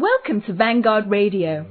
[0.00, 1.66] Welcome to Vanguard Radio.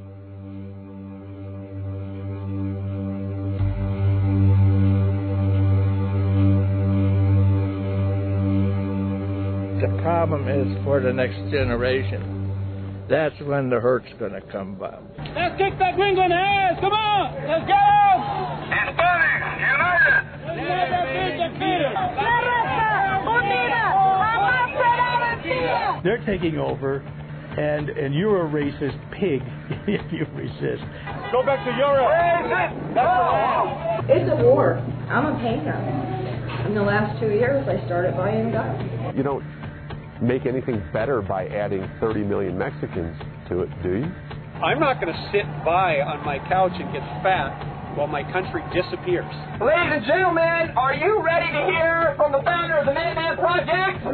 [9.79, 13.07] The problem is for the next generation.
[13.09, 15.03] That's when the hurt's going to come about.
[15.17, 16.81] Let's kick that gringo in ass.
[16.81, 17.33] Come on.
[17.47, 17.79] Let's go.
[18.75, 20.27] Hispanics, united.
[20.43, 21.93] Let's have that bitch and beat her.
[26.03, 27.03] They're taking over,
[27.57, 29.41] and and you're a racist pig
[29.87, 30.83] if you resist.
[31.31, 32.07] Go back to Europe.
[34.09, 34.77] It's a war.
[35.09, 35.75] I'm a painter.
[36.67, 39.15] In the last two years, I started buying guns.
[39.17, 39.43] You don't
[40.21, 43.15] make anything better by adding 30 million Mexicans
[43.49, 44.05] to it, do you?
[44.63, 48.61] I'm not going to sit by on my couch and get fat while my country
[48.73, 49.29] disappears.
[49.61, 54.05] Ladies and gentlemen, are you ready to hear from the founder of the Minuteman Project?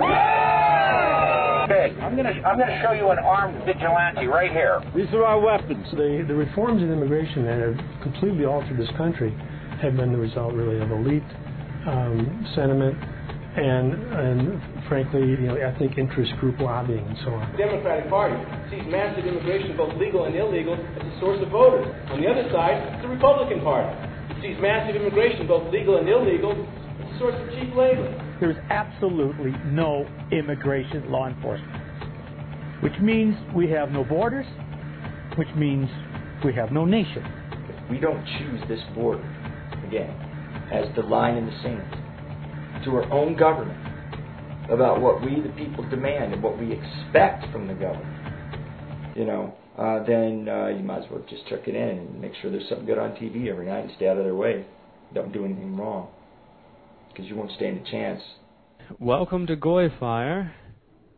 [1.84, 4.82] Okay, I'm gonna I'm gonna show you an armed vigilante right here.
[4.96, 5.86] These are our weapons.
[5.92, 9.36] The the reforms in immigration that have completely altered this country
[9.82, 11.28] have been the result really of elite
[11.84, 17.52] um, sentiment and and frankly, you know, ethnic interest group lobbying and so on.
[17.52, 18.40] The Democratic Party
[18.72, 21.84] sees massive immigration, both legal and illegal, as a source of voters.
[22.12, 23.92] On the other side, the Republican Party
[24.42, 28.08] sees massive immigration, both legal and illegal, as a source of cheap labor.
[28.40, 31.83] There's absolutely no immigration law enforcement,
[32.84, 34.46] which means we have no borders,
[35.38, 35.88] which means
[36.44, 37.24] we have no nation.
[37.90, 39.24] We don't choose this border,
[39.88, 40.12] again,
[40.70, 43.80] as the line in the sand to our own government
[44.70, 49.54] about what we, the people, demand and what we expect from the government, you know,
[49.78, 52.68] uh, then uh, you might as well just check it in and make sure there's
[52.68, 54.66] something good on TV every night and stay out of their way.
[55.14, 56.10] Don't do anything wrong
[57.10, 58.22] because you won't stand a chance.
[59.00, 60.54] Welcome to Goy Fire.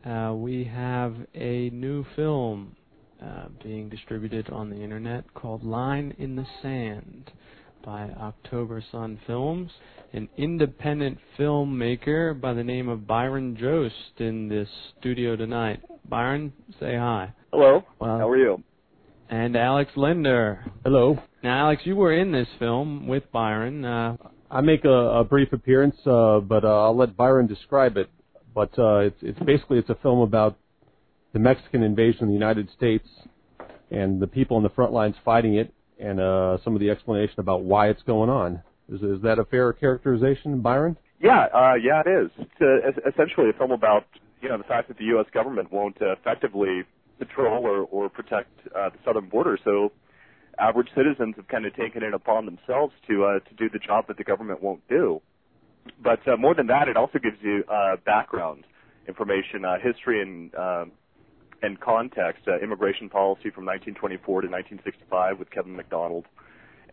[0.05, 2.75] Uh, we have a new film
[3.23, 7.31] uh, being distributed on the internet called Line in the Sand
[7.83, 9.71] by October Sun Films.
[10.13, 15.81] An independent filmmaker by the name of Byron Jost in this studio tonight.
[16.07, 17.33] Byron, say hi.
[17.51, 17.83] Hello.
[17.99, 18.63] How are you?
[19.29, 20.71] And Alex Linder.
[20.83, 21.17] Hello.
[21.43, 23.83] Now, Alex, you were in this film with Byron.
[23.83, 24.17] Uh,
[24.51, 28.09] I make a, a brief appearance, uh, but uh, I'll let Byron describe it.
[28.55, 30.57] But uh, it's, it's basically it's a film about
[31.33, 33.07] the Mexican invasion of the United States
[33.91, 37.39] and the people on the front lines fighting it, and uh, some of the explanation
[37.39, 38.63] about why it's going on.
[38.89, 40.97] Is, is that a fair characterization, Byron?
[41.21, 42.31] Yeah, uh, yeah, it is.
[42.37, 44.05] It's a, essentially a film about
[44.41, 45.25] you know the fact that the U.S.
[45.33, 46.83] government won't uh, effectively
[47.19, 49.91] patrol or, or protect uh, the southern border, so
[50.59, 54.07] average citizens have kind of taken it upon themselves to uh, to do the job
[54.07, 55.21] that the government won't do.
[56.01, 58.65] But uh, more than that, it also gives you uh, background
[59.07, 60.85] information, uh, history, and uh,
[61.61, 62.47] and context.
[62.47, 66.25] Uh, immigration policy from 1924 to 1965 with Kevin MacDonald,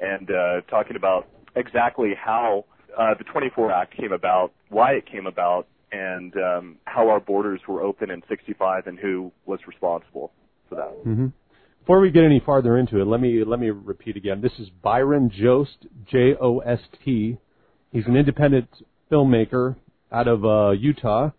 [0.01, 2.65] and uh, talking about exactly how
[2.99, 7.61] uh, the 24 Act came about, why it came about, and um, how our borders
[7.69, 10.33] were open in 65 and who was responsible
[10.69, 11.05] for that.
[11.07, 11.27] Mm-hmm.
[11.81, 14.41] Before we get any farther into it, let me let me repeat again.
[14.41, 17.39] This is Byron Jost, J O S T.
[17.93, 18.69] He's an independent
[19.11, 19.77] filmmaker
[20.11, 21.31] out of uh, Utah,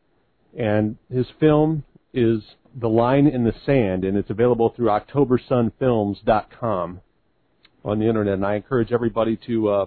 [0.58, 1.84] and his film
[2.14, 2.44] is
[2.80, 7.02] The Line in the Sand, and it's available through OctoberSunFilms.com
[7.84, 8.36] on the internet.
[8.36, 9.86] And I encourage everybody to uh,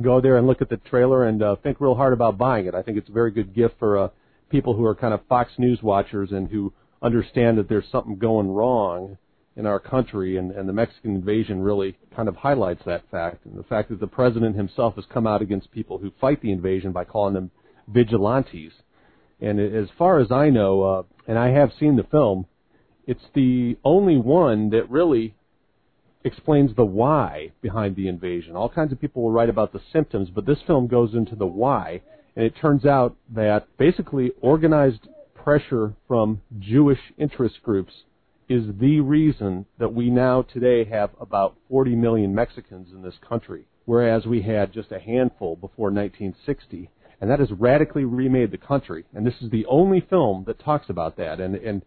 [0.00, 2.74] go there and look at the trailer and uh, think real hard about buying it.
[2.74, 4.08] I think it's a very good gift for uh,
[4.48, 6.72] people who are kind of Fox News watchers and who
[7.02, 9.18] understand that there's something going wrong
[9.60, 13.44] in our country, and, and the Mexican invasion really kind of highlights that fact.
[13.44, 16.50] And the fact that the president himself has come out against people who fight the
[16.50, 17.50] invasion by calling them
[17.86, 18.72] vigilantes.
[19.38, 22.46] And as far as I know, uh, and I have seen the film,
[23.06, 25.34] it's the only one that really
[26.24, 28.56] explains the why behind the invasion.
[28.56, 31.46] All kinds of people will write about the symptoms, but this film goes into the
[31.46, 32.00] why.
[32.34, 37.92] And it turns out that basically organized pressure from Jewish interest groups
[38.50, 43.64] is the reason that we now today have about 40 million Mexicans in this country,
[43.84, 46.90] whereas we had just a handful before 1960.
[47.20, 49.04] And that has radically remade the country.
[49.14, 51.38] And this is the only film that talks about that.
[51.38, 51.82] And, and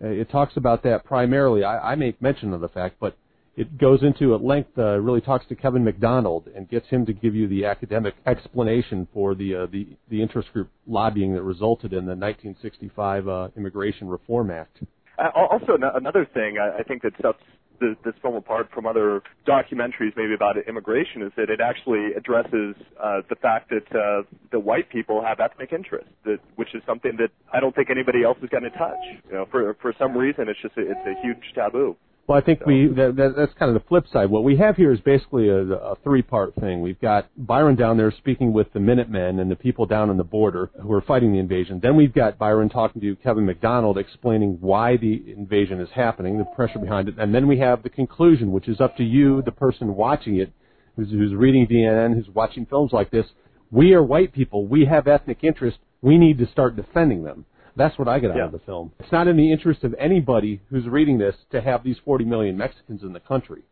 [0.00, 1.64] it talks about that primarily.
[1.64, 3.16] I, I make mention of the fact, but
[3.56, 7.14] it goes into at length, uh, really talks to Kevin MacDonald and gets him to
[7.14, 11.92] give you the academic explanation for the uh, the, the interest group lobbying that resulted
[11.92, 14.80] in the 1965 uh, Immigration Reform Act.
[15.18, 17.38] Uh, also, another thing I think that sets
[17.80, 22.76] this, this film apart from other documentaries, maybe about immigration, is that it actually addresses
[23.02, 24.22] uh, the fact that uh,
[24.52, 28.22] the white people have ethnic interests, that, which is something that I don't think anybody
[28.22, 29.02] else is going to touch.
[29.26, 31.96] You know, for for some reason, it's just a, it's a huge taboo.
[32.28, 34.30] Well, I think we that, that, that's kind of the flip side.
[34.30, 36.80] What we have here is basically a, a three-part thing.
[36.80, 40.24] We've got Byron down there speaking with the Minutemen and the people down on the
[40.24, 41.80] border who are fighting the invasion.
[41.82, 46.44] Then we've got Byron talking to Kevin MacDonald explaining why the invasion is happening, the
[46.44, 49.50] pressure behind it, and then we have the conclusion, which is up to you, the
[49.50, 50.52] person watching it,
[50.94, 53.26] who's, who's reading CNN, who's watching films like this.
[53.72, 54.66] We are white people.
[54.66, 55.80] We have ethnic interests.
[56.02, 57.46] We need to start defending them.
[57.76, 58.44] That's what I get out Yeah.
[58.46, 58.92] of the film.
[59.00, 62.56] It's not in the interest of anybody who's reading this to have these 40 million
[62.56, 63.62] Mexicans in the country.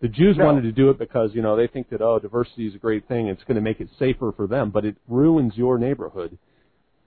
[0.00, 0.44] The Jews No.
[0.46, 3.06] wanted to do it because, you know, they think that, oh, diversity is a great
[3.08, 3.28] thing.
[3.28, 6.36] It's going to make it safer for them, but it ruins your neighborhood.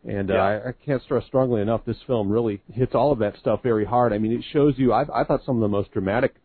[0.07, 0.43] And uh, Yeah.
[0.43, 3.85] I, I can't stress strongly enough, this film really hits all of that stuff very
[3.85, 4.13] hard.
[4.13, 6.35] I mean, it shows you, I, I thought some of the most dramatic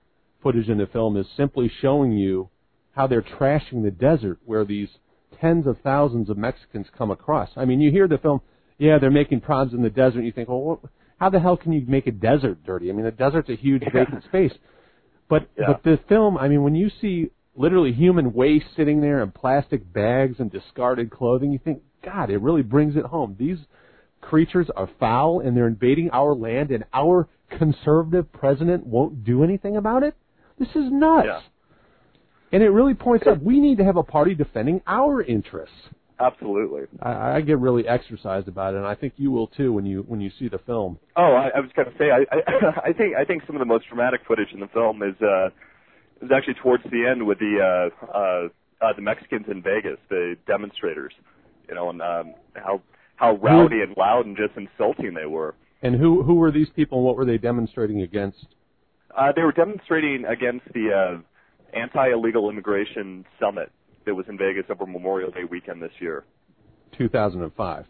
[0.42, 2.48] footage in the film is simply showing you
[2.92, 4.88] how they're trashing the desert where these
[5.40, 7.50] tens of thousands of Mexicans come across.
[7.56, 8.40] I mean, you hear the film,
[8.78, 10.80] yeah, they're making problems in the desert, and you think, well, what,
[11.18, 12.90] how the hell can you make a desert dirty?
[12.90, 14.52] I mean, the desert's a huge vacant space.
[15.28, 15.66] But Yeah.
[15.68, 19.90] but the film, I mean, when you see literally human waste sitting there in plastic
[19.92, 23.36] bags and discarded clothing, you think, God, it really brings it home.
[23.38, 23.58] These
[24.20, 27.28] creatures are foul and they're invading our land, and our
[27.58, 30.14] conservative president won't do anything about it.
[30.58, 31.26] This is nuts.
[31.26, 31.40] Yeah.
[32.52, 35.74] And it really points out we need to have a party defending our interests.
[36.24, 36.82] Absolutely.
[37.02, 40.04] I, I get really exercised about it, and I think you will too when you
[40.08, 40.98] when you see the film.
[41.16, 43.60] Oh, I, I was going to say, I, I, I think I think some of
[43.60, 45.48] the most dramatic footage in the film is uh,
[46.22, 48.48] is actually towards the end with the uh, uh,
[48.80, 51.12] uh, the Mexicans in Vegas, the demonstrators,
[51.68, 52.80] you know, and um, how
[53.16, 55.54] how rowdy and loud and just insulting they were.
[55.82, 58.46] And who who were these people, and what were they demonstrating against?
[59.14, 63.70] Uh, they were demonstrating against the uh, anti-illegal immigration summit
[64.06, 66.24] that was in Vegas over Memorial Day weekend this year,
[66.98, 67.84] 2005.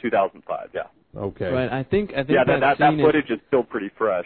[0.00, 0.68] 2005.
[0.74, 0.82] Yeah.
[1.16, 1.50] Okay.
[1.50, 1.70] Right.
[1.70, 4.24] I think I think Yeah, that, that that, that footage is still pretty fresh.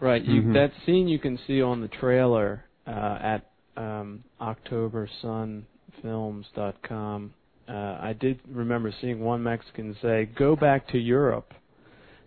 [0.00, 0.22] Right.
[0.22, 0.54] You, Mhm.
[0.54, 7.34] That scene you can see on the trailer uh, at um, OctoberSunFilms.com.
[7.68, 11.54] Uh, I did remember seeing one Mexican say, "Go back to Europe."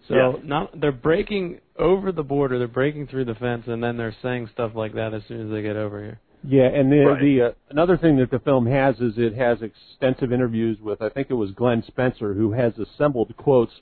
[0.07, 0.33] So Yeah.
[0.43, 4.47] not they're breaking over the border, they're breaking through the fence, and then they're saying
[4.47, 6.19] stuff like that as soon as they get over here.
[6.45, 7.21] Yeah, and the Right.
[7.21, 11.09] the uh, another thing that the film has is it has extensive interviews with I
[11.09, 13.73] think it was Glenn Spencer who has assembled quotes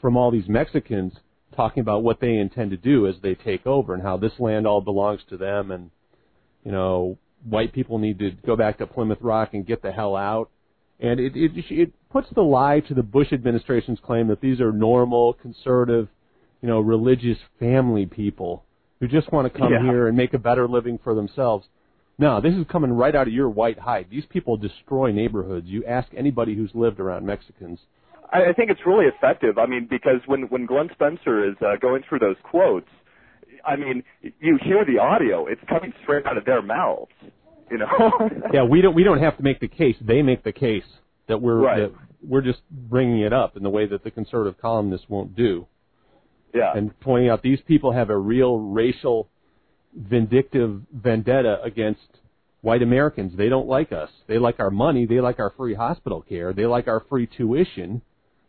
[0.00, 1.12] from all these Mexicans
[1.54, 4.66] talking about what they intend to do as they take over and how this land
[4.66, 5.90] all belongs to them and
[6.64, 10.16] you know white people need to go back to Plymouth Rock and get the hell
[10.16, 10.50] out.
[11.00, 14.72] And it it it puts the lie to the Bush administration's claim that these are
[14.72, 16.08] normal conservative,
[16.62, 18.64] you know, religious family people
[18.98, 19.82] who just want to come Yeah.
[19.82, 21.68] here and make a better living for themselves.
[22.18, 24.06] No, this is coming right out of your white hide.
[24.10, 25.66] These people destroy neighborhoods.
[25.68, 27.78] You ask anybody who's lived around Mexicans.
[28.32, 29.56] I, I think it's really effective.
[29.56, 32.88] I mean, because when when Glenn Spencer is uh, going through those quotes,
[33.64, 37.12] I mean, you hear the audio; it's coming straight out of their mouths.
[37.70, 37.86] You know?
[38.52, 39.94] Yeah, we don't we don't have to make the case.
[40.00, 40.84] They make the case
[41.28, 41.80] that we're Right.
[41.80, 41.92] that
[42.26, 45.66] we're just bringing it up in the way that the conservative columnists won't do.
[46.54, 46.72] yeah.
[46.76, 49.28] and pointing out these people have a real racial
[49.94, 52.00] vindictive vendetta against
[52.60, 53.34] white Americans.
[53.36, 54.10] They don't like us.
[54.26, 55.06] They like our money.
[55.06, 56.52] They like our free hospital care.
[56.52, 58.02] They like our free tuition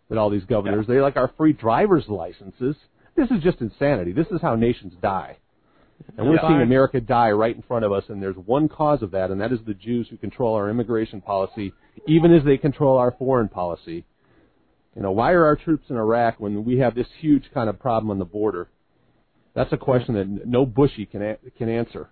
[0.09, 0.87] that all these governors.
[0.87, 2.75] They like our free driver's licenses.
[3.15, 4.11] This is just insanity.
[4.11, 5.37] This is how nations die.
[6.17, 6.47] And we're Yeah.
[6.47, 9.41] seeing America die right in front of us, and there's one cause of that, and
[9.41, 11.73] that is the Jews who control our immigration policy,
[12.07, 14.05] even as they control our foreign policy.
[14.95, 17.79] You know, why are our troops in Iraq when we have this huge kind of
[17.79, 18.69] problem on the border?
[19.55, 22.09] That's a question that no Bushy can a- can answer.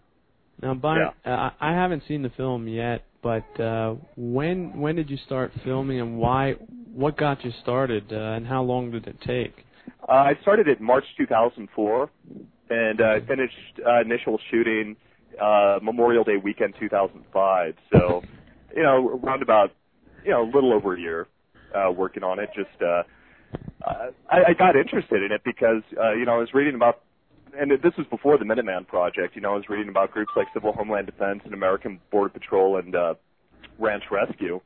[0.61, 5.09] Now, Byron, uh, I I haven't seen the film yet, but uh, when when did
[5.09, 6.53] you start filming, and why?
[6.93, 9.65] What got you started, uh, and how long did it take?
[10.07, 12.09] Uh, I started in March 2004,
[12.69, 13.53] and uh, finished
[13.85, 14.95] uh, initial shooting
[15.41, 17.73] uh, Memorial Day weekend 2005.
[17.91, 18.23] So,
[18.75, 19.71] you know, around about,
[20.23, 21.27] you know, a little over a year
[21.75, 22.49] uh, working on it.
[22.55, 23.03] Just, uh,
[23.85, 27.01] uh, I, I got interested in it because, uh, you know, I was reading about,
[27.57, 29.35] and this was before the Minuteman Project.
[29.35, 32.77] You know, I was reading about groups like Civil Homeland Defense and American Border Patrol
[32.77, 33.15] and uh,
[33.79, 34.61] Ranch Rescue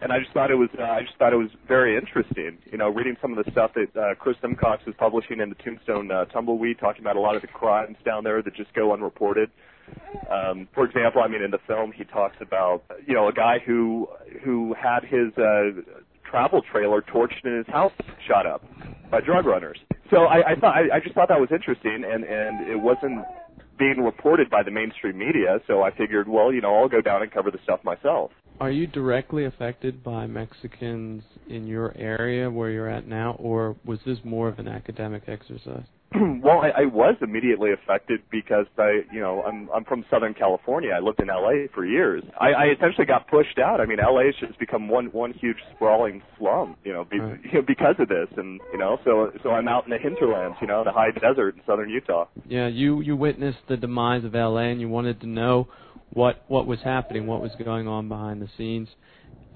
[0.00, 2.58] and I just thought it was uh, I just thought it was very interesting.
[2.70, 5.54] You know, reading some of the stuff that uh, Chris Simcox was publishing in the
[5.56, 8.92] Tombstone uh, Tumbleweed, talking about a lot of the crimes down there that just go
[8.92, 9.50] unreported.
[10.30, 13.58] Um, for example, I mean, in the film, he talks about you know a guy
[13.64, 14.08] who
[14.42, 15.82] who had his uh,
[16.28, 17.92] travel trailer torched and his house
[18.26, 18.64] shot up
[19.10, 19.78] by drug runners.
[20.10, 23.24] So I, I thought I, I just thought that was interesting, and and it wasn't
[23.78, 25.58] being reported by the mainstream media.
[25.66, 28.30] So I figured, well, you know, I'll go down and cover the stuff myself.
[28.60, 33.98] Are you directly affected by Mexicans in your area where you're at now, or was
[34.04, 35.86] this more of an academic exercise?
[36.42, 40.90] well, I, I was immediately affected because I, you know, I'm I'm from Southern California.
[40.90, 42.24] I lived in LA for years.
[42.40, 43.80] I, I essentially got pushed out.
[43.80, 47.38] I mean, LA has just become one one huge sprawling slum, you know, be, Right.
[47.44, 50.56] you know, because of this, and you know, so so I'm out in the hinterlands,
[50.60, 52.26] you know, the high desert in southern Utah.
[52.48, 55.68] Yeah, you you witnessed the demise of LA, and you wanted to know
[56.12, 58.88] what what was happening, what was going on behind the scenes.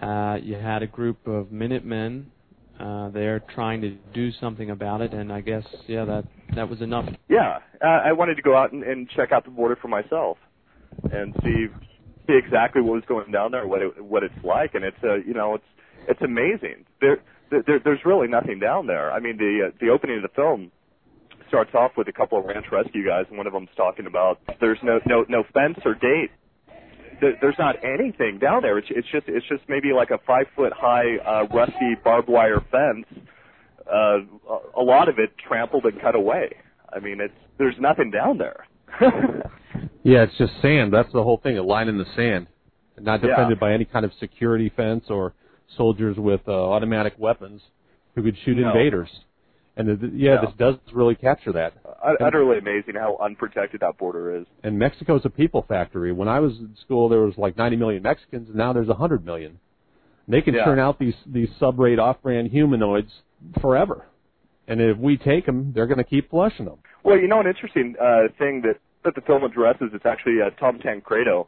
[0.01, 2.31] Uh, you had a group of Minutemen
[2.79, 6.81] uh, there trying to do something about it, and I guess yeah, that that was
[6.81, 7.09] enough.
[7.29, 10.39] Yeah, uh, I wanted to go out and, and check out the border for myself
[11.11, 11.67] and see
[12.27, 15.17] see exactly what was going down there, what it what it's like, and it's uh,
[15.17, 15.65] you know it's
[16.09, 16.85] it's amazing.
[17.01, 17.19] There,
[17.51, 19.13] there there's really nothing down there.
[19.13, 20.71] I mean the uh, the opening of the film
[21.49, 24.41] starts off with a couple of ranch rescue guys, and one of them's talking about
[24.61, 26.31] there's no no no fence or gate.
[27.21, 28.79] There, there's not anything down there.
[28.79, 32.61] It's it's just it's just maybe like a five foot high uh, rusty barbed wire
[32.71, 33.07] fence.
[33.91, 36.57] Uh, a- a lot of it trampled and cut away.
[36.93, 38.67] I mean, it's there's nothing down there.
[40.07, 40.93] Yeah, it's just sand.
[40.93, 42.47] That's the whole thing, a line in the sand.
[43.01, 43.29] Not Yeah.
[43.31, 45.33] defended by any kind of security fence or
[45.79, 47.63] soldiers with uh, automatic weapons
[48.15, 48.69] who could shoot No.
[48.69, 49.09] invaders.
[49.79, 50.41] And the, the- yeah, Yeah.
[50.43, 51.73] this does really capture that.
[52.05, 54.47] Ut- Utterly amazing how unprotected that border is.
[54.63, 56.13] And Mexico's a people factory.
[56.13, 59.25] When I was in school, there was like 90 million Mexicans, and now there's 100
[59.25, 59.59] million.
[60.29, 60.65] They can Yeah.
[60.67, 63.11] turn out these these sub-rate off-brand humanoids
[63.61, 64.07] forever.
[64.67, 66.79] And if we take them, they're going to keep flushing them.
[67.03, 70.49] Well, you know, an interesting uh, thing that that the film addresses is actually uh,
[70.59, 71.47] Tom Tancredo,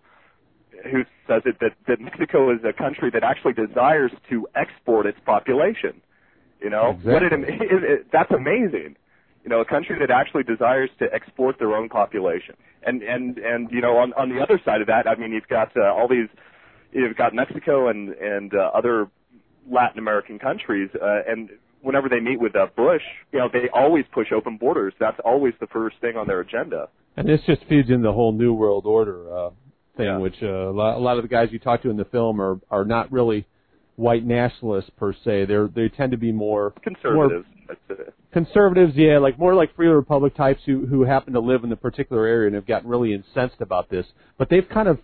[0.84, 5.18] who says it that that Mexico is a country that actually desires to export its
[5.24, 6.02] population.
[6.60, 7.66] You know, what it, Exactly.
[7.66, 8.96] it, it, that's amazing.
[9.42, 12.56] You know, a country that actually desires to export their own population.
[12.82, 15.48] And and and you know, on on the other side of that, I mean, you've
[15.48, 16.28] got uh, all these,
[16.92, 19.08] you've got Mexico and and uh, other
[19.70, 21.50] Latin American countries, uh, and
[21.86, 23.02] whenever they meet with uh, Bush,
[23.32, 24.92] you know, they always push open borders.
[25.00, 26.88] That's always the first thing on their agenda.
[27.16, 29.50] And this just feeds in the whole New World Order uh,
[29.96, 30.18] thing, Yeah.
[30.18, 32.40] which uh, a lot a lot of the guys you talk to in the film
[32.40, 33.46] are are not really
[33.96, 35.46] white nationalists per se.
[35.46, 37.46] They're they tend to be more Conservatives.
[37.68, 37.96] more
[38.32, 41.76] conservatives, yeah, like more like free republic types who who happen to live in the
[41.76, 44.06] particular area and have gotten really incensed about this.
[44.38, 44.98] But they've kind of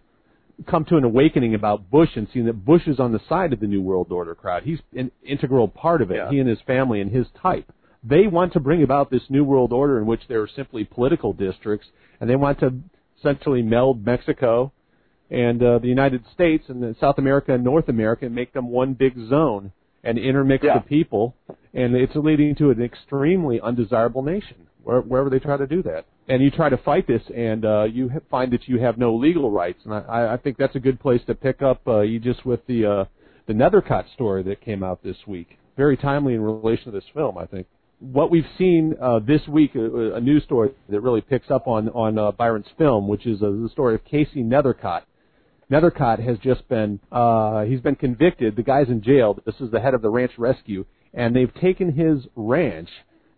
[0.66, 3.60] come to an awakening about Bush and seeing that Bush is on the side of
[3.60, 4.62] the New World Order crowd.
[4.62, 6.16] He's an integral part of it.
[6.16, 6.30] Yeah.
[6.30, 7.72] He and his family and his type.
[8.04, 11.32] They want to bring about this New World Order in which there are simply political
[11.32, 11.88] districts,
[12.20, 12.74] and they want to
[13.18, 14.72] essentially meld Mexico
[15.30, 18.68] and uh, the United States and then South America and North America and make them
[18.68, 19.72] one big zone
[20.04, 20.78] and intermix Yeah.
[20.78, 21.34] the people.
[21.72, 26.04] And it's leading to an extremely undesirable nation wherever they try to do that.
[26.28, 29.50] And you try to fight this, and uh, you find that you have no legal
[29.50, 29.80] rights.
[29.84, 32.64] And I, I think that's a good place to pick up uh, you just with
[32.66, 33.04] the uh,
[33.46, 35.58] the Nethercott story that came out this week.
[35.76, 37.66] Very timely in relation to this film, I think.
[37.98, 41.88] What we've seen uh, this week, uh, a news story that really picks up on
[41.90, 45.02] on uh, Byron's film, which is uh, the story of Casey Nethercott.
[45.70, 48.56] Nethercott has just been uh, he's been convicted.
[48.56, 49.38] The guy's in jail.
[49.44, 52.90] This is the head of the ranch rescue, and they've taken his ranch,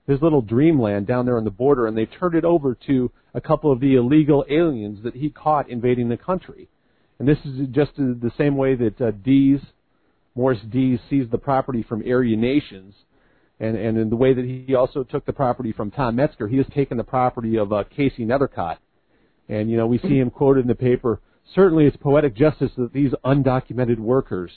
[0.07, 3.41] his little dreamland down there on the border, and they've turned it over to a
[3.41, 6.69] couple of the illegal aliens that he caught invading the country.
[7.19, 9.61] And this is just the same way that uh, Dees,
[10.35, 12.95] Morris Dees, seized the property from Aryan nations,
[13.61, 16.57] and and in the way that he also took the property from Tom Metzger, he
[16.59, 18.79] has taken the property of uh, Casey Nethercott.
[19.49, 21.21] And you know we see him quoted in the paper.
[21.55, 24.51] Certainly, it's poetic justice that these undocumented workers,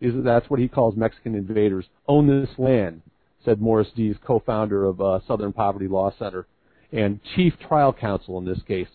[0.00, 3.00] is that's what he calls Mexican invaders, own this land,"
[3.44, 6.46] said Morris Dees, co-founder of uh, Southern Poverty Law Center
[6.92, 8.88] and chief trial counsel in this case.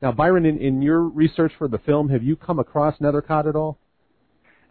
[0.00, 3.54] Now, Byron, in, in your research for the film, have you come across Nethercott at
[3.54, 3.78] all?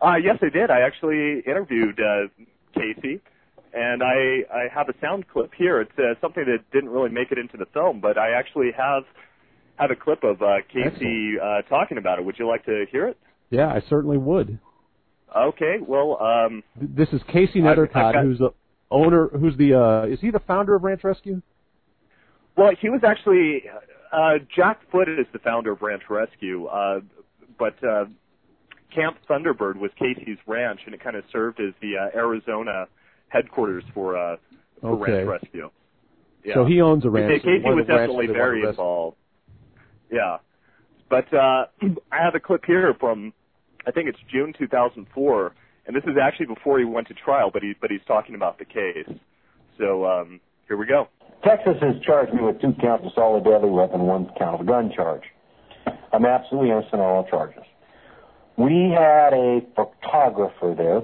[0.02, 0.72] Uh, yes, I did.
[0.72, 2.28] I actually interviewed uh,
[2.74, 3.22] Casey,
[3.74, 5.80] and I I have a sound clip here.
[5.80, 9.04] It's uh, something that didn't really make it into the film, but I actually have
[9.76, 12.26] have a clip of uh, Casey uh, talking about it.
[12.26, 13.18] Would you like to hear it?
[13.52, 14.58] Yeah, I certainly would.
[15.36, 15.78] Okay.
[15.86, 18.52] Well, um, This is Casey Nethercott, got- who's the
[18.92, 19.28] owner.
[19.30, 19.74] Who's the?
[19.74, 21.42] Uh, is he the founder of Ranch Rescue?
[22.58, 23.64] well, he was actually
[24.12, 27.00] uh, Jack Foote is the founder of Ranch Rescue, uh,
[27.58, 28.06] but uh,
[28.94, 32.88] Camp Thunderbird was Casey's ranch, and it kind of served as the uh, Arizona
[33.30, 34.36] headquarters for uh,
[34.82, 35.24] for Okay.
[35.24, 35.70] Ranch Rescue.
[36.44, 36.56] Yeah.
[36.56, 37.42] So he owns a ranch.
[37.44, 38.70] Casey was definitely very wanted to rescue.
[38.70, 39.18] involved.
[40.12, 40.38] Yeah,
[41.10, 41.66] but uh,
[42.12, 43.32] I have a clip here from
[43.88, 45.54] I think it's June 2004,
[45.86, 48.60] and this is actually before he went to trial, but he but he's talking about
[48.60, 49.10] the case.
[49.78, 51.10] So um, Here we go.
[51.44, 54.64] Texas has charged me with two counts of solid deadly weapon, one count of a
[54.64, 55.24] gun charge.
[56.14, 57.64] I'm absolutely innocent on all charges.
[58.58, 61.02] We had a photographer there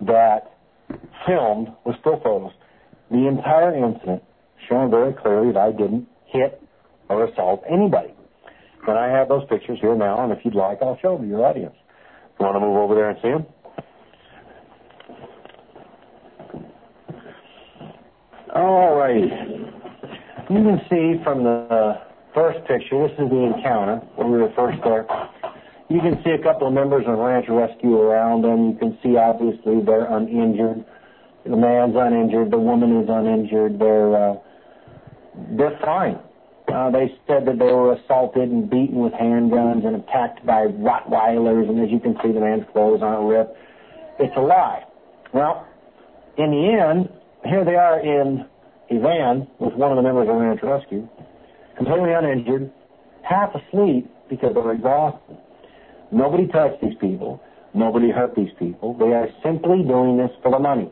[0.00, 0.56] that
[1.26, 2.52] filmed with still photos
[3.10, 4.22] the entire incident,
[4.68, 6.60] showing very clearly that I didn't hit
[7.08, 8.14] or assault anybody.
[8.86, 11.28] And I have those pictures here now, and if you'd like, I'll show them to
[11.28, 11.76] your audience.
[12.38, 13.46] You want to move over there and see them?
[18.54, 19.68] All right.
[20.50, 22.00] You can see from the
[22.32, 25.06] first picture, this is the encounter when we were first there.
[25.88, 28.70] You can see a couple of members of ranch rescue around them.
[28.70, 30.84] You can see obviously they're uninjured.
[31.44, 32.50] The man's uninjured.
[32.50, 33.78] The woman is uninjured.
[33.78, 34.36] They're uh,
[35.56, 36.18] they're fine.
[36.72, 41.68] Uh, they said that they were assaulted and beaten with handguns and attacked by Rottweilers,
[41.68, 43.56] and as you can see, the man's clothes aren't ripped.
[44.20, 44.84] It's a lie.
[45.32, 45.66] Well,
[46.36, 47.08] in the end,
[47.44, 48.46] here they are in
[48.90, 51.08] a van with one of the members of the Ranch Rescue,
[51.76, 52.70] completely uninjured,
[53.22, 55.38] half asleep because they were exhausted.
[56.12, 57.42] Nobody touched these people.
[57.74, 58.94] Nobody hurt these people.
[58.94, 60.90] They are simply doing this for the money.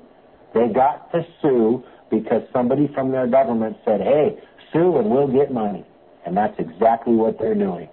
[0.54, 4.38] They got to sue because somebody from their government said, hey,
[4.72, 5.84] sue and we'll get money.
[6.24, 7.88] And that's exactly what they're doing.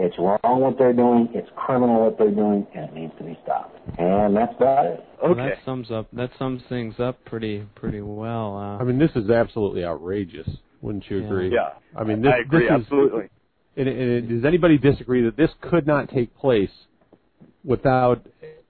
[0.00, 1.28] It's wrong what they're doing.
[1.34, 3.76] It's criminal what they're doing, and it needs to be stopped.
[3.98, 5.04] And that's about it.
[5.20, 8.56] Well, that sums up that sums things up pretty pretty well.
[8.56, 10.48] Uh, I mean, this is absolutely outrageous.
[10.82, 11.26] Wouldn't you Yeah.
[11.26, 11.52] agree?
[11.52, 11.70] Yeah.
[11.96, 13.28] I mean, this, I agree, this is, absolutely.
[13.76, 16.70] And, and does anybody disagree that this could not take place
[17.64, 18.24] without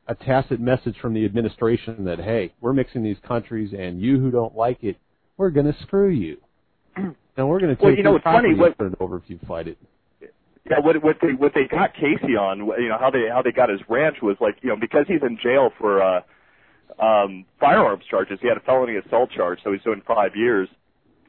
[0.09, 4.31] a tacit message from the administration that hey, we're mixing these countries, and you who
[4.31, 4.97] don't like it,
[5.37, 6.39] we're going to screw you,
[6.97, 9.39] and we're going to take Well, you know, it's funny, what- and over if you
[9.47, 9.79] fight it.
[10.71, 13.53] Yeah, what what they what they got Casey on, you know, how they how they
[13.53, 16.21] got his ranch was like, you know, because he's in jail for uh
[17.03, 18.39] um firearms charges.
[18.43, 20.69] He had a felony assault charge, so he's doing five years.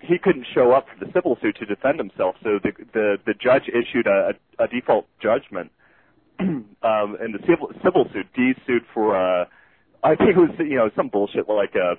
[0.02, 3.34] He couldn't show up for the civil suit to defend himself, so the the the
[3.34, 4.32] judge issued a,
[4.62, 5.72] a default judgment.
[6.84, 9.46] um in the civil civil suit, D sued for uh
[10.04, 11.96] I think it was you know some bullshit like a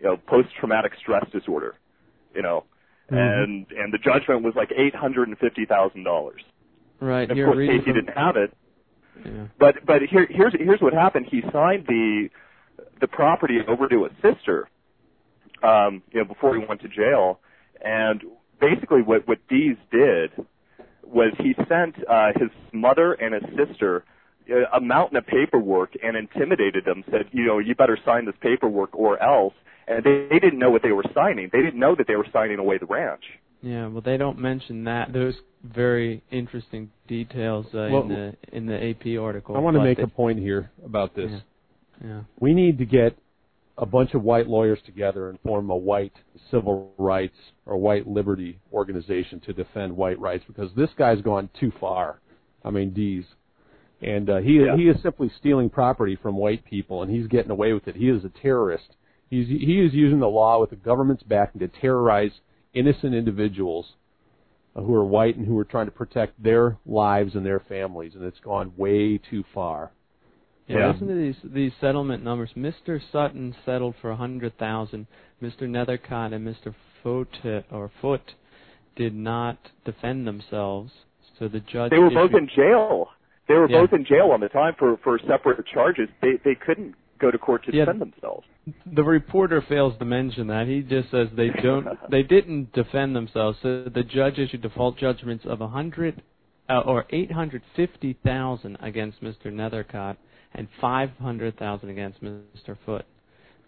[0.00, 1.74] you know post traumatic stress disorder,
[2.34, 2.64] you know.
[3.10, 6.42] And and the judgment was like eight hundred and fifty thousand dollars.
[7.00, 8.54] right Of here, course, Casey from- didn't have it.
[9.24, 9.46] Yeah.
[9.58, 11.26] But but here here's here's what happened.
[11.30, 12.28] He signed the
[13.00, 14.68] the property over to his sister,
[15.62, 17.40] um, you know, before he went to jail.
[17.82, 18.22] And
[18.60, 20.30] basically, what what Dees did
[21.12, 24.04] was he sent uh, his mother and his sister
[24.50, 27.04] uh, a mountain of paperwork and intimidated them.
[27.10, 29.54] Said, you know, you better sign this paperwork or else.
[29.86, 31.48] And they, they didn't know what they were signing.
[31.52, 33.24] They didn't know that they were signing away the ranch.
[33.62, 38.66] Yeah, well, they don't mention that those very interesting details uh, Well- in the in
[38.66, 39.56] the AP article.
[39.56, 41.30] I want to make they- a point here about this.
[41.30, 41.40] Yeah.
[42.04, 42.20] Yeah.
[42.38, 43.18] We need to get
[43.78, 46.12] a bunch of white lawyers together and form a white
[46.50, 51.72] civil rights or white liberty organization to defend white rights because this guy's gone too
[51.80, 52.20] far.
[52.64, 53.24] I mean, Dees.
[54.02, 54.76] And uh, he Yeah.
[54.76, 57.96] he is simply stealing property from white people, and he's getting away with it.
[57.96, 58.96] He is a terrorist.
[59.30, 62.32] He's he is using the law with the government's backing to terrorize
[62.74, 63.94] innocent individuals
[64.74, 68.24] who are white and who are trying to protect their lives and their families, and
[68.24, 69.90] it's gone way too far.
[70.68, 70.90] Yeah, Yeah.
[70.92, 72.50] listen to these these settlement numbers.
[72.56, 73.00] Mr.
[73.10, 75.06] Sutton settled for a hundred thousand.
[75.42, 75.62] Mr.
[75.62, 76.74] Nethercott and Mr.
[77.02, 78.34] Foote or Foote
[78.96, 80.92] did not defend themselves,
[81.38, 81.90] so the judge.
[81.90, 83.08] They were both in jail.
[83.46, 83.80] They were Yeah.
[83.80, 86.08] both in jail on the time for for separate charges.
[86.20, 87.86] They they couldn't go to court to Yeah.
[87.86, 88.46] defend themselves.
[88.86, 90.66] The reporter fails to mention that.
[90.66, 91.86] He just says they don't.
[92.10, 93.58] they didn't defend themselves.
[93.62, 96.22] So the judge issued default judgments of a hundred
[96.68, 99.46] uh, or eight hundred fifty thousand against Mr.
[99.46, 100.16] Nethercott
[100.54, 102.76] and five hundred thousand against Mr.
[102.84, 103.04] Foote.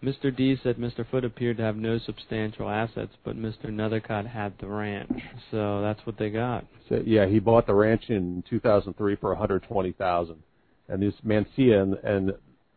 [0.03, 0.35] Mr.
[0.35, 1.05] Dees said Mr.
[1.09, 3.65] Foote appeared to have no substantial assets, but Mr.
[3.65, 5.11] Nethercott had the ranch.
[5.51, 6.65] So that's what they got.
[6.89, 10.35] So, yeah, he bought the ranch in 2003 for 120,000,
[10.89, 12.31] and this Mancia and, and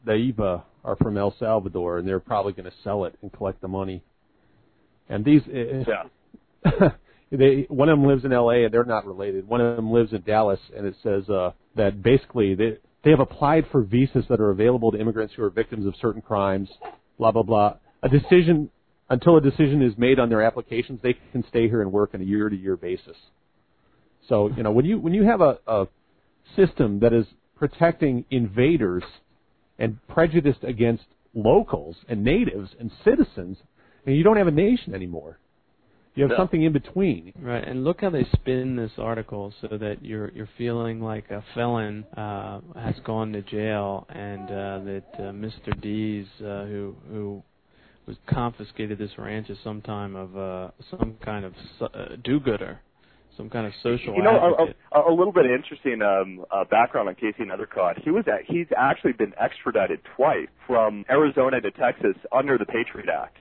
[0.06, 3.68] Daiva are from El Salvador, and they're probably going to sell it and collect the
[3.68, 4.02] money.
[5.08, 6.04] And these, Yeah.
[7.30, 8.64] they one of them lives in L.A.
[8.64, 9.46] and they're not related.
[9.46, 13.20] One of them lives in Dallas, and it says uh, that basically they they have
[13.20, 16.68] applied for visas that are available to immigrants who are victims of certain crimes.
[17.18, 17.76] Blah blah blah.
[18.02, 18.70] A decision
[19.10, 22.20] until a decision is made on their applications, they can stay here and work on
[22.20, 23.16] a year to year basis.
[24.28, 25.86] So you know when you when you have a, a
[26.56, 29.04] system that is protecting invaders
[29.78, 33.58] and prejudiced against locals and natives and citizens,
[34.06, 35.38] and you don't have a nation anymore.
[36.14, 36.36] You have No.
[36.36, 37.32] something in between.
[37.40, 41.42] Right, and look how they spin this article so that you're you're feeling like a
[41.54, 45.78] felon uh, has gone to jail, and uh, that uh, Mr.
[45.80, 47.42] Dees, uh, who who
[48.06, 52.78] was confiscated this ranch as some time of uh, some kind of uh, do-gooder,
[53.36, 56.64] some kind of social You know, a, a, a little bit of interesting um, uh,
[56.64, 58.02] background on Casey Nethercott.
[58.02, 63.08] He was at, he's actually been extradited twice from Arizona to Texas under the Patriot
[63.08, 63.38] Act,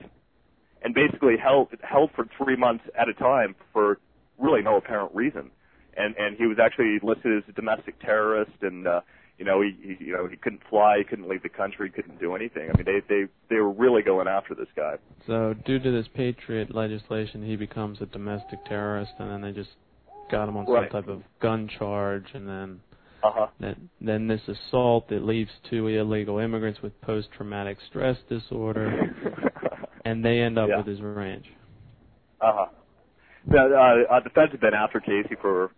[0.84, 3.98] and basically held held for three months at a time for
[4.38, 5.50] really no apparent reason.
[5.96, 9.00] And and he was actually listed as a domestic terrorist, and uh,
[9.38, 12.20] you know he, he you know he couldn't fly, he couldn't leave the country, couldn't
[12.20, 12.70] do anything.
[12.70, 14.96] I mean they they they were really going after this guy.
[15.26, 19.70] So due to this Patriot legislation, he becomes a domestic terrorist, and then they just
[20.30, 20.90] got him on Right.
[20.90, 22.80] some type of gun charge, and then
[23.22, 23.46] Uh-huh.
[23.60, 29.14] then then this assault that leaves two illegal immigrants with post-traumatic stress disorder,
[30.04, 30.78] and they end up Yeah.
[30.78, 31.46] with his ranch.
[32.40, 32.66] Uh-huh.
[33.46, 35.70] The uh, uh, the feds have been after Casey for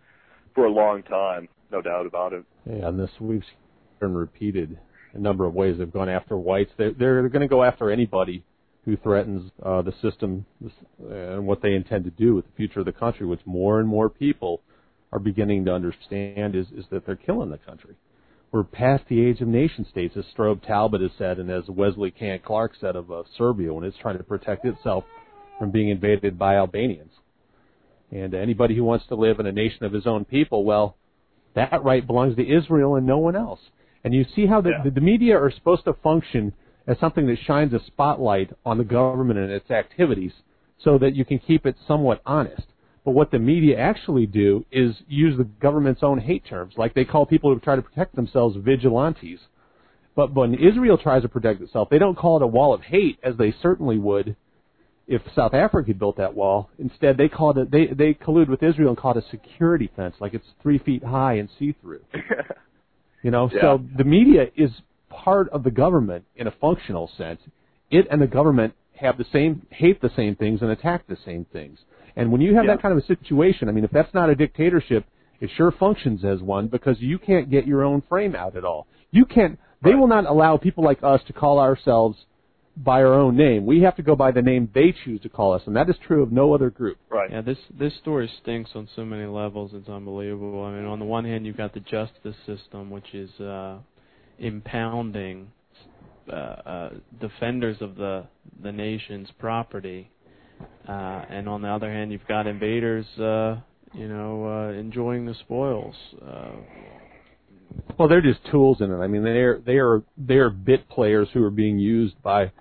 [0.55, 2.43] for a long time, no doubt about it.
[2.65, 3.43] Yeah, and this we've
[3.99, 4.79] been repeated
[5.13, 5.77] a number of ways.
[5.77, 6.71] They've gone after whites.
[6.77, 8.43] They're, they're going to go after anybody
[8.85, 10.45] who threatens uh, the system
[11.09, 13.87] and what they intend to do with the future of the country, which more and
[13.87, 14.61] more people
[15.11, 17.95] are beginning to understand is, is that they're killing the country.
[18.51, 22.11] We're past the age of nation states, as Strobe Talbott has said, and as Wesley
[22.11, 25.03] Kanne Clark said of uh, Serbia when it's trying to protect itself
[25.59, 27.11] from being invaded by Albanians.
[28.09, 30.95] And anybody who wants to live in a nation of his own people, well,
[31.55, 33.59] that right belongs to Israel and no one else.
[34.03, 36.53] And you see how the, the, the media are supposed to function
[36.87, 40.31] as something that shines a spotlight on the government and its activities
[40.81, 42.63] so that you can keep it somewhat honest.
[43.07, 47.05] But what the media actually do is use the government's own hate terms, like they
[47.05, 49.39] call people who try to protect themselves vigilantes.
[50.13, 53.17] But when Israel tries to protect itself, they don't call it a wall of hate,
[53.23, 54.35] as they certainly would
[55.07, 56.69] if South Africa had built that wall.
[56.79, 60.15] Instead, they call it they they collude with Israel and call it a security fence,
[60.19, 62.01] like it's three feet high and see through.
[63.23, 63.61] You know, Yeah.
[63.61, 64.71] so the media is
[65.09, 67.39] part of the government in a functional sense.
[67.89, 71.45] It and the government have the same hate the same things and attack the same
[71.45, 71.79] things.
[72.17, 72.73] And when you have Yeah.
[72.73, 75.05] that kind of a situation, I mean, if that's not a dictatorship,
[75.39, 78.87] it sure functions as one because you can't get your own frame out at all.
[79.11, 79.57] You can't.
[79.83, 82.25] They will not allow people like us to call ourselves
[82.75, 83.65] by our own name.
[83.65, 85.97] We have to go by the name they choose to call us, and that is
[85.99, 86.97] true of no other group.
[87.09, 87.29] Right.
[87.31, 89.71] Yeah, this this story stinks on so many levels.
[89.73, 90.63] It's unbelievable.
[90.63, 93.77] I mean, on the one hand, you've got the justice system, which is uh,
[94.39, 95.47] impounding
[96.31, 98.25] uh, uh, defenders of the
[98.61, 100.09] the nation's property,
[100.87, 103.57] uh, and on the other hand, you've got invaders, uh,
[103.93, 105.95] you know, uh, enjoying the spoils.
[106.25, 106.51] Uh,
[107.97, 108.97] Well, they're just tools in it.
[108.97, 112.51] I mean, they're they are they are bit players who are being used by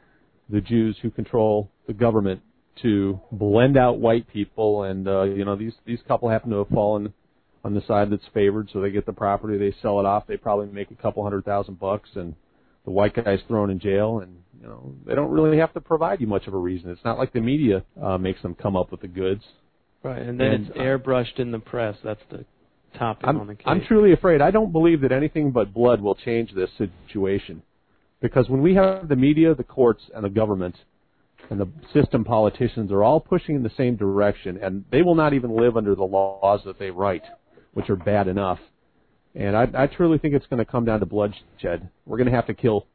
[0.49, 2.43] the Jews who control the government
[2.83, 6.69] to blend out white people, and uh, you know these these couple happen to have
[6.69, 7.13] fallen
[7.65, 10.37] on the side that's favored, so they get the property, they sell it off, they
[10.37, 12.35] probably make a couple hundred thousand bucks, and
[12.87, 16.21] the white guy's thrown in jail, and you know they don't really have to provide
[16.21, 16.89] you much of a reason.
[16.89, 19.43] It's not like the media uh, makes them come up with the goods.
[20.03, 21.97] right, and then And, it's airbrushed in the press.
[22.03, 22.47] That's the
[22.97, 23.65] topic on the case.
[23.67, 24.41] I'm truly afraid.
[24.41, 27.63] I don't believe that anything but blood will change this situation.
[28.23, 30.77] Because when we have the media, the courts, and the government,
[31.51, 35.35] and the system politicians are all pushing in the same direction, and they will not
[35.35, 37.25] even live under the laws that they write,
[37.75, 38.59] which are bad enough.
[39.37, 41.91] And I, I truly think it's going to come down to bloodshed.
[42.07, 42.87] We're going to have to kill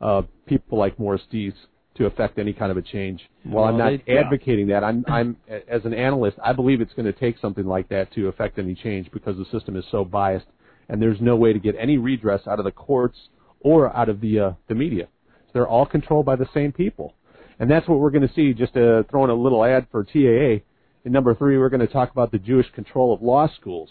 [0.00, 1.52] uh, people like Morris Dees
[1.96, 3.22] to affect any kind of a change.
[3.44, 5.36] While I'm not they- advocating that, I'm, I'm
[5.68, 8.74] as an analyst, I believe it's going to take something like that to affect any
[8.74, 10.46] change because the system is so biased,
[10.88, 13.16] and there's no way to get any redress out of the courts
[13.60, 15.06] or out of the uh, the media.
[15.52, 17.14] They're all controlled by the same people,
[17.60, 18.52] and that's what we're going to see.
[18.52, 20.64] Just uh, throwing a little ad for TAA.
[21.04, 23.90] In number three, we're going to talk about the Jewish control of law schools,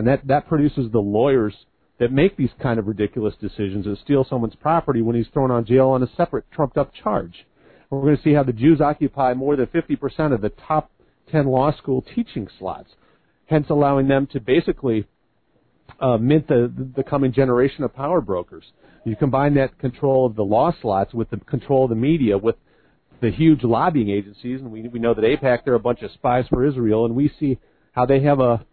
[0.00, 1.54] and that that produces the lawyers
[1.98, 5.66] that make these kind of ridiculous decisions and steal someone's property when he's thrown on
[5.66, 7.46] jail on a separate trumped up charge.
[7.90, 10.90] We're going to see how the Jews occupy more than 50% of the top
[11.30, 12.88] 10 law school teaching slots,
[13.44, 15.06] hence allowing them to basically
[16.00, 18.64] uh, mint the, the coming generation of power brokers.
[19.04, 22.56] You combine that control of the law slots with the control of the media, with
[23.20, 26.46] the huge lobbying agencies, and we, we know that AIPAC, they're a bunch of spies
[26.48, 27.58] for Israel, and we see
[27.92, 28.64] how they have a,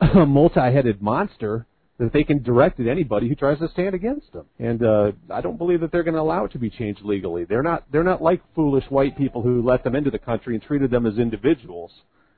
[0.00, 1.66] a multi-headed monster
[1.98, 4.46] that they can direct at anybody who tries to stand against them.
[4.58, 7.44] And uh, I don't believe that they're going to allow it to be changed legally.
[7.44, 7.84] They're not.
[7.92, 11.06] They're not like foolish white people who let them into the country and treated them
[11.06, 11.92] as individuals.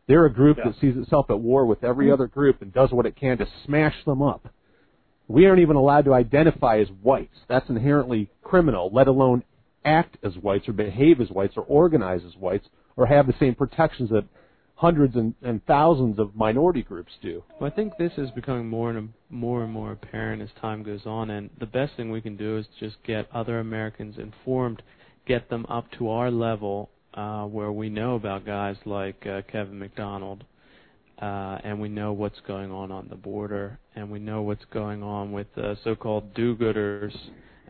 [0.08, 3.06] They're a group that sees itself at war with every other group and does what
[3.06, 4.48] it can to smash them up.
[5.26, 7.36] We aren't even allowed to identify as whites.
[7.48, 9.42] That's inherently criminal, let alone
[9.84, 13.56] act as whites or behave as whites or organize as whites or have the same
[13.56, 14.24] protections that
[14.76, 17.42] hundreds and, and thousands of minority groups do.
[17.60, 21.04] Well, I think this is becoming more and more and more apparent as time goes
[21.04, 24.82] on, and the best thing we can do is just get other Americans informed
[25.26, 29.78] get them up to our level uh, where we know about guys like uh, Kevin
[29.78, 30.44] MacDonald,
[31.20, 35.02] uh, and we know what's going on on the border, and we know what's going
[35.02, 37.14] on with uh, so-called do-gooders,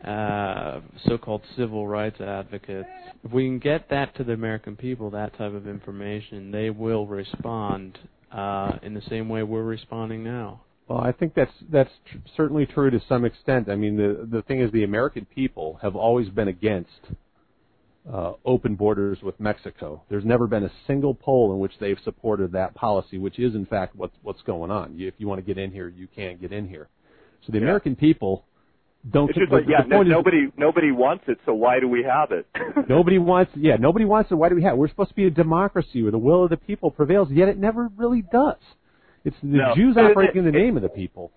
[0.05, 2.89] uh, so-called civil rights advocates.
[3.25, 7.07] If we can get that to the American people, that type of information, they will
[7.07, 7.99] respond
[8.33, 10.61] uh, in the same way we're responding now.
[10.89, 13.69] Well, I think that's that's tr- certainly true to some extent.
[13.69, 16.91] I mean, the the thing is, the American people have always been against
[18.13, 20.03] uh, open borders with Mexico.
[20.09, 23.67] There's never been a single poll in which they've supported that policy, which is in
[23.67, 24.97] fact what's what's going on.
[24.97, 26.89] You, if you want to get in here, you can't get in here.
[27.45, 27.65] So the Yeah.
[27.65, 28.45] American people
[29.11, 29.29] don't.
[29.31, 32.47] It's just like, yeah, no, nobody nobody wants it, so why do we have it?
[32.89, 34.35] Nobody wants, yeah, nobody wants it.
[34.35, 34.75] Why do we have?
[34.75, 34.79] it?
[34.79, 37.59] We're supposed to be a democracy where the will of the people prevails, yet it
[37.59, 38.57] never really does.
[39.25, 39.75] It's the No.
[39.75, 41.33] Jews It- operating in the name of the people.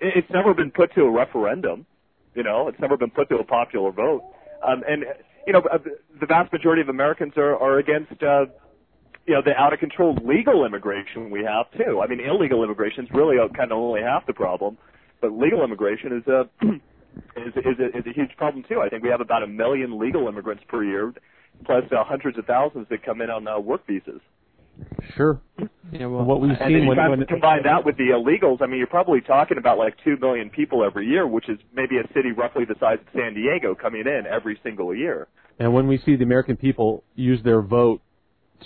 [0.00, 1.86] It's never been put to a referendum.
[2.34, 4.22] You know, it's never been put to a popular vote.
[4.66, 5.04] Um, and
[5.46, 5.78] you know, uh,
[6.20, 8.22] the vast majority of Americans are are against.
[8.22, 8.46] Uh,
[9.26, 12.00] you know, the out of control legal immigration we have too.
[12.02, 14.76] I mean, illegal immigration is really uh, kind of only half the problem,
[15.20, 16.48] but legal immigration is a
[17.36, 18.80] is is a, is a huge problem too.
[18.80, 21.12] I think we have about a million legal immigrants per year,
[21.64, 24.20] plus uh, hundreds of thousands that come in on uh, work visas.
[25.16, 25.40] Sure.
[25.92, 28.62] Yeah, well, what we've seen you when, try when to combine that with the illegals,
[28.62, 31.98] I mean, you're probably talking about like two million people every year, which is maybe
[31.98, 35.28] a city roughly the size of San Diego coming in every single year.
[35.58, 38.00] and when we see the American people use their vote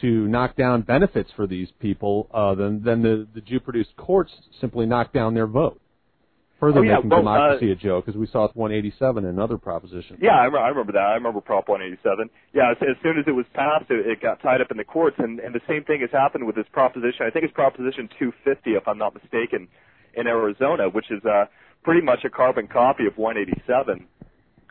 [0.01, 4.87] to knock down benefits for these people, uh, then then the the Jew-produced courts simply
[4.87, 5.81] knock down their vote,
[6.61, 9.33] further Oh, yeah, making well, democracy uh, a joke, as we saw with 187 and
[9.33, 10.19] another proposition.
[10.21, 11.03] Yeah, I, I remember that.
[11.03, 12.31] I remember Prop 187.
[12.53, 14.85] Yeah, as, as soon as it was passed, it, it got tied up in the
[14.85, 17.27] courts, and, and the same thing has happened with this proposition.
[17.27, 19.69] I think it's Proposition 250, if I'm not mistaken,
[20.15, 21.45] in Arizona, which is uh,
[21.85, 24.07] pretty much a carbon copy of 187.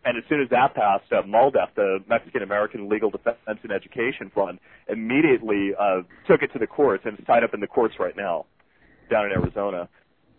[0.06, 4.32] And as soon as that passed, uh, MALDEF, the Mexican American Legal Defense and Education
[4.34, 7.96] Fund, immediately uh, took it to the courts, and it's tied up in the courts
[8.00, 8.46] right now
[9.10, 9.90] down in Arizona.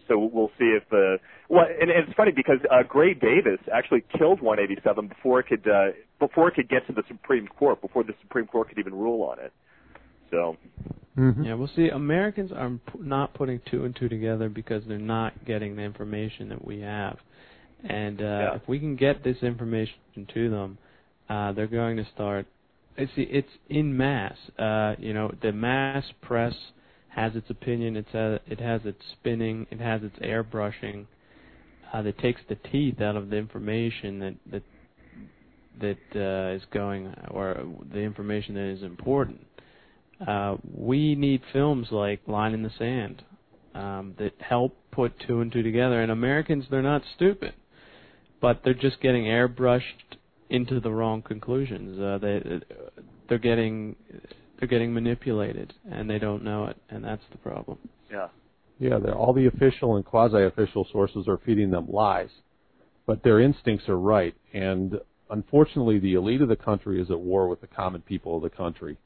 [0.09, 4.05] So we'll see if uh, well, and, and it's funny because uh, Gray Davis actually
[4.17, 8.05] killed 187 before it could uh, before it could get to the Supreme Court, before
[8.05, 9.53] the Supreme Court could even rule on it.
[10.31, 10.57] So
[11.45, 11.89] Yeah, we'll see.
[11.89, 16.49] Americans are p- not putting two and two together because they're not getting the information
[16.51, 17.19] that we have.
[17.89, 19.95] And uh, if we can get this information
[20.35, 20.79] to them,
[21.29, 22.47] uh, they're going to start.
[22.97, 24.37] It's it's in mass.
[24.59, 26.55] Uh, you know, the mass press
[27.17, 27.97] has its opinion.
[27.97, 29.67] It's uh, it has its spinning.
[29.71, 31.07] It has its airbrushing.
[31.93, 34.63] Uh, that takes the teeth out of the information that that
[35.81, 39.47] that uh, is going or the information that is important.
[40.27, 43.23] Uh, we need films like Line in the Sand
[43.75, 46.03] um, that help put two and two together.
[46.03, 47.55] And Americans, they're not stupid,
[48.41, 50.17] but they're just getting airbrushed
[50.51, 51.99] into the wrong conclusions.
[51.99, 52.61] Uh, they
[53.29, 53.97] they're getting
[54.59, 57.79] they're getting manipulated, and they don't know it, and that's the problem.
[58.11, 58.29] yeah.
[58.79, 62.29] Yeah, they're, all the official and quasi-official sources are feeding them lies,
[63.07, 64.35] but their instincts are right.
[64.53, 68.43] And unfortunately, the elite of the country is at war with the common people of
[68.43, 68.99] the country,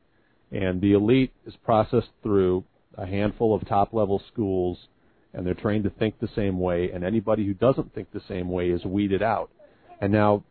[0.50, 2.64] and the elite is processed through
[2.98, 4.88] a handful of top-level schools,
[5.32, 6.90] and they're trained to think the same way.
[6.92, 9.50] And anybody who doesn't think the same way is weeded out.
[10.00, 10.44] And now,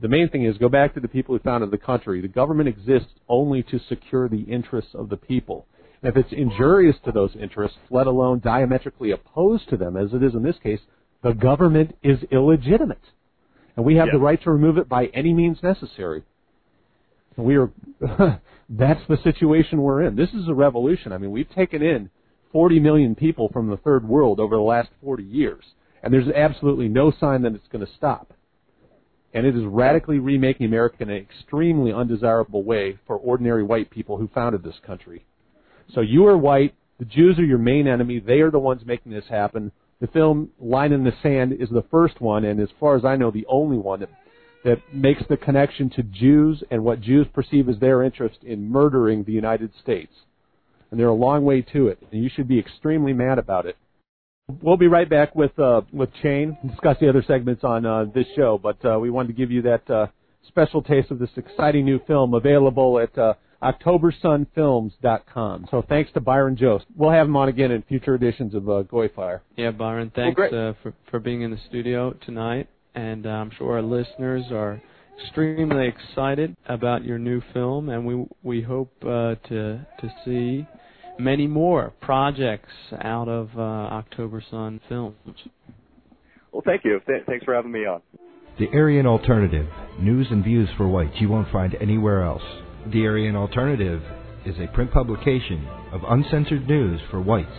[0.00, 2.20] the main thing is go back to the people who founded the country.
[2.20, 5.66] The government exists only to secure the interests of the people.
[6.02, 10.22] And if it's injurious to those interests, let alone diametrically opposed to them, as it
[10.22, 10.80] is in this case,
[11.22, 13.00] the government is illegitimate.
[13.76, 16.22] And we have the right to remove it by any means necessary.
[17.36, 17.72] We are,
[18.68, 20.14] that's the situation we're in.
[20.14, 21.12] This is a revolution.
[21.12, 22.10] I mean, we've taken in
[22.52, 25.64] 40 million people from the third world over the last 40 years.
[26.02, 28.32] And there's absolutely no sign that it's going to stop.
[29.34, 34.16] And it is radically remaking America in an extremely undesirable way for ordinary white people
[34.16, 35.26] who founded this country.
[35.92, 36.74] So you are white.
[36.98, 38.20] The Jews are your main enemy.
[38.20, 39.72] They are the ones making this happen.
[40.00, 43.16] The film Line in the Sand is the first one, and as far as I
[43.16, 44.10] know, the only one that,
[44.64, 49.24] that makes the connection to Jews and what Jews perceive as their interest in murdering
[49.24, 50.12] the United States.
[50.90, 53.76] And they're a long way to it, and you should be extremely mad about it.
[54.62, 58.04] We'll be right back with uh, with Shane and discuss the other segments on uh,
[58.14, 60.08] this show, but uh, we wanted to give you that uh,
[60.46, 65.68] special taste of this exciting new film available at uh, OctoberSunFilms.com.
[65.70, 66.84] So thanks to Byron Jost.
[66.94, 69.40] We'll have him on again in future editions of uh, Goy Fire.
[69.56, 73.72] Yeah, Byron, thanks uh, for for being in the studio tonight, and uh, I'm sure
[73.72, 74.82] our listeners are
[75.22, 80.66] extremely excited about your new film, and we we hope uh, to to see
[81.18, 82.72] many more projects
[83.02, 85.16] out of uh, October Sun Films.
[86.52, 87.00] Well, thank you.
[87.06, 88.00] Th- thanks for having me on.
[88.58, 89.66] The Aryan Alternative
[89.98, 92.42] news and views for whites you won't find anywhere else.
[92.92, 94.02] The Aryan Alternative
[94.46, 97.50] is a print publication of uncensored news for whites.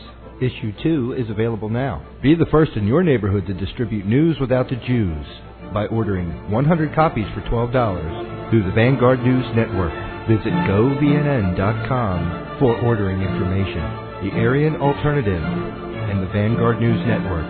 [0.42, 2.06] Issue 2 is available now.
[2.22, 5.26] Be the first in your neighborhood to distribute news without the Jews
[5.74, 9.94] by ordering 100 copies for $12 through the Vanguard News Network.
[10.28, 13.84] Visit govnn.com for ordering information.
[14.24, 17.46] The Aryan Alternative and the Vanguard News Network.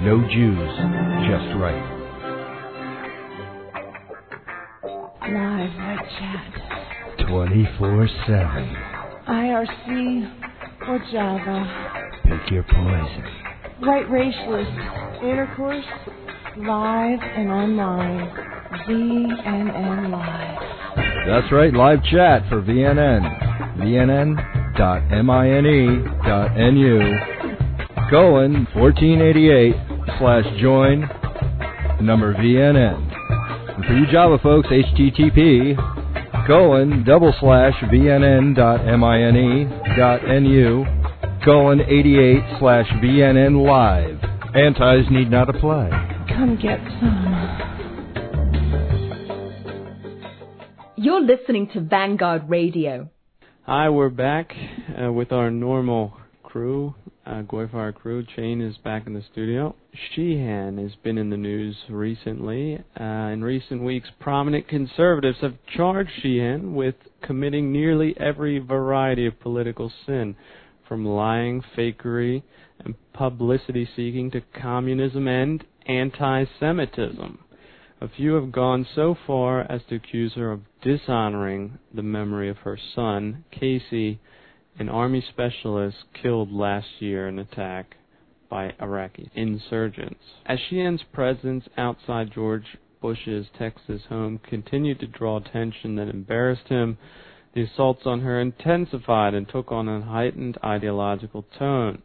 [0.00, 0.70] No Jews,
[1.28, 1.94] just right.
[5.22, 7.28] Live Chat.
[7.28, 8.76] 24 7.
[9.28, 12.20] IRC or Java.
[12.24, 13.53] Pick your poison.
[13.86, 15.22] White Racialist.
[15.22, 15.84] Intercourse.
[16.56, 18.30] Live and online.
[18.88, 20.58] VNN Live.
[21.26, 23.76] That's right, live chat for VNN.
[23.78, 24.78] VNN.mine.nu.
[28.10, 29.74] Colon 1488
[30.18, 31.08] slash join
[32.00, 33.12] number VNN.
[33.74, 35.76] And for you Java folks, HTTP
[36.46, 38.54] colon double slash VNN.mine.nu
[41.44, 44.18] colon 88 slash VNN live.
[44.54, 45.90] Antis need not apply.
[46.28, 47.60] Come get some.
[50.96, 53.10] You're listening to Vanguard Radio.
[53.66, 54.52] Hi, we're back
[54.98, 56.94] uh, with our normal crew,
[57.26, 58.24] uh, Goyfire crew.
[58.36, 59.74] Chain is back in the studio.
[60.14, 62.78] Sheehan has been in the news recently.
[62.98, 69.38] Uh, in recent weeks, prominent conservatives have charged Sheehan with committing nearly every variety of
[69.40, 70.36] political sin,
[70.88, 72.42] from lying, fakery,
[72.80, 77.38] and publicity seeking to communism and anti Semitism.
[78.00, 82.58] A few have gone so far as to accuse her of dishonoring the memory of
[82.58, 84.20] her son, Casey,
[84.78, 87.96] an army specialist killed last year in an attack
[88.50, 90.20] by Iraqi insurgents.
[90.44, 96.98] As Sheehan's presence outside George Bush's Texas home continued to draw attention that embarrassed him,
[97.54, 102.02] the assaults on her intensified and took on a heightened ideological tone.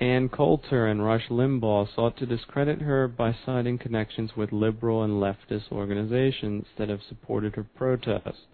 [0.00, 5.14] Ann Coulter and Rush Limbaugh sought to discredit her by citing connections with liberal and
[5.14, 8.46] leftist organizations that have supported her protest.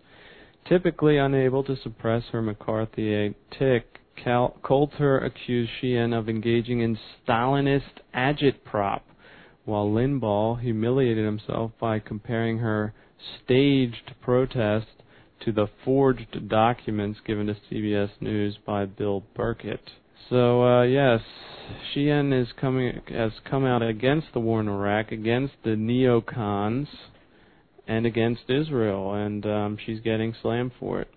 [0.69, 8.01] Typically unable to suppress her McCarthyite tick, Cal- Coulter accused Sheehan of engaging in Stalinist
[8.15, 9.03] agitprop,
[9.65, 12.93] while Limbaugh humiliated himself by comparing her
[13.45, 14.87] staged protest
[15.41, 19.91] to the forged documents given to CBS News by Bill Burkett.
[20.29, 21.21] So uh, yes,
[21.93, 26.89] Sheehan is coming has come out against the war in Iraq, against the neocons,
[27.87, 31.09] and against Israel, and um, she's getting slammed for it.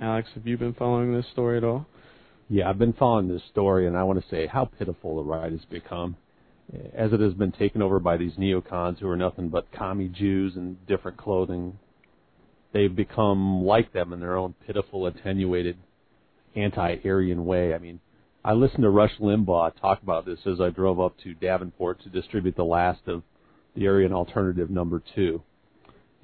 [0.00, 1.86] Alex, have you been following this story at all?
[2.48, 5.50] Yeah, I've been following this story, and I want to say how pitiful the right
[5.50, 6.16] has become,
[6.94, 10.56] as it has been taken over by these neocons who are nothing but commie Jews
[10.56, 11.78] in different clothing.
[12.74, 15.78] They've become like them in their own pitiful, attenuated,
[16.56, 17.72] anti-Aryan way.
[17.72, 18.00] I mean,
[18.44, 22.08] I listened to Rush Limbaugh talk about this as I drove up to Davenport to
[22.08, 23.22] distribute the last of
[23.76, 25.40] the Aryan Alternative number two.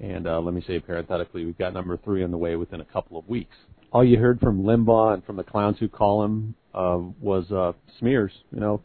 [0.01, 2.85] And uh, let me say parenthetically, we've got number three on the way within a
[2.85, 3.55] couple of weeks.
[3.93, 7.71] All you heard from Limbaugh and from the clowns who call him uh, was uh,
[7.97, 8.33] smears.
[8.51, 8.81] You know,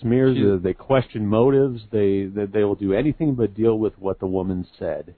[0.00, 0.36] smears.
[0.38, 1.82] Uh, they question motives.
[1.92, 5.14] They, they they will do anything but deal with what the woman said.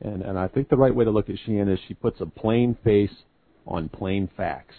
[0.00, 2.26] And and I think the right way to look at Sheehan is she puts a
[2.26, 3.14] plain face
[3.66, 4.74] on plain facts.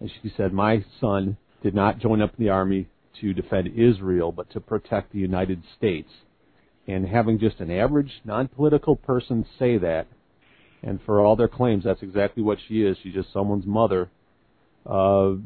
[0.00, 2.88] And she said, My son did not join up in the army
[3.20, 6.10] to defend Israel, but to protect the United States.
[6.86, 10.06] And having just an average, non political person say that,
[10.82, 12.98] and for all their claims, that's exactly what she is.
[13.02, 14.10] She's just someone's mother.
[14.84, 15.36] Uh,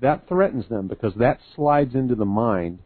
[0.00, 2.78] that threatens them because that slides into the mind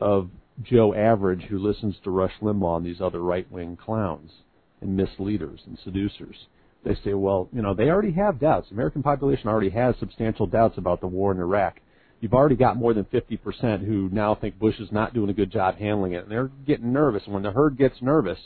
[0.00, 4.32] of Joe Average, who listens to Rush Limbaugh and these other right wing clowns
[4.80, 6.46] and misleaders and seducers
[6.86, 8.68] they say, well, you know, they already have doubts.
[8.68, 11.80] The American population already has substantial doubts about the war in Iraq.
[12.20, 15.50] You've already got more than 50% who now think Bush is not doing a good
[15.50, 17.24] job handling it, and they're getting nervous.
[17.24, 18.38] And when the herd gets nervous,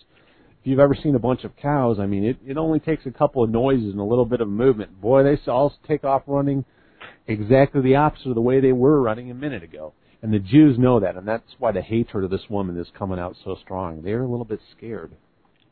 [0.60, 3.10] if you've ever seen a bunch of cows, I mean, it, it only takes a
[3.10, 5.00] couple of noises and a little bit of movement.
[5.00, 6.64] Boy, they all take off running
[7.28, 9.92] exactly the opposite of the way they were running a minute ago.
[10.22, 13.18] And the Jews know that, and that's why the hatred of this woman is coming
[13.18, 14.02] out so strong.
[14.02, 15.12] They're a little bit scared.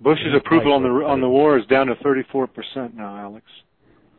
[0.00, 3.46] Bush's approval on the on the war is down to 34 percent now, Alex.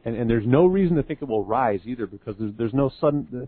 [0.05, 2.91] And and there's no reason to think it will rise either because there's there's no
[2.99, 3.47] sudden.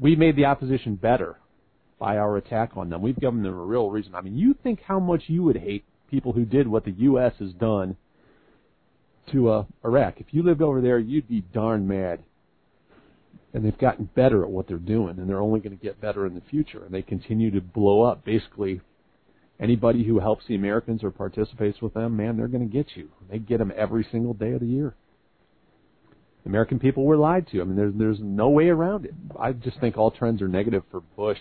[0.00, 1.36] We made the opposition better
[1.98, 3.00] by our attack on them.
[3.00, 4.16] We've given them a real reason.
[4.16, 7.34] I mean, you think how much you would hate people who did what the U.S.
[7.38, 7.96] has done
[9.30, 10.20] to uh, Iraq.
[10.20, 12.24] If you lived over there, you'd be darn mad.
[13.54, 16.26] And they've gotten better at what they're doing, and they're only going to get better
[16.26, 16.84] in the future.
[16.84, 18.80] And they continue to blow up basically
[19.62, 23.08] anybody who helps the Americans or participates with them, man, they're going to get you.
[23.30, 24.94] They get them every single day of the year.
[26.42, 27.60] The American people were lied to.
[27.60, 29.14] I mean, there's there's no way around it.
[29.38, 31.38] I just think all trends are negative for Bush.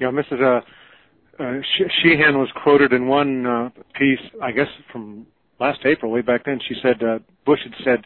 [0.00, 0.42] Yeah, Mrs.
[0.42, 1.60] Uh, uh,
[2.02, 5.26] Sheehan was quoted in one uh, piece, I guess from
[5.60, 6.58] last April, way back then.
[6.68, 8.04] She said uh, Bush had said,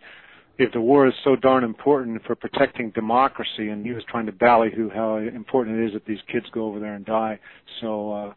[0.59, 4.33] "If the war is so darn important for protecting democracy," and he was trying to
[4.33, 7.41] ballyhoo how important it is that these kids go over there and die.
[7.81, 8.35] So uh,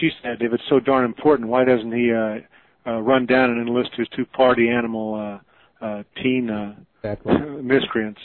[0.00, 2.38] she said, "If it's so darn important, why doesn't he uh,
[2.86, 5.40] uh, run down and enlist his two party animal
[5.80, 7.34] uh, uh, teen uh, exactly.
[7.62, 8.20] miscreants?"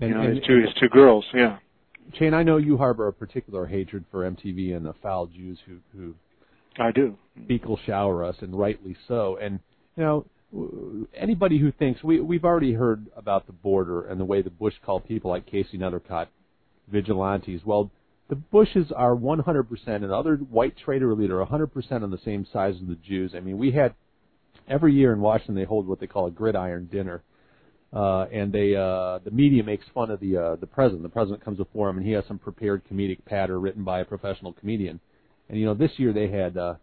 [0.00, 1.24] And, you know, and, his two his two girls.
[1.34, 1.58] Yeah.
[2.18, 5.76] Shane, I know you harbor a particular hatred for MTV and the foul Jews who
[5.96, 6.14] who
[6.78, 9.38] I do fecal shower us, and rightly so.
[9.40, 9.60] And
[9.96, 10.26] you know,
[11.14, 14.74] anybody who thinks we we've already heard about the border and the way the Bush
[14.84, 16.28] called people like Casey Nethercott
[16.88, 17.60] vigilantes.
[17.64, 17.90] Well,
[18.30, 22.88] the Bushes are 100% and other white trader leader 100% on the same size as
[22.88, 23.32] the Jews.
[23.36, 23.94] I mean, we had
[24.66, 27.22] every year in Washington they hold what they call a gridiron dinner
[27.92, 31.02] uh, and they uh, the media makes fun of the uh, the president.
[31.02, 34.04] The president comes before him, and he has some prepared comedic patter written by a
[34.04, 35.00] professional comedian.
[35.48, 36.74] And you know, this year they had uh,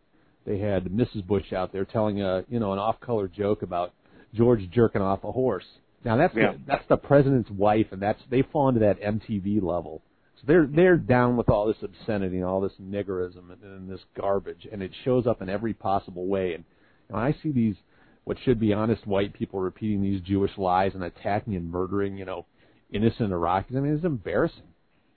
[0.45, 1.25] they had Mrs.
[1.25, 3.93] Bush out there telling a you know an off-color joke about
[4.33, 5.65] George jerking off a horse.
[6.03, 6.53] Now that's yeah.
[6.53, 10.01] the, that's the president's wife, and that's they fall into that MTV level.
[10.37, 14.01] So they're they're down with all this obscenity and all this niggerism and, and this
[14.15, 16.53] garbage, and it shows up in every possible way.
[16.53, 16.63] And
[17.09, 17.75] when I see these
[18.27, 22.25] what should be honest white people repeating these Jewish lies and attacking and murdering, you
[22.25, 22.45] know,
[22.91, 23.77] innocent Iraqis.
[23.77, 24.63] I mean, it's embarrassing.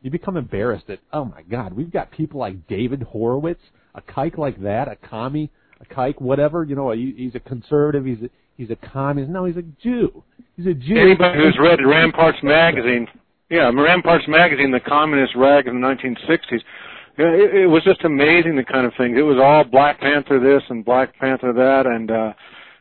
[0.00, 3.60] You become embarrassed that, oh my God, we've got people like David Horowitz,
[3.96, 5.50] a kike like that, a commie,
[5.80, 9.32] a kike, whatever, you know, he's a conservative, he's a, he's a communist.
[9.32, 10.22] No, he's a Jew.
[10.56, 10.96] He's a Jew.
[10.96, 13.08] Anybody who's read Ramparts magazine,
[13.50, 16.62] yeah, Ramparts magazine, the communist rag in the 1960s,
[17.18, 19.16] it, it was just amazing the kind of things.
[19.18, 22.32] It was all Black Panther this and Black Panther that, and uh,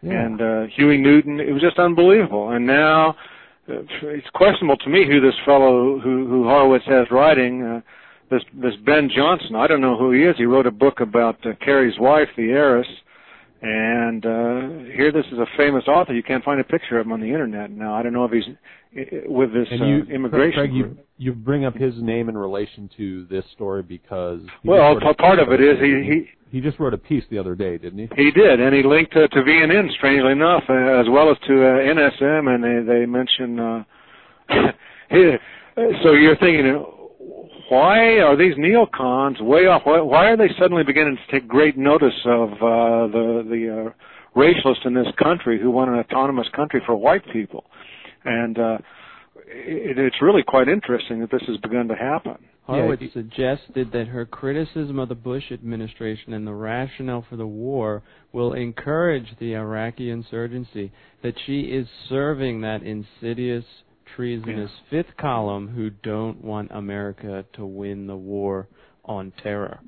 [0.02, 0.26] yeah.
[0.26, 1.40] and uh, Huey Newton.
[1.40, 2.52] It was just unbelievable.
[2.52, 3.16] And now
[3.68, 7.64] uh, it's questionable to me who this fellow who, who Horowitz has writing.
[7.64, 7.82] Uh,
[8.30, 9.56] this this Ben Johnson.
[9.56, 10.36] I don't know who he is.
[10.38, 12.88] He wrote a book about uh, Kerry's wife, the heiress.
[13.62, 16.14] And uh, here, this is a famous author.
[16.14, 17.94] You can't find a picture of him on the internet now.
[17.94, 18.46] I don't know if he's
[19.28, 20.60] with this you, uh, immigration.
[20.60, 21.08] Craig, you, group.
[21.18, 25.62] you bring up his name in relation to this story because well, part of it
[25.62, 28.08] is he, he he just wrote a piece the other day, didn't he?
[28.16, 31.54] He did, and he linked uh, to VNN, strangely enough, uh, as well as to
[31.54, 33.60] uh, NSM, and they they mention.
[33.60, 33.84] Uh,
[36.04, 36.84] so you're thinking,
[37.70, 39.84] why are these neocons way off?
[39.86, 44.40] Why, why are they suddenly beginning to take great notice of uh, the the uh,
[44.40, 47.66] racialists in this country who want an autonomous country for white people?
[48.26, 48.78] And uh,
[49.46, 52.38] it, it's really quite interesting that this has begun to happen.
[52.64, 57.48] Horowitz yeah, suggested that her criticism of the Bush administration and the rationale for the
[57.48, 60.92] war will encourage the Iraqi insurgency,
[61.24, 63.66] that she is serving that insidious,
[64.16, 64.90] treasonous yeah.
[65.04, 68.68] fifth column who don't want America to win the war
[69.06, 69.80] on terror.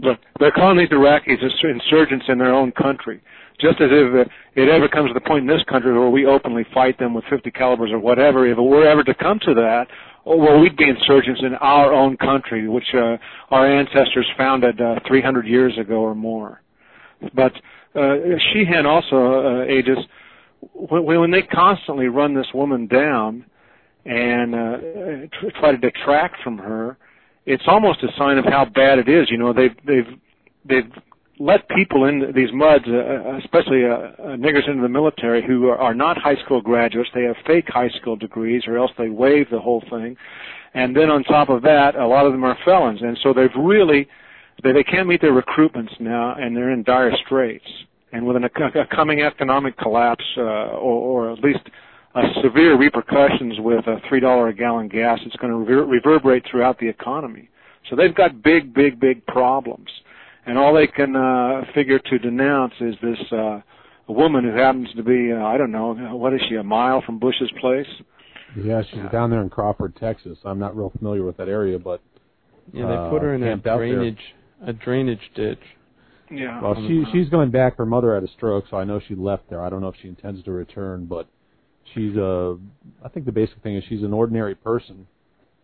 [0.00, 3.22] Look, they're calling these Iraqis insurgents in their own country.
[3.60, 6.66] Just as if it ever comes to the point in this country where we openly
[6.74, 9.86] fight them with 50 calibers or whatever, if it were ever to come to that,
[10.26, 13.16] oh, well, we'd be insurgents in our own country, which uh,
[13.50, 16.60] our ancestors founded uh, 300 years ago or more.
[17.32, 17.52] But
[17.94, 18.16] uh,
[18.52, 19.98] Sheehan also, uh, Aegis,
[20.74, 23.44] when, when they constantly run this woman down
[24.04, 24.78] and uh,
[25.60, 26.96] try to detract from her,
[27.46, 29.30] it's almost a sign of how bad it is.
[29.30, 30.18] You know, they've they've
[30.64, 30.92] they've
[31.38, 35.78] let people in these muds, uh, especially uh, uh, niggers into the military, who are,
[35.78, 37.10] are not high school graduates.
[37.14, 40.16] They have fake high school degrees, or else they waive the whole thing.
[40.74, 43.54] And then on top of that, a lot of them are felons, and so they've
[43.58, 44.08] really
[44.62, 47.66] they, they can't meet their recruitments now, and they're in dire straits.
[48.12, 51.68] And with an, a, a coming economic collapse, uh, or, or at least
[52.14, 56.44] uh, severe repercussions with a three dollar a gallon gas, it's going to rever- reverberate
[56.50, 57.48] throughout the economy.
[57.90, 59.88] So they've got big, big, big problems
[60.46, 63.60] and all they can uh, figure to denounce is this uh,
[64.08, 67.02] a woman who happens to be uh, I don't know what is she a mile
[67.04, 67.86] from Bush's place.
[68.56, 69.08] Yeah, she's yeah.
[69.08, 70.38] down there in Crawford, Texas.
[70.44, 72.00] I'm not real familiar with that area, but
[72.72, 74.18] yeah, they put her in a drainage
[74.66, 75.58] a drainage ditch.
[76.30, 76.60] Yeah.
[76.60, 77.76] Well, she she's going back.
[77.76, 79.62] Her mother had a stroke, so I know she left there.
[79.62, 81.28] I don't know if she intends to return, but
[81.92, 82.58] she's a.
[83.04, 85.06] I think the basic thing is she's an ordinary person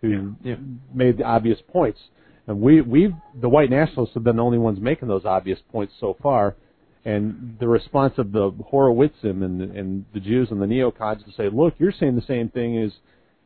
[0.00, 0.56] who yeah.
[0.94, 2.00] made the obvious points.
[2.46, 5.94] And we we've the white nationalists have been the only ones making those obvious points
[6.00, 6.56] so far.
[7.04, 11.48] And the response of the Horowitzim and and the Jews and the neocons to say,
[11.48, 12.92] look, you're saying the same thing as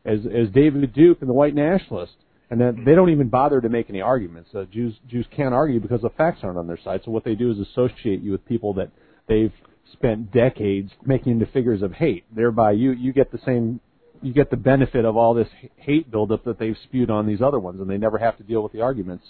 [0.05, 2.15] as as David Duke and the white nationalists.
[2.49, 4.49] and then they don't even bother to make any arguments.
[4.53, 7.01] Uh, Jews Jews can't argue because the facts aren't on their side.
[7.05, 8.91] So what they do is associate you with people that
[9.27, 9.53] they've
[9.93, 12.25] spent decades making into figures of hate.
[12.35, 13.79] Thereby, you you get the same
[14.21, 17.59] you get the benefit of all this hate buildup that they've spewed on these other
[17.59, 19.25] ones, and they never have to deal with the arguments.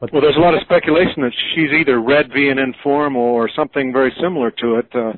[0.00, 3.92] But well, there's a lot of speculation that she's either read VNN Forum or something
[3.92, 4.88] very similar to it.
[4.94, 5.12] Uh,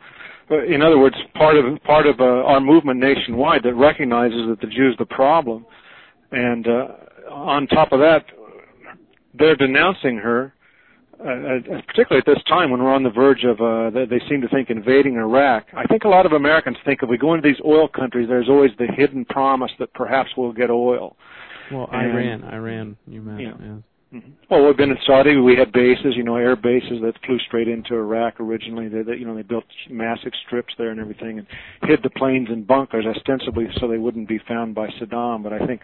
[0.68, 4.68] in other words, part of part of uh, our movement nationwide that recognizes that the
[4.68, 5.66] Jews the problem,
[6.30, 6.86] and uh,
[7.30, 8.26] on top of that,
[9.34, 10.52] they're denouncing her,
[11.20, 14.22] uh, uh, particularly at this time when we're on the verge of, uh, they, they
[14.28, 15.66] seem to think invading Iraq.
[15.74, 18.48] I think a lot of Americans think if we go into these oil countries, there's
[18.48, 21.16] always the hidden promise that perhaps we'll get oil.
[21.72, 23.40] Well, And- Iran, Iran, you meant.
[23.40, 23.52] Yeah.
[23.60, 23.76] yeah.
[24.48, 25.36] Well, we've been in Saudi.
[25.36, 28.88] We had bases, you know, air bases that flew straight into Iraq originally.
[28.88, 31.46] They, they, you know, they built massive strips there and everything, and
[31.82, 35.42] hid the planes in bunkers ostensibly so they wouldn't be found by Saddam.
[35.42, 35.80] But I think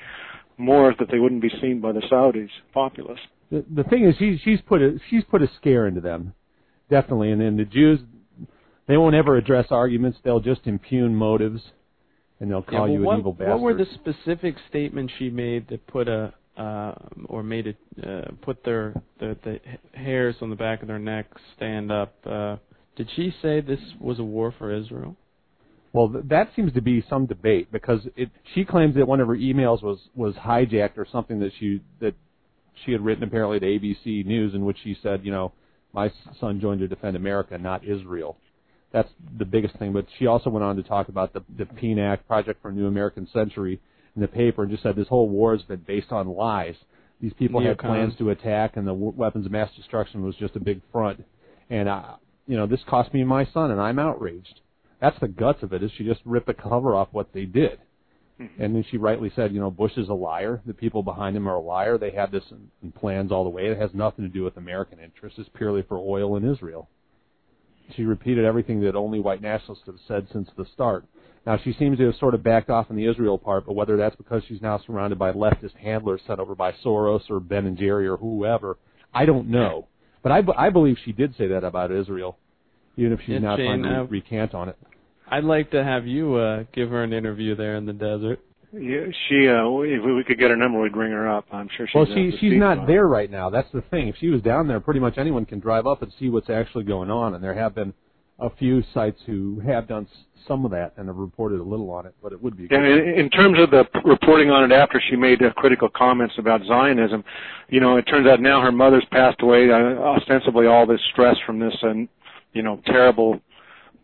[0.57, 3.21] more that they wouldn't be seen by the Saudis populace.
[3.53, 6.33] The, the thing is, she, she's put a she's put a scare into them,
[6.89, 7.31] definitely.
[7.31, 8.01] And then the Jews,
[8.89, 10.19] they won't ever address arguments.
[10.25, 11.61] They'll just impugn motives,
[12.41, 13.51] and they'll Yeah, call well, you what, an evil bastard.
[13.51, 16.95] What were the specific statements she made that put a uh,
[17.27, 19.61] or made it uh, put their the, the
[19.93, 22.15] hairs on the back of their neck stand up?
[22.25, 22.57] Uh,
[22.97, 25.15] did she say this was a war for Israel?
[25.93, 29.29] Well, th- that seems to be some debate because it, she claims that one of
[29.29, 32.15] her emails was was hijacked or something that she that
[32.85, 35.53] she had written apparently to ABC News in which she said, you know,
[35.93, 36.11] my
[36.41, 38.37] son joined to defend America, not Israel.
[38.93, 39.09] That's
[39.39, 39.93] the biggest thing.
[39.93, 42.87] But she also went on to talk about the the PNAC Project for a New
[42.87, 43.81] American Century
[44.15, 46.75] in the paper and just said this whole war has been based on lies.
[47.21, 50.57] These people had plans to attack, and the w- weapons of mass destruction was just
[50.57, 51.25] a big front.
[51.71, 52.17] And uh,
[52.47, 54.61] you know, this cost me my son, and I'm outraged.
[55.01, 55.83] That's the guts of it.
[55.83, 57.79] Is she just ripped the cover off what they did?
[58.59, 60.61] And then she rightly said, you know, Bush is a liar.
[60.67, 61.99] The people behind him are a liar.
[61.99, 63.67] They had this in, in plans all the way.
[63.67, 65.39] It has nothing to do with American interests.
[65.39, 66.89] It's purely for oil in Israel.
[67.97, 71.05] She repeated everything that only white nationalists have said since the start.
[71.47, 73.97] Now she seems to have sort of backed off on the Israel part, but whether
[73.97, 77.77] that's because she's now surrounded by leftist handlers sent over by Soros or Ben and
[77.77, 78.79] Jerry or whoever,
[79.13, 79.89] I don't know.
[80.23, 82.39] But I, b- I believe she did say that about Israel,
[82.97, 84.79] even if she's now trying to recant on it.
[85.33, 88.39] I'd like to have you uh, give her an interview there in the desert.
[88.71, 89.49] Yeah, she.
[89.49, 91.47] Uh, if we could get her number, we'd ring her up.
[91.51, 91.95] I'm sure she's.
[91.95, 92.87] Well, uh, she she's not on.
[92.87, 93.49] there right now.
[93.49, 94.09] That's the thing.
[94.09, 96.85] If she was down there, pretty much anyone can drive up and see what's actually
[96.85, 97.35] going on.
[97.35, 97.95] And there have been
[98.39, 100.07] a few sites who have done
[100.47, 102.15] some of that and have reported a little on it.
[102.23, 102.69] But it would be.
[102.71, 106.35] Yeah, in, in terms of the reporting on it after she made uh, critical comments
[106.37, 107.25] about Zionism,
[107.71, 109.71] you know, it turns out now her mother's passed away.
[109.71, 112.07] Uh, ostensibly, all this stress from this, and
[112.53, 113.41] you know, terrible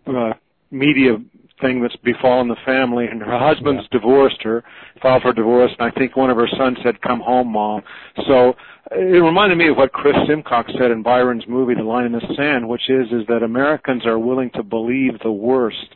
[0.06, 0.32] uh,
[0.70, 1.16] media
[1.60, 3.06] thing that's befallen the family.
[3.06, 4.62] And her husband's divorced her,
[5.02, 7.82] filed for divorce, and I think one of her sons said, "Come home, mom."
[8.26, 8.54] So
[8.92, 12.34] it reminded me of what Chris Simcox said in Byron's movie, The Line in the
[12.36, 15.94] Sand, which is is that Americans are willing to believe the worst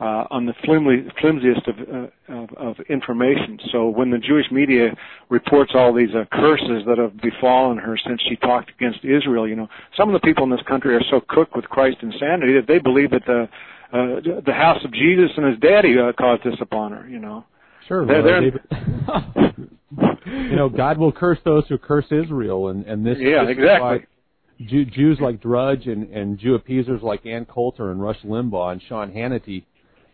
[0.00, 3.58] uh, on the flimsy, flimsiest of, uh, of, of information.
[3.70, 4.96] So when the Jewish media
[5.28, 9.54] reports all these uh, curses that have befallen her since she talked against Israel, you
[9.54, 12.66] know, some of the people in this country are so cooked with Christ insanity that
[12.66, 13.48] they believe that the
[13.92, 17.08] uh, the house of Jesus and his daddy uh, caused this upon her.
[17.08, 17.44] You know,
[17.88, 18.06] Sure.
[18.06, 19.68] They're- they're- David-
[20.26, 23.18] you know, God will curse those who curse Israel, and and this.
[23.20, 24.06] Yeah, this exactly.
[24.66, 28.82] Jew, Jews like Drudge and and Jew appeasers like Ann Coulter and Rush Limbaugh and
[28.88, 29.64] Sean Hannity,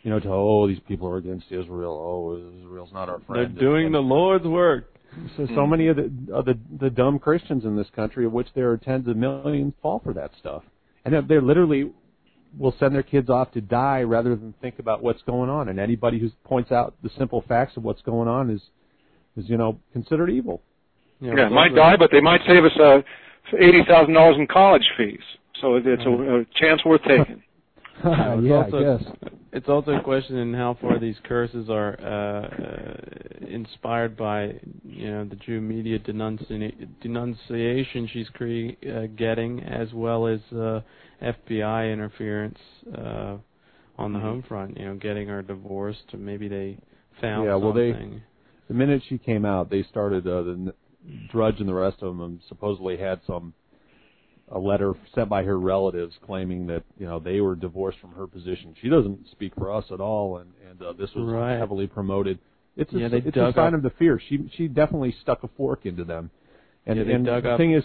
[0.02, 1.92] you know, to oh these people are against Israel.
[1.92, 3.28] Oh, Israel's not our friend.
[3.28, 3.58] They're friend.
[3.58, 4.92] doing the Lord's work.
[5.36, 8.48] So so many of the of the the dumb Christians in this country, of which
[8.54, 10.62] there are tens of millions, fall for that stuff,
[11.04, 11.90] and they're, they're literally
[12.56, 15.68] will send their kids off to die rather than think about what's going on.
[15.68, 18.60] And anybody who points out the simple facts of what's going on is
[19.36, 20.62] is you know considered evil.
[21.20, 23.00] yeah, might die, but they might save us uh,
[23.58, 25.20] eighty thousand dollars in college fees.
[25.60, 27.42] So it's a, a chance worth taking.
[28.04, 29.32] It's yeah, also, I guess.
[29.52, 35.10] It's also a question in how far these curses are uh, uh, inspired by, you
[35.10, 40.80] know, the Jew media denunci- denunciation she's cre- uh, getting, as well as uh,
[41.22, 42.58] FBI interference
[42.96, 43.36] uh,
[43.96, 44.78] on the home front.
[44.78, 46.78] You know, getting her divorced, or maybe they
[47.20, 47.92] found yeah, well, they
[48.68, 50.74] the minute she came out, they started uh, the
[51.32, 53.54] Drudge and the rest of them supposedly had some
[54.50, 58.26] a letter sent by her relatives claiming that you know they were divorced from her
[58.26, 58.74] position.
[58.80, 61.56] She doesn't speak for us at all, and and uh, this was Right.
[61.58, 62.38] heavily promoted.
[62.76, 64.20] It's a, Yeah, they it's a sign up- of the fear.
[64.28, 66.30] She she definitely stuck a fork into them,
[66.86, 67.84] and, Yeah, and the up- thing is,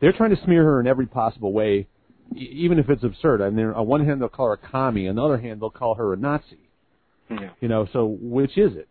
[0.00, 1.86] they're trying to smear her in every possible way,
[2.34, 3.40] even if it's absurd.
[3.42, 5.70] I mean, on one hand they'll call her a commie, on the other hand they'll
[5.70, 6.58] call her a Nazi.
[7.30, 7.50] Yeah.
[7.60, 8.88] You know, so which is it?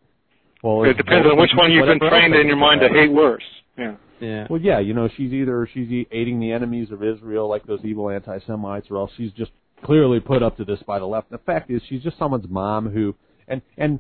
[0.63, 3.43] Well, It depends on which one you've been trained in your mind to hate worse.
[3.77, 3.95] Yeah.
[4.19, 4.47] Yeah.
[4.49, 7.81] Well, yeah, you know, she's either she's e- aiding the enemies of Israel, like those
[7.83, 9.51] evil anti-Semites, or else she's just
[9.83, 11.29] clearly put up to this by the left.
[11.29, 13.15] The fact is, she's just someone's mom who,
[13.49, 13.99] and and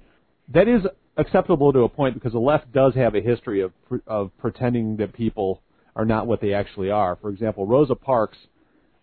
[0.53, 0.83] that is
[1.17, 4.95] acceptable to a point because the left does have a history of pr- of pretending
[4.97, 5.61] that people
[5.95, 7.17] are not what they actually are.
[7.17, 8.37] For example, Rosa Parks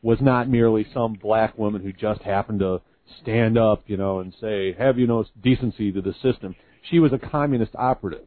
[0.02, 2.80] was not merely some black woman who just happened to
[3.22, 7.12] stand up, you know, and say, "Have you no decency to the system?" She was
[7.12, 8.26] a communist operative.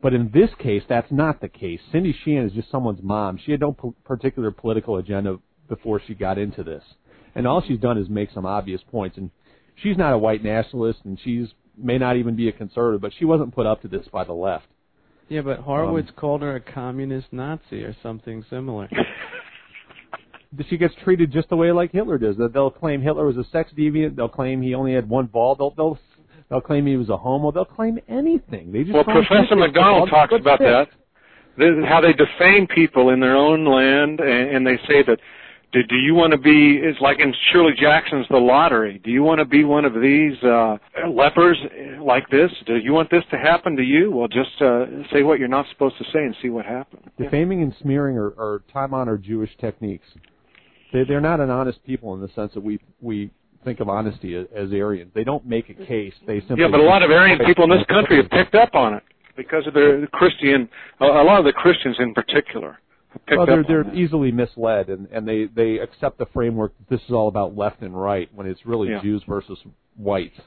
[0.00, 1.80] But in this case, that's not the case.
[1.90, 3.36] Cindy Sheehan is just someone's mom.
[3.36, 6.84] She had no p- particular political agenda before she got into this.
[7.34, 9.16] And all she's done is make some obvious points.
[9.16, 9.30] And
[9.74, 13.24] she's not a white nationalist, and she's may not even be a conservative, but she
[13.24, 14.66] wasn't put up to this by the left.
[15.28, 18.88] Yeah, but Horowitz um, called her a communist Nazi or something similar.
[20.68, 22.36] She gets treated just the way like Hitler does.
[22.36, 24.16] That They'll claim Hitler was a sex deviant.
[24.16, 25.54] They'll claim he only had one ball.
[25.54, 25.98] They'll they'll,
[26.48, 27.52] they'll claim he was a homo.
[27.52, 28.72] They'll claim anything.
[28.72, 30.88] They just Well, Professor think it's all MacDonald talks about that.
[31.58, 35.18] This is how they defame people in their own land, and, and they say that,
[35.72, 36.78] do, do you want to be?
[36.80, 39.00] It's like in Shirley Jackson's The Lottery.
[39.04, 40.78] Do you want to be one of these uh,
[41.10, 41.58] lepers
[42.00, 42.50] like this?
[42.64, 44.10] Do you want this to happen to you?
[44.10, 47.02] Well, just uh, say what you're not supposed to say and see what happens.
[47.18, 50.06] Defaming and smearing are, are time-honored Jewish techniques.
[50.92, 53.30] They, they're not an honest people in the sense that we we
[53.64, 55.10] think of honesty as, as Aryans.
[55.14, 56.14] They don't make a case.
[56.26, 58.74] They simply Yeah, but a lot of Aryan people in this country have picked up
[58.74, 59.02] on it
[59.36, 60.68] because of their Christian.
[61.00, 62.78] A, a lot of the Christians in particular
[63.26, 63.94] picked well, they're they're that.
[63.94, 67.82] easily misled, and and they they accept the framework that this is all about left
[67.82, 69.02] and right when it's really Yeah.
[69.02, 69.58] Jews versus
[69.96, 70.38] whites.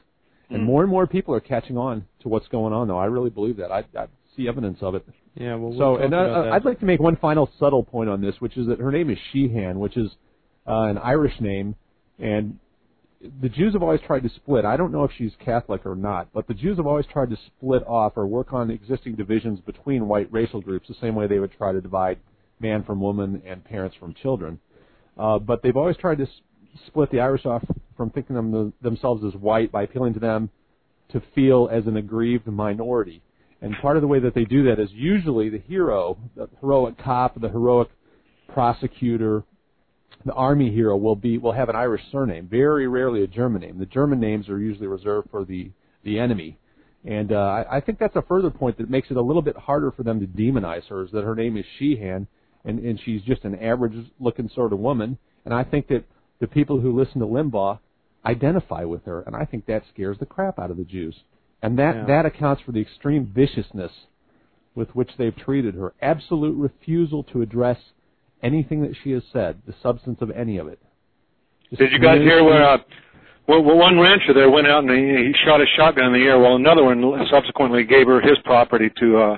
[0.50, 0.66] And Mm.
[0.66, 2.98] more and more people are catching on to what's going on, though.
[2.98, 3.72] I really believe that.
[3.72, 5.06] I, I see evidence of it.
[5.34, 6.52] Yeah, well, we'll so, talk and uh, about.
[6.52, 9.08] I'd like to make one final subtle point on this, which is that her name
[9.08, 10.10] is Sheehan, which is
[10.66, 11.74] uh, an Irish name,
[12.18, 12.58] and
[13.40, 14.64] the Jews have always tried to split.
[14.64, 17.36] I don't know if she's Catholic or not, but the Jews have always tried to
[17.46, 21.38] split off or work on existing divisions between white racial groups, the same way they
[21.38, 22.18] would try to divide
[22.58, 24.58] man from woman and parents from children.
[25.18, 26.40] Uh, but they've always tried to s-
[26.86, 27.62] split the Irish off
[27.96, 30.50] from thinking them themselves as white by appealing to them
[31.10, 33.22] to feel as an aggrieved minority.
[33.60, 36.98] And part of the way that they do that is usually the hero, the heroic
[36.98, 37.88] cop, the heroic
[38.52, 39.44] prosecutor,
[40.24, 43.78] the army hero will be will have an Irish surname, very rarely a German name.
[43.78, 45.70] The German names are usually reserved for the
[46.04, 46.58] the enemy.
[47.04, 49.56] And uh, I, I think that's a further point that makes it a little bit
[49.56, 52.28] harder for them to demonize her, is that her name is Sheehan,
[52.64, 55.18] and, and she's just an average-looking sort of woman.
[55.44, 56.04] And I think that
[56.40, 57.80] the people who listen to Limbaugh
[58.24, 61.16] identify with her, and I think that scares the crap out of the Jews.
[61.60, 62.04] And that Yeah.
[62.06, 63.92] that accounts for the extreme viciousness
[64.74, 65.92] with which they've treated her.
[66.00, 67.78] Absolute refusal to address
[68.42, 70.80] anything that she has said, the substance of any of it.
[71.70, 72.78] Just Did you guys hear where uh,
[73.48, 76.26] well, well, one rancher there went out and he, he shot a shotgun in the
[76.26, 79.36] air, while another one subsequently gave her his property to uh,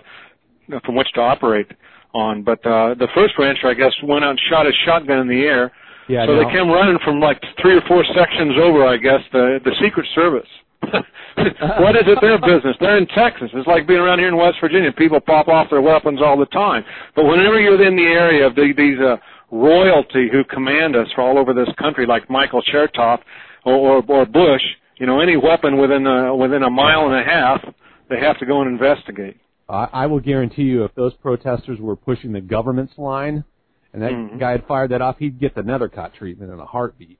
[0.84, 1.66] from which to operate
[2.12, 2.42] on.
[2.42, 5.40] But uh, the first rancher, I guess, went out and shot his shotgun in the
[5.40, 5.72] air.
[6.08, 6.44] Yeah, so no.
[6.44, 10.06] they came running from like three or four sections over, I guess, the the Secret
[10.14, 10.48] Service.
[11.80, 12.76] what is it their business?
[12.80, 13.50] They're in Texas.
[13.52, 14.92] It's like being around here in West Virginia.
[14.92, 16.84] People pop off their weapons all the time.
[17.16, 19.16] But whenever you're in the area of the, these uh,
[19.50, 23.20] royalty who command us from all over this country, like Michael Chertoff
[23.64, 24.62] or, or, or Bush,
[24.98, 27.60] you know, any weapon within a, within a mile and a half,
[28.08, 29.36] they have to go and investigate.
[29.68, 33.44] I, I will guarantee you, if those protesters were pushing the government's line,
[33.92, 34.38] and that Mhm.
[34.38, 37.18] guy had fired that off, he'd get the Nethercott treatment in a heartbeat.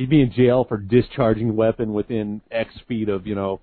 [0.00, 3.60] He'd be in jail for discharging a weapon within X feet of, you know,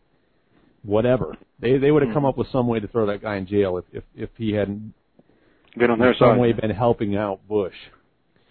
[0.83, 1.35] whatever.
[1.59, 2.29] They they would have come Mhm.
[2.29, 4.93] up with some way to throw that guy in jail if if, if he hadn't
[5.75, 6.39] Been on their in some side.
[6.39, 7.73] way been helping out Bush.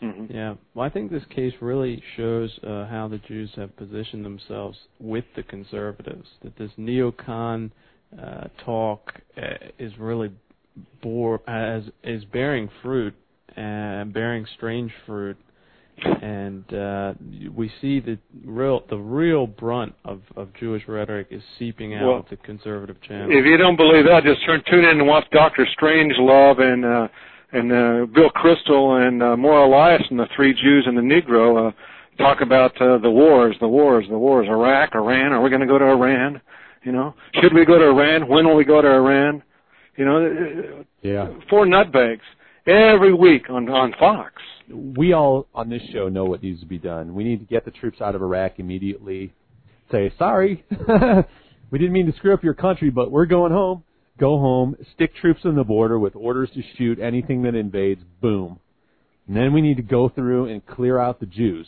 [0.02, 0.34] Mhm.
[0.34, 4.76] Yeah, well, I think this case really shows uh, how the Jews have positioned themselves
[4.98, 6.28] with the conservatives.
[6.42, 7.70] That this neocon
[8.20, 10.32] uh, talk uh, is really
[11.02, 13.14] bore as is bearing fruit
[13.54, 15.36] and bearing strange fruit,
[16.04, 17.14] and uh,
[17.54, 22.18] we see the real the real brunt of, of Jewish rhetoric is seeping out Well,
[22.18, 23.28] of the conservative channel.
[23.30, 27.08] If you don't believe that, just turn tune in and watch Doctor Strangelove and uh,
[27.52, 31.68] and uh, Bill Kristol and uh, Mara Liasson and the three Jews and the Negro
[31.68, 31.72] uh,
[32.18, 34.46] talk about uh, the wars, the wars, the wars.
[34.48, 35.32] Iraq, Iran.
[35.32, 36.40] Are we going to go to Iran?
[36.82, 38.28] You know, should we go to Iran?
[38.28, 39.42] When will we go to Iran?
[39.96, 41.22] You know, Yeah.
[41.22, 42.20] uh, four nutbags
[42.66, 44.32] every week on on Fox.
[44.68, 47.14] we all on this show know what needs to be done.
[47.14, 49.32] We need to get the troops out of Iraq immediately.
[49.90, 50.64] Say sorry,
[51.70, 53.84] we didn't mean to screw up your country, but we're going home.
[54.18, 54.76] Go home.
[54.94, 58.02] Stick troops on the border with orders to shoot anything that invades.
[58.20, 58.58] Boom.
[59.28, 61.66] And then we need to go through and clear out the Jews.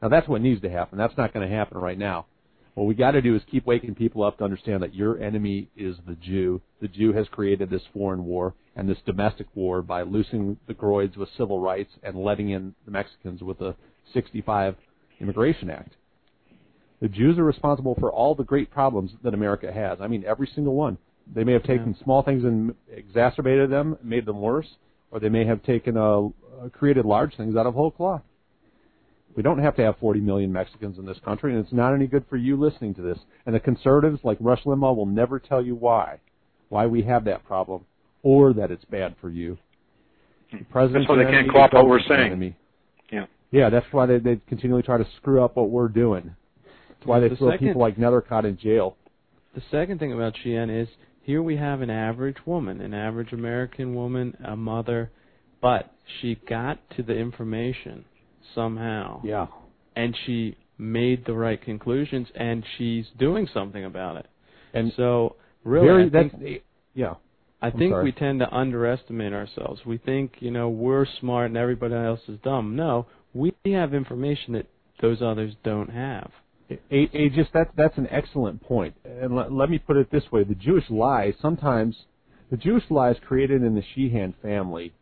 [0.00, 0.98] Now that's what needs to happen.
[0.98, 2.26] That's not going to happen right now.
[2.74, 5.68] What we got to do is keep waking people up to understand that your enemy
[5.76, 6.60] is the Jew.
[6.80, 11.16] The Jew has created this foreign war and this domestic war by loosing the groids
[11.16, 13.74] with civil rights and letting in the Mexicans with the
[14.14, 14.76] 65
[15.20, 15.94] Immigration Act.
[17.00, 19.98] The Jews are responsible for all the great problems that America has.
[20.00, 20.98] I mean, every single one.
[21.32, 22.04] They may have taken yeah.
[22.04, 24.66] small things and exacerbated them, made them worse,
[25.10, 26.30] or they may have taken a, uh,
[26.72, 28.22] created large things out of whole cloth.
[29.36, 32.06] We don't have to have 40 million Mexicans in this country, and it's not any
[32.06, 33.18] good for you listening to this.
[33.46, 36.18] And the conservatives, like Rush Limbaugh, will never tell you why,
[36.68, 37.84] why we have that problem,
[38.22, 39.56] or that it's bad for you.
[40.50, 40.92] The hmm.
[40.92, 42.26] that's why they can't cop what we're saying.
[42.32, 42.56] Enemy.
[43.12, 43.26] Yeah.
[43.52, 46.34] Yeah, that's why they, they continually try to screw up what we're doing.
[46.88, 48.96] That's why they the throw second, people like Nethercott in jail.
[49.54, 50.88] The second thing about Sheehan is
[51.22, 55.10] here we have an average woman, an average American woman, a mother,
[55.60, 58.04] but she got to the information
[58.54, 59.20] somehow.
[59.24, 59.46] Yeah.
[59.96, 64.26] And she made the right conclusions, and she's doing something about it.
[64.72, 66.44] And so, really, very, I think, that's,
[66.94, 67.14] yeah.
[67.62, 68.04] I I'm think sorry.
[68.04, 69.82] we tend to underestimate ourselves.
[69.84, 72.76] We think, you know, we're smart and everybody else is dumb.
[72.76, 74.66] No, we have information that
[75.02, 76.30] those others don't have.
[76.70, 78.94] A, a, just that that's an excellent point.
[79.04, 81.96] And let, let me put it this way: the Jewish lie sometimes,
[82.50, 84.92] the Jewish lie is created in the Sheehan family,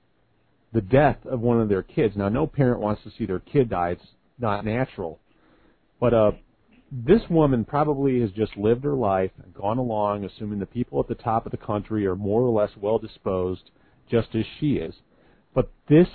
[0.73, 2.17] the death of one of their kids.
[2.17, 4.07] Now, no parent wants to see their kid die; it's
[4.39, 5.19] not natural.
[6.01, 6.33] But uh,
[6.91, 11.09] this woman probably has just lived her life and gone along, assuming the people at
[11.09, 13.71] the top of the country are more or less well disposed,
[14.11, 14.95] just as she is.
[15.55, 16.09] But this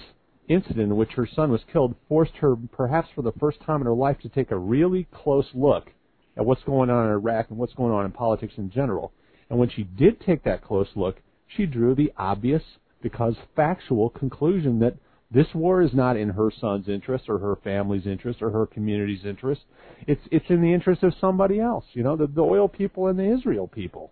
[0.48, 3.88] incident in which her son was killed forced her, perhaps for the first time in
[3.88, 5.92] her life, to take a really close look
[6.36, 9.12] at what's going on in Iraq and what's going on in politics in general.
[9.50, 12.64] And when she did take that close look, she drew the obvious,
[13.04, 14.96] because factual, conclusion that
[15.30, 19.26] this war is not in her son's interest or her family's interest or her community's
[19.26, 19.62] interest.
[20.08, 23.18] It's it's in the interest of somebody else, you know, the, the oil people and
[23.18, 24.12] the Israel people.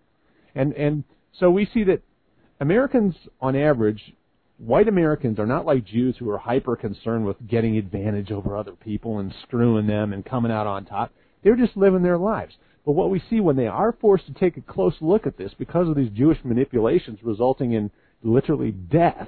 [0.54, 1.04] And and
[1.39, 2.02] so we see that
[2.60, 4.14] Americans on average
[4.58, 8.74] white Americans are not like Jews who are hyper concerned with getting advantage over other
[8.74, 11.12] people and screwing them and coming out on top.
[11.44, 12.54] They're just living their lives.
[12.86, 15.54] But what we see when they are forced to take a close look at this
[15.58, 17.92] because of these Jewish manipulations resulting in
[18.24, 19.28] literally death,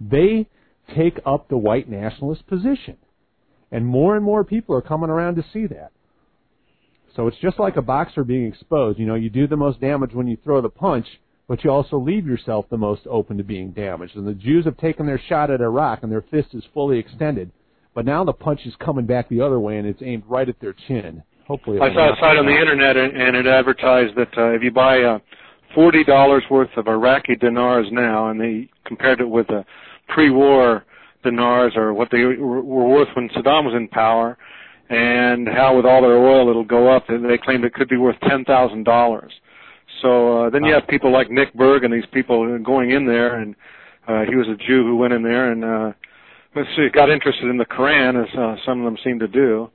[0.00, 0.48] they
[0.94, 2.96] take up the white nationalist position.
[3.70, 5.92] And more and more people are coming around to see that.
[7.14, 8.98] So it's just like a boxer being exposed.
[8.98, 11.06] You know, you do the most damage when you throw the punch,
[11.48, 14.16] but you also leave yourself the most open to being damaged.
[14.16, 17.50] And the Jews have taken their shot at Iraq, and their fist is fully extended.
[17.94, 20.60] But now the punch is coming back the other way, and it's aimed right at
[20.60, 21.22] their chin.
[21.48, 24.62] Hopefully, I saw a site on the internet, and and it advertised that uh, if
[24.62, 25.18] you buy uh,
[25.74, 29.64] forty dollars worth of Iraqi dinars now, and they compared it with the
[30.08, 30.84] pre-war
[31.22, 34.36] dinars or what they were worth when Saddam was in power,
[34.88, 37.08] and how with all their oil it'll go up.
[37.08, 39.32] And they claimed it could be worth ten thousand dollars.
[40.02, 43.40] So uh, then you have people like Nick Berg and these people going in there,
[43.40, 43.54] and
[44.08, 45.92] uh, he was a Jew who went in there and uh,
[46.54, 49.70] let's see, got interested in the Quran, as uh, some of them seem to do.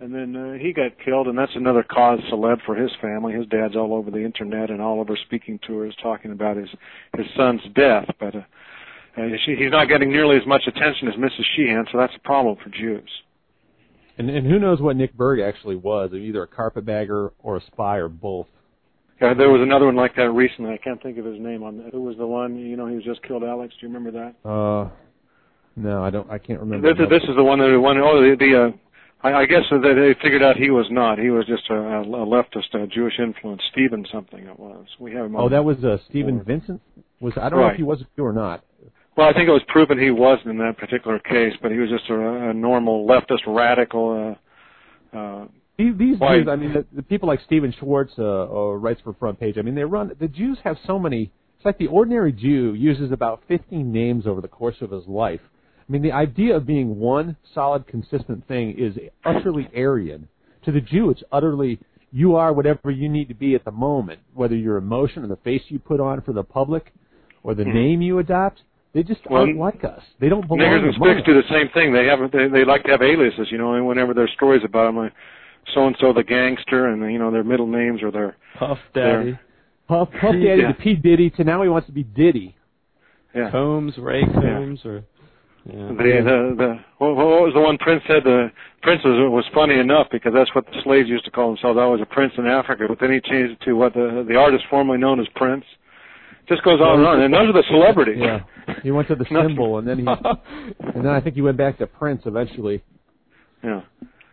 [0.00, 3.32] And then uh, he got killed, and that's another cause celeb for his family.
[3.32, 6.68] His dad's all over the internet and all over speaking tours talking about his
[7.16, 8.06] his son's death.
[8.20, 8.42] But uh,
[9.16, 11.42] uh, she, he's not getting nearly as much attention as Mrs.
[11.56, 13.10] Sheehan, so that's a problem for Jews.
[14.18, 16.10] And, and who knows what Nick Berg actually was?
[16.12, 18.46] Either a carpetbagger or a spy or both.
[19.20, 20.72] Yeah, there was another one like that recently.
[20.72, 21.64] I can't think of his name.
[21.64, 22.56] On who was the one?
[22.56, 23.42] You know, he was just killed.
[23.42, 24.48] Alex, do you remember that?
[24.48, 24.90] Uh,
[25.74, 26.30] no, I don't.
[26.30, 26.94] I can't remember.
[26.94, 27.98] This, this is the one that won.
[27.98, 28.70] Oh, the, the uh,
[29.22, 31.18] I, I guess that they figured out he was not.
[31.18, 33.62] He was just a, a leftist, a Jewish influence.
[33.72, 34.86] Stephen something it was.
[35.00, 35.36] We have him.
[35.36, 36.80] Oh, that was uh, Stephen Vincent.
[37.20, 37.66] Was I don't right.
[37.66, 38.64] know if he was a Jew or not.
[39.16, 41.90] Well, I think it was proven he wasn't in that particular case, but he was
[41.90, 44.36] just a, a normal leftist radical.
[45.12, 45.46] Uh, uh,
[45.76, 49.14] these, these Jews, I mean, the, the people like Stephen Schwartz uh, or writes for
[49.14, 49.58] Front Page.
[49.58, 50.12] I mean, they run.
[50.20, 51.32] The Jews have so many.
[51.56, 55.40] It's like the ordinary Jew uses about 15 names over the course of his life.
[55.88, 60.28] I mean, the idea of being one solid, consistent thing is utterly Aryan.
[60.64, 61.78] To the Jew, it's utterly
[62.12, 65.36] you are whatever you need to be at the moment, whether your emotion or the
[65.36, 66.92] face you put on for the public
[67.42, 67.72] or the mm-hmm.
[67.72, 68.60] name you adopt.
[68.94, 70.02] They just well, aren't like us.
[70.18, 70.60] They don't belong.
[70.60, 71.92] Niggers and sticks do the same thing.
[71.92, 73.74] They have they, they like to have aliases, you know.
[73.74, 75.12] And whenever there's stories about them, like
[75.74, 79.32] so and so the gangster, and you know their middle names or their Puff Daddy,
[79.32, 79.40] their,
[79.88, 80.68] Puff Puff Daddy yeah.
[80.68, 82.56] to P Diddy to now he wants to be Diddy.
[83.34, 83.50] Yeah.
[83.50, 84.90] Combs, Ray Combs, yeah.
[84.90, 85.04] or
[85.64, 85.88] yeah.
[85.88, 88.24] The the the what, what was the one Prince said?
[88.24, 88.50] The
[88.82, 91.78] Prince was was funny enough because that's what the slaves used to call themselves.
[91.80, 94.36] I was a prince in Africa, but then he changed it to what the the
[94.36, 95.64] artist formerly known as Prince.
[96.48, 98.16] Just goes on and on, and those are the celebrities.
[98.18, 98.40] Yeah,
[98.82, 101.78] he went to the symbol, and then he, and then I think he went back
[101.78, 102.82] to Prince eventually.
[103.62, 103.82] Yeah.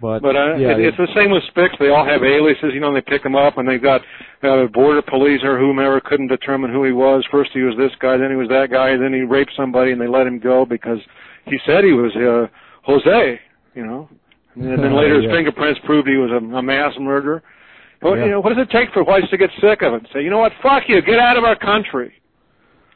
[0.01, 1.69] But, But uh, yeah, it, it's the same with Spix.
[1.79, 2.71] They all have aliases.
[2.73, 4.01] You know, and they pick them up, and they've got
[4.43, 7.23] uh, border police or whomever couldn't determine who he was.
[7.31, 10.01] First he was this guy, then he was that guy, then he raped somebody, and
[10.01, 10.99] they let him go because
[11.45, 12.47] he said he was uh,
[12.83, 13.39] Jose.
[13.73, 14.09] You know,
[14.55, 15.31] and then later his Yeah.
[15.35, 17.41] fingerprints proved he was a, a mass murderer.
[18.01, 18.25] Well, Yeah.
[18.25, 20.07] you know, what does it take for whites to get sick of it?
[20.13, 20.51] Say, you know what?
[20.61, 21.01] Fuck you.
[21.01, 22.13] Get out of our country.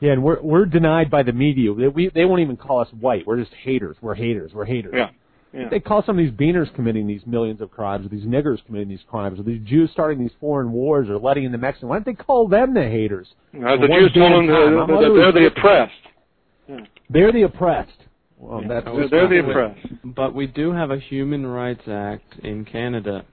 [0.01, 1.73] Yeah, and we're we're denied by the media.
[1.73, 3.25] They, we they won't even call us white.
[3.27, 3.97] We're just haters.
[4.01, 4.51] We're haters.
[4.53, 4.93] We're haters.
[4.95, 5.09] Yeah.
[5.53, 5.67] Yeah.
[5.69, 8.87] They call some of these beaners committing these millions of crimes, or these niggers committing
[8.89, 11.89] these crimes, or these Jews starting these foreign wars, or letting in the Mexicans.
[11.89, 13.27] Why don't they call them the haters?
[13.55, 16.87] Uh, For the Jews told them that, I'm that they're the oppressed.
[17.09, 17.91] They're the oppressed.
[18.37, 19.87] Well, that's They're, they're the oppressed.
[20.03, 23.25] But we do have a Human Rights Act in Canada,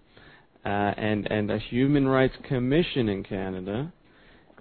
[0.64, 3.92] uh, and and a Human Rights Commission in Canada,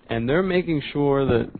[0.09, 1.51] and they're making sure that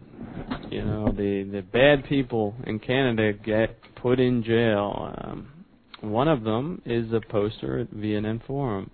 [0.70, 5.14] you know the the bad people in Canada get put in jail.
[5.18, 5.48] Um,
[6.12, 8.92] one of them is a poster at VNN Forum,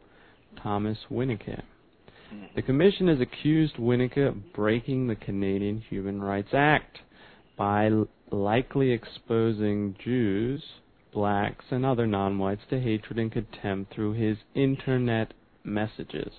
[0.61, 1.61] Thomas Winnicki.
[2.33, 2.45] Mm-hmm.
[2.55, 6.99] The commission has accused Winnicki of breaking the Canadian Human Rights Act
[7.57, 10.63] by l- likely exposing Jews,
[11.13, 15.33] blacks, and other non-whites to hatred and contempt through his internet
[15.63, 16.33] messages.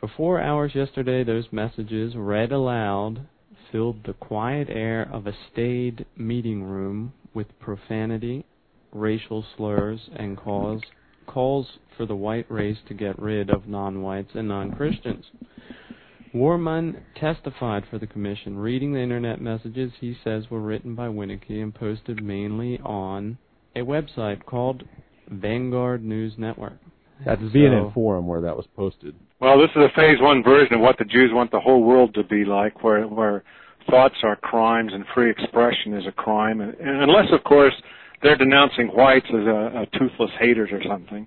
[0.00, 3.26] For four hours yesterday, those messages, read aloud,
[3.72, 8.44] filled the quiet air of a staid meeting room with profanity,
[8.92, 10.82] racial slurs, and calls
[11.26, 11.66] calls
[11.96, 15.26] for the white race to get rid of non-whites and non-Christians.
[16.32, 18.58] Warman testified for the commission.
[18.58, 23.38] Reading the internet messages, he says, were written by Winnicki and posted mainly on
[23.76, 24.84] a website called
[25.28, 26.78] Vanguard News Network.
[27.24, 29.14] That's So- VNN forum where that was posted.
[29.40, 32.14] Well, this is a phase one version of what the Jews want the whole world
[32.14, 33.44] to be like, where where
[33.88, 37.74] thoughts are crimes and free expression is a crime, and, and unless, of course,
[38.22, 41.26] they're denouncing whites as a, a toothless haters or something.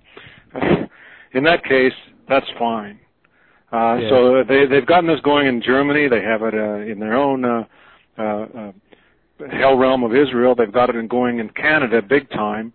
[1.34, 1.92] In that case,
[2.28, 2.98] that's fine.
[3.72, 4.08] Uh, Yeah.
[4.10, 6.06] So they they've gotten this going in Germany.
[6.08, 7.64] They have it uh, in their own uh,
[8.18, 8.72] uh, uh,
[9.50, 10.54] hell realm of Israel.
[10.54, 12.74] They've got it in going in Canada big time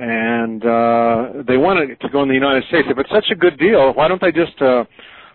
[0.00, 2.88] and uh, they want it to go in the United States.
[2.90, 4.84] If it's such a good deal, why don't they just uh,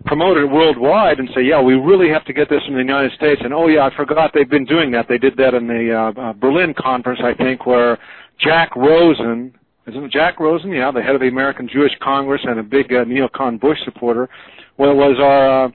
[0.06, 3.14] promote it worldwide and say, yeah, we really have to get this in the United
[3.14, 3.42] States?
[3.44, 5.08] And oh yeah, I forgot they've been doing that.
[5.08, 7.98] They did that in the uh, uh, Berlin conference, I think, where
[8.40, 9.54] Jack Rosen,
[9.88, 10.72] isn't it Jack Rosen?
[10.72, 14.30] Yeah, the head of the American Jewish Congress and a big uh, neocon Bush supporter,
[14.78, 15.70] well, was our uh,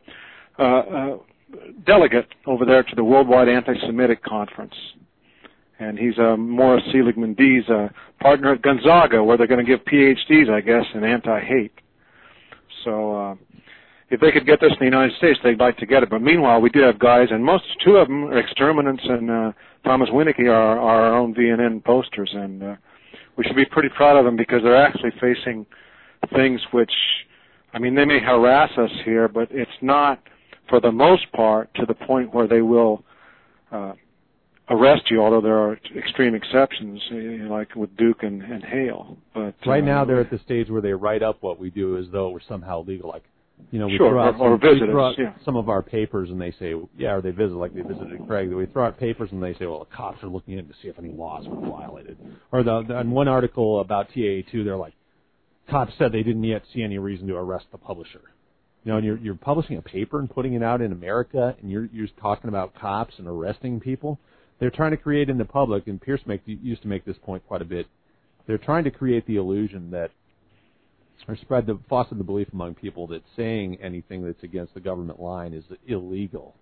[0.58, 1.16] uh, uh,
[1.86, 4.74] delegate over there to the Worldwide Anti-Semitic Conference
[5.80, 7.88] and he's uh, Morris Seligman Dees' uh,
[8.20, 11.72] partner at Gonzaga, where they're going to give PhDs, I guess, in anti-hate.
[12.84, 13.34] So uh,
[14.10, 16.10] if they could get this in the United States, they'd like to get it.
[16.10, 19.52] But meanwhile, we do have guys, and most two of them, are Exterminants and uh,
[19.84, 22.76] Thomas Winnicki, are, are our own VNN posters, and uh,
[23.36, 25.64] we should be pretty proud of them because they're actually facing
[26.34, 26.92] things which,
[27.72, 30.20] I mean, they may harass us here, but it's not,
[30.68, 33.04] for the most part, to the point where they will.
[33.70, 33.92] Uh,
[34.72, 39.16] arrest you, although there are extreme exceptions, you know, like with Duke and, and Hale.
[39.34, 41.98] But Right uh, now, they're at the stage where they write up what we do
[41.98, 43.08] as though it were somehow legal.
[43.08, 43.24] Like,
[43.70, 45.32] you know, we Sure, throw out, or- or some, we throw out yeah.
[45.44, 48.52] some of our papers, and they say, yeah, or they visit like they visited Craig.
[48.52, 50.88] We throw out papers, and they say, well, the cops are looking in to see
[50.88, 52.16] if any laws were violated.
[52.52, 54.94] Or the, the in one article about TAA2, they're like,
[55.68, 58.22] cops said they didn't yet see any reason to arrest the publisher.
[58.84, 61.70] You know, and you're you're publishing a paper and putting it out in America, and
[61.70, 64.18] you're you're talking about cops and arresting people.
[64.58, 67.46] They're trying to create in the public, and Pierce make, used to make this point
[67.46, 67.86] quite a bit.
[68.46, 70.10] They're trying to create the illusion that,
[71.28, 75.20] or spread the foster the belief among people that saying anything that's against the government
[75.20, 76.54] line is illegal.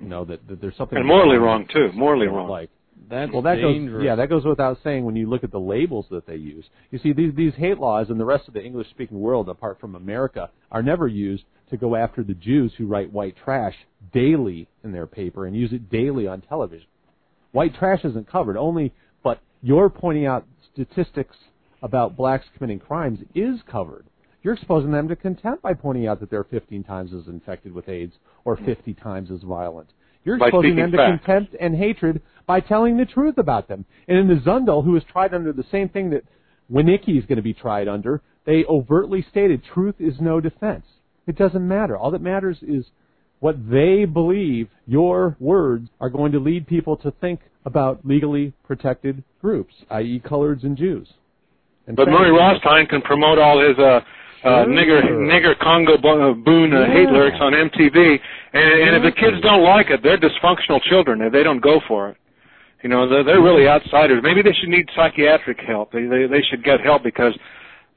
[0.00, 1.90] You know that, that there's something And morally wrong, too.
[1.94, 2.48] Morally wrong.
[2.48, 2.70] Like
[3.10, 4.00] That's well, that dangerous.
[4.00, 6.64] goes yeah, that goes without saying when you look at the labels that they use.
[6.90, 9.80] You see, these these hate laws in the rest of the English speaking world, apart
[9.80, 13.74] from America, are never used to go after the Jews who write white trash
[14.12, 16.86] daily in their paper and use it daily on television.
[17.52, 18.56] White trash isn't covered.
[18.56, 21.36] Only, but you're pointing out statistics
[21.82, 24.06] about blacks committing crimes is covered.
[24.42, 27.88] You're exposing them to contempt by pointing out that they're 15 times as infected with
[27.88, 28.14] AIDS
[28.44, 29.90] or 50 times as violent.
[30.24, 31.24] You're exposing them to facts.
[31.24, 33.84] contempt and hatred by telling the truth about them.
[34.06, 36.24] And in the Zundel, who was tried under the same thing that
[36.70, 40.84] Winnicki is going to be tried under, they overtly stated truth is no defense.
[41.26, 41.96] It doesn't matter.
[41.96, 42.86] All that matters is
[43.40, 49.22] what they believe your words are going to lead people to think about legally protected
[49.40, 51.08] groups, i.e., coloreds and Jews.
[51.88, 54.00] And But Murray Rothstein can promote all his uh,
[54.44, 58.20] uh, nigger nigger Congo bo- boon uh, hate lyrics on MTV,
[58.52, 61.22] and, and if the kids don't like it, they're dysfunctional children.
[61.22, 62.18] If they don't go for it,
[62.82, 64.20] you know, they're, they're really outsiders.
[64.22, 65.90] Maybe they should need psychiatric help.
[65.90, 67.32] They, they they should get help because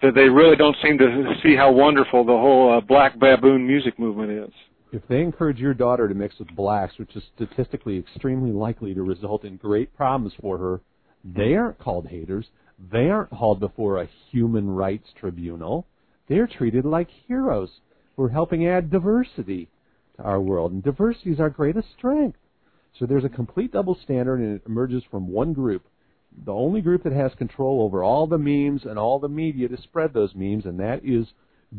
[0.02, 4.00] that they really don't seem to see how wonderful the whole uh, black baboon music
[4.00, 4.54] movement is.
[4.94, 9.04] If they encourage your daughter to mix with blacks, which is statistically extremely likely to
[9.04, 10.82] result in great problems for her,
[11.24, 12.48] they aren't called haters.
[12.90, 15.86] They aren't hauled before a human rights tribunal.
[16.28, 17.70] They're treated like heroes
[18.16, 19.68] who are helping add diversity
[20.18, 20.72] to our world.
[20.72, 22.38] And diversity is our greatest strength.
[22.98, 25.84] So there's a complete double standard, and it emerges from one group.
[26.46, 29.82] The only group that has control over all the memes and all the media to
[29.82, 31.28] spread those memes, and that is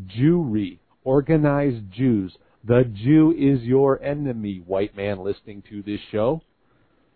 [0.07, 2.37] Jewry, organized Jews.
[2.63, 6.41] The Jew is your enemy, white man listening to this show.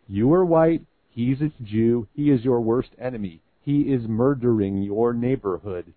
[0.07, 3.41] You are white, he's a Jew, he is your worst enemy.
[3.67, 5.93] He is murdering your neighborhood.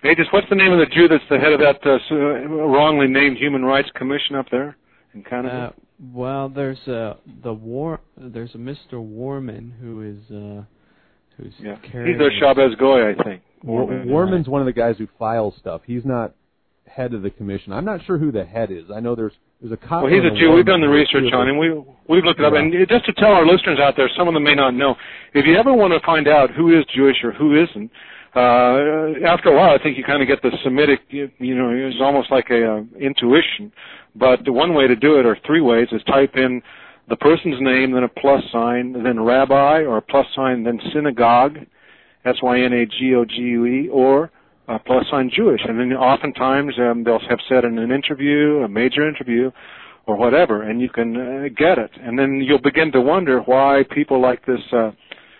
[0.00, 2.16] Hey, just what's the name of the Jew that's the head of that uh,
[2.48, 4.76] wrongly named Human Rights Commission up there
[5.12, 5.74] in Canada?
[5.76, 5.80] Uh,
[6.14, 7.98] well, there's a the war.
[8.16, 9.02] There's a Mr.
[9.02, 10.62] Warman who is uh,
[11.36, 11.78] who's yeah.
[11.90, 12.12] carrying.
[12.12, 13.42] He's their Shabbos goy, I think.
[13.64, 14.08] Warman.
[14.08, 15.80] Warman's one of the guys who files stuff.
[15.84, 16.32] He's not
[16.86, 17.72] head of the commission.
[17.72, 18.84] I'm not sure who the head is.
[18.94, 20.02] I know there's there's a cop.
[20.02, 20.50] Well, he's a Jew.
[20.52, 21.56] We've done the research on him.
[21.56, 21.70] We
[22.08, 22.60] we've looked it up, Yeah.
[22.60, 24.96] and just to tell our listeners out there, some of them may not know.
[25.34, 27.90] If you ever want to find out who is Jewish or who isn't,
[28.34, 31.00] uh, after a while, I think you kind of get the Semitic.
[31.10, 33.72] You, you know, it's almost like a uh, intuition.
[34.16, 36.60] But the one way to do it, or three ways, is type in
[37.08, 41.58] the person's name, then a plus sign, then rabbi, or a plus sign, then synagogue,
[42.24, 44.30] S Y N A G O G U E, or
[44.68, 45.60] uh, plus sign Jewish.
[45.66, 49.50] And then oftentimes um, they'll have said in an interview, a major interview,
[50.06, 51.90] or whatever, and you can uh, get it.
[52.00, 54.90] And then you'll begin to wonder why people like this, uh,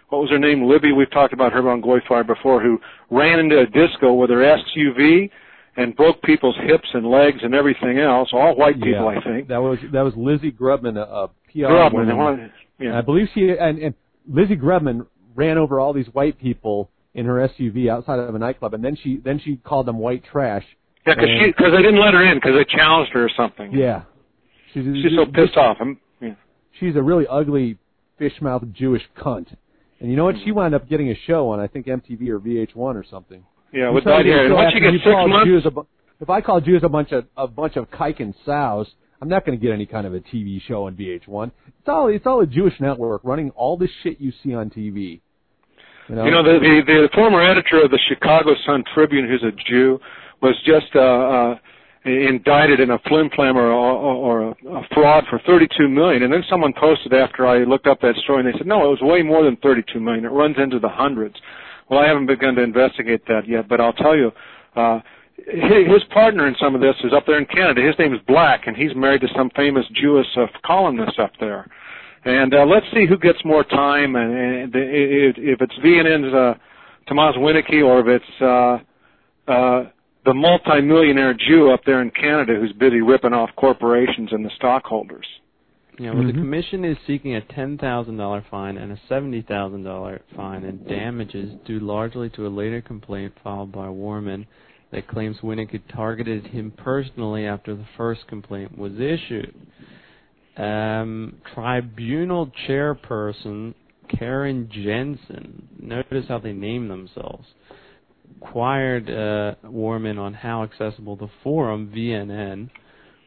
[0.09, 2.79] what was her name, Libby, we've talked about her on Goyfire before, who
[3.11, 5.31] ran into a disco with her SUV
[5.77, 9.49] and broke people's hips and legs and everything else, all white people, yeah, I think.
[9.49, 12.53] That was that was Lizzie Grubman, a, a PR Grubman, woman.
[12.79, 12.99] yeah.
[12.99, 13.95] I believe she and, and
[14.29, 18.75] Lizzie Grubman ran over all these white people in her SUV outside of a nightclub,
[18.75, 20.65] and then she then she called them white trash.
[21.07, 23.73] Yeah, because she because they didn't let her in because they challenged her or something.
[23.73, 24.03] Yeah,
[24.73, 25.79] she's, She's so pissed off.
[25.81, 26.35] I'm, yeah.
[26.79, 27.79] She's a really ugly,
[28.19, 29.55] fish-mouthed Jewish cunt.
[30.01, 30.37] And you know what?
[30.37, 30.57] She mm-hmm.
[30.57, 33.45] wound up getting a show on I think MTV or VH1 or something.
[33.73, 34.45] Yeah, with that get a hair.
[34.45, 35.71] And show once you get you six months, Jews a
[36.21, 38.87] if I call Jews a bunch of a bunch of kike and sows,
[39.21, 41.51] I'm not going to get any kind of a TV show on VH1.
[41.67, 45.21] It's all it's all a Jewish network running all the shit you see on TV.
[46.09, 49.43] You know, You know, the, the the former editor of the Chicago Sun Tribune, who's
[49.43, 49.99] a Jew,
[50.41, 51.55] was just uh, uh,
[52.05, 56.25] indicted in a flim flam or, or, or a, a fraud for 32 million.
[56.25, 59.01] And then someone posted after I looked up that story, and they said, no, it
[59.01, 60.25] was way more than 32 million.
[60.25, 61.37] It runs into the hundreds.
[61.89, 64.33] Well, I haven't begun to investigate that yet, but I'll tell you.
[64.75, 65.01] Uh,
[65.47, 67.83] his partner in some of this is up there in Canada.
[67.83, 71.67] His name is Black, and he's married to some famous Jewish uh, columnist up there.
[72.25, 76.55] And uh, let's see who gets more time, and, and if, if it's VNN's uh,
[77.09, 79.91] Tomas Winnicki or if it's uh, uh,
[80.25, 85.27] the multimillionaire Jew up there in Canada who's busy ripping off corporations and the stockholders.
[85.99, 86.41] Yeah, well, the Mm-hmm.
[86.41, 90.85] commission is seeking a ten thousand dollar fine and a seventy thousand dollar fine in
[90.85, 94.47] damages due largely to a later complaint filed by Warman
[94.91, 99.55] that claims Winnicki had targeted him personally after the first complaint was issued.
[100.57, 103.75] Um, tribunal chairperson
[104.09, 107.47] Karen Jensen, notice how they name themselves,
[108.35, 112.71] inquired uh, Warman on how accessible the forum VNN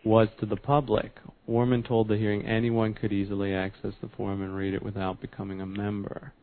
[0.04, 1.18] was to the public.
[1.48, 5.62] Warman told the hearing anyone could easily access the forum and read it without becoming
[5.62, 6.34] a member.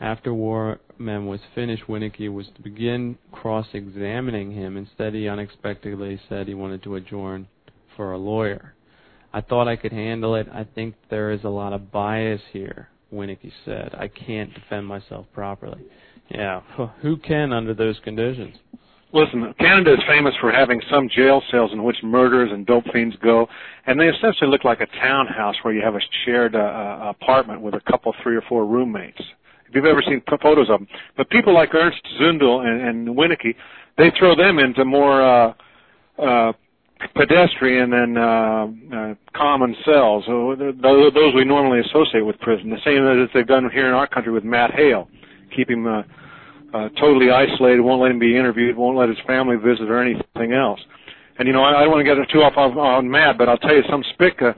[0.00, 4.76] After Warman was finished, Winnicki was to begin cross-examining him.
[4.76, 7.48] Instead, he unexpectedly said he wanted to adjourn
[7.96, 8.74] for a lawyer.
[9.36, 10.46] I thought I could handle it.
[10.50, 13.94] I think there is a lot of bias here, Winnicki said.
[13.94, 15.82] I can't defend myself properly.
[16.30, 16.62] Yeah,
[17.02, 18.56] who can under those conditions?
[19.12, 23.14] Listen, Canada is famous for having some jail cells in which murderers and dope fiends
[23.22, 23.46] go,
[23.86, 27.60] and they essentially look like a townhouse where you have a shared uh, uh, apartment
[27.60, 29.20] with a couple, three or four roommates.
[29.68, 33.54] If you've ever seen photos of them, but people like Ernst Zundel and, and Winnicki,
[33.98, 35.52] they throw them into more uh,
[36.18, 36.52] uh,
[37.14, 38.66] pedestrian and uh,
[38.96, 42.70] uh, common cells, so th- th- those we normally associate with prison.
[42.70, 45.08] The same as they've done here in our country with Matt Hale,
[45.54, 46.02] keep him uh,
[46.72, 50.52] uh, totally isolated, won't let him be interviewed, won't let his family visit or anything
[50.52, 50.80] else.
[51.38, 53.48] And you know, I, I don't want to get too off on, on Matt, but
[53.48, 54.40] I'll tell you some spick.
[54.40, 54.52] Uh,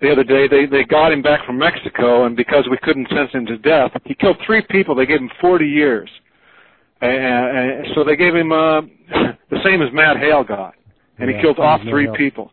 [0.00, 3.32] the other day, they they got him back from Mexico, and because we couldn't sentence
[3.32, 4.94] him to death, he killed three people.
[4.94, 6.10] They gave him 40 years,
[7.00, 8.80] and, and so they gave him uh,
[9.50, 10.74] the same as Matt Hale got,
[11.22, 12.52] and Yeah, he killed off three people.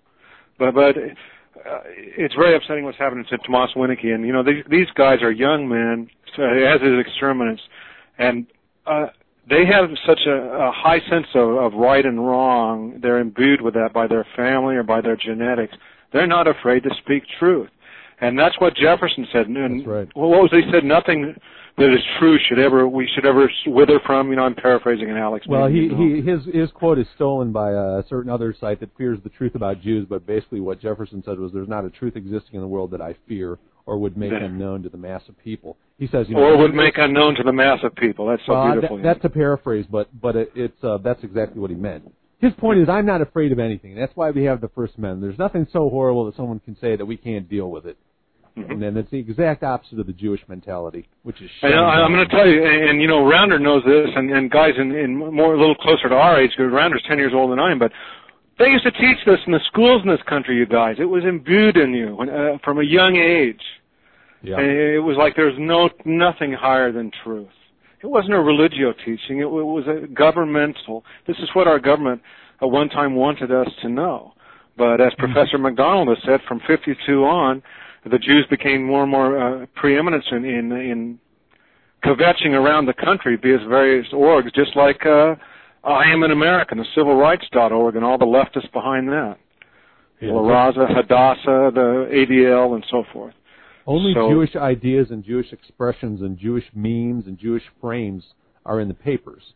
[0.58, 4.64] But but uh, it's very upsetting what's happening to Tomas Winnicki, and you know these
[4.70, 7.62] these guys are young men, so as is exterminants,
[8.18, 8.46] and
[8.86, 9.08] uh,
[9.50, 13.00] they have such a, a high sense of, of right and wrong.
[13.02, 15.74] They're imbued with that by their family or by their genetics.
[16.14, 17.70] They're not afraid to speak truth,
[18.22, 19.48] and that's what Jefferson said.
[19.48, 20.08] And That's right.
[20.16, 20.84] well, what was he said?
[20.84, 21.36] Nothing
[21.80, 24.30] that is true should ever we should ever wither from.
[24.30, 25.48] You know, I'm paraphrasing an Alex.
[25.48, 29.20] Well, he, he his his quote is stolen by a certain other site that fears
[29.24, 32.56] the truth about Jews, but basically what Jefferson said was there's not a truth existing
[32.56, 34.44] in the world that I fear or would make Yeah.
[34.46, 35.76] unknown to the mass of people.
[35.98, 38.28] He says, you know, or would make unknown to the mass of people.
[38.28, 38.98] That's so that- beautiful.
[39.02, 42.12] that's a paraphrase, but but it, it's uh, that's exactly what he meant.
[42.40, 43.96] His point is, I'm not afraid of anything.
[43.96, 45.22] That's why we have the First Amendment.
[45.24, 47.98] There's nothing so horrible that someone can say that we can't deal with it.
[48.60, 48.72] Mm-hmm.
[48.72, 51.50] And then it's the exact opposite of the Jewish mentality, which is.
[51.62, 54.30] And I, I'm going to tell you, and, and you know, Rounder knows this, and,
[54.32, 57.32] and guys in, in more a little closer to our age, because Rounder's ten years
[57.34, 57.92] older than I am, but
[58.60, 60.98] they used to teach this in the schools in this country, you guys.
[61.00, 63.62] It was imbued in you when, uh, from a young age.
[64.42, 64.58] Yeah.
[64.58, 67.48] And it was like there's no nothing higher than truth.
[68.02, 69.40] It wasn't a religio teaching.
[69.40, 71.04] It, wa- was a governmental.
[71.28, 72.22] This is what our government
[72.62, 74.34] at one time wanted us to know.
[74.78, 77.62] But as Professor MacDonald has said, from 52 on,
[78.06, 81.20] the Jews became more and more uh, preeminent in, in in
[82.04, 85.36] kvetching around the country via various orgs, just like uh,
[85.84, 89.38] I Am an American, the Civil Rights org, and all the leftists behind that.
[90.22, 90.34] Yeah.
[90.34, 93.34] La Raza, Hadassah, the ADL, and so forth.
[93.88, 98.24] Only So- Jewish ideas and Jewish expressions and Jewish memes and Jewish frames
[98.66, 99.54] are in the papers.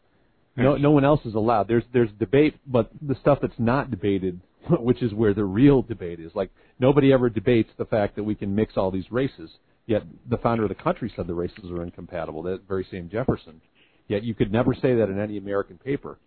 [0.56, 1.68] No, no one else is allowed.
[1.68, 4.40] There's there's debate, but the stuff that's not debated,
[4.80, 8.36] which is where the real debate is, like nobody ever debates the fact that we
[8.36, 9.50] can mix all these races.
[9.86, 12.42] Yet the founder of the country said the races are incompatible.
[12.44, 13.60] That very same Jefferson.
[14.08, 16.18] Yet you could never say that in any American paper.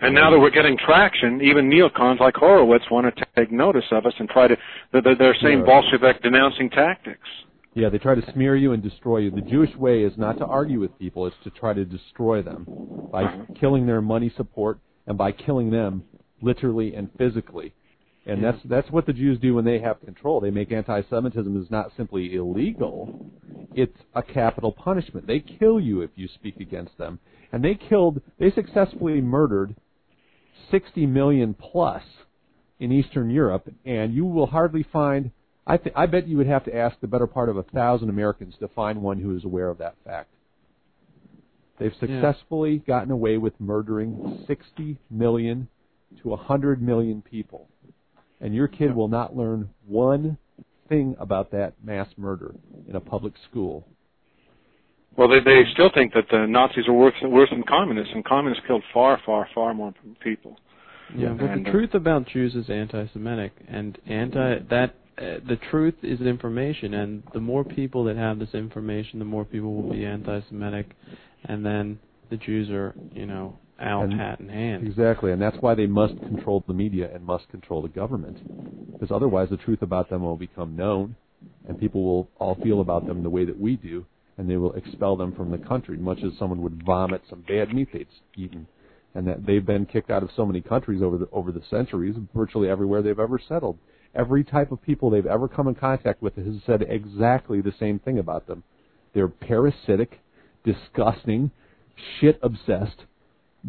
[0.00, 4.04] And now that we're getting traction, even neocons like Horowitz want to take notice of
[4.04, 4.56] us and try to,
[4.92, 5.64] they're, they're saying Yeah.
[5.64, 7.28] Bolshevik denouncing tactics.
[7.74, 9.30] Yeah, they try to smear you and destroy you.
[9.30, 12.66] The Jewish way is not to argue with people; it's to try to destroy them
[13.10, 13.54] by uh-huh.
[13.58, 16.04] killing their money support and by killing them
[16.42, 17.72] literally and physically.
[18.26, 20.40] And that's that's what the Jews do when they have control.
[20.40, 23.30] They make anti-Semitism is not simply illegal;
[23.74, 25.26] it's a capital punishment.
[25.26, 27.18] They kill you if you speak against them.
[27.50, 29.74] And they killed, they successfully murdered
[30.70, 32.02] 60 million plus
[32.78, 35.30] in Eastern Europe, and you will hardly find.
[35.66, 38.08] I th- I bet you would have to ask the better part of a thousand
[38.08, 40.28] Americans to find one who is aware of that fact.
[41.78, 41.98] They've Yeah.
[42.00, 45.68] successfully gotten away with murdering 60 million
[46.22, 47.68] to 100 million people.
[48.40, 50.36] And your kid will not learn one
[50.88, 52.54] thing about that mass murder
[52.88, 53.86] in a public school.
[55.16, 58.64] Well, they they still think that the Nazis are worse, worse than communists, and communists
[58.66, 60.56] killed far, far, far more people.
[61.14, 65.58] Yeah, but And, the uh, truth about Jews is anti-Semitic, and anti that uh, the
[65.70, 69.92] truth is information, and the more people that have this information, the more people will
[69.92, 70.96] be anti-Semitic,
[71.44, 71.98] and then
[72.30, 74.86] the Jews are, you know, out And- hat in hand.
[74.86, 78.38] Exactly, and that's why they must control the media and must control the government,
[78.98, 81.16] because otherwise the truth about them will become known,
[81.66, 84.04] and people will all feel about them the way that we do,
[84.38, 87.72] and they will expel them from the country, much as someone would vomit some bad
[87.72, 88.06] meat they'd
[88.36, 88.66] eaten,
[89.14, 92.16] and that they've been kicked out of so many countries over the over the centuries,
[92.34, 93.78] virtually everywhere they've ever settled.
[94.14, 97.98] Every type of people they've ever come in contact with has said exactly the same
[97.98, 98.62] thing about them.
[99.14, 100.20] They're parasitic,
[100.64, 101.50] disgusting,
[102.20, 103.04] shit obsessed,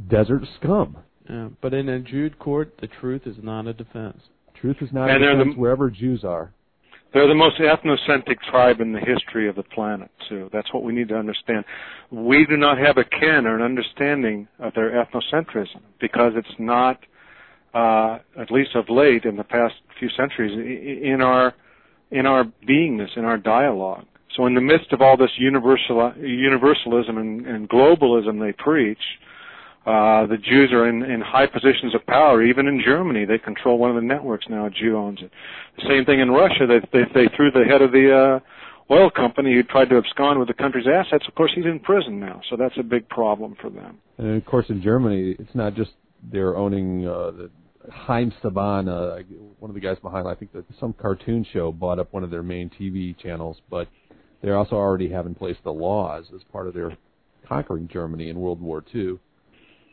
[0.07, 0.97] desert scum.
[1.29, 4.17] Yeah, but in a Jude court, the truth is not a defense.
[4.59, 6.51] Truth is not And a they're the- defense wherever Jews are.
[7.13, 10.49] They're the most ethnocentric tribe in the history of the planet, too.
[10.51, 11.63] That's what we need to understand.
[12.09, 16.99] We do not have a ken or an understanding of their ethnocentrism because it's not,
[17.75, 20.53] uh, at least of late in the past few centuries,
[21.03, 21.53] in our
[22.09, 24.05] in our beingness, in our dialogue.
[24.35, 29.01] So, in the midst of all this universal universalism and, and globalism they preach,
[29.85, 32.41] uh, the Jews are in, in high positions of power.
[32.41, 34.65] Even in Germany, they control one of the networks now.
[34.65, 35.31] A Jew owns it.
[35.77, 36.65] The same thing in Russia.
[36.67, 40.39] They they, they threw the head of the uh, oil company who tried to abscond
[40.39, 41.25] with the country's assets.
[41.27, 42.41] Of course, he's in prison now.
[42.49, 43.99] So that's a big problem for them.
[44.17, 45.91] And of course, in Germany, it's not just
[46.31, 47.51] they're owning uh, the
[47.91, 49.23] Haim Saban, uh,
[49.59, 52.29] one of the guys behind, I think that some cartoon show bought up one of
[52.29, 53.87] their main TV channels, but
[54.41, 56.95] they also already have in place the laws as part of their
[57.47, 59.19] conquering Germany in World War II.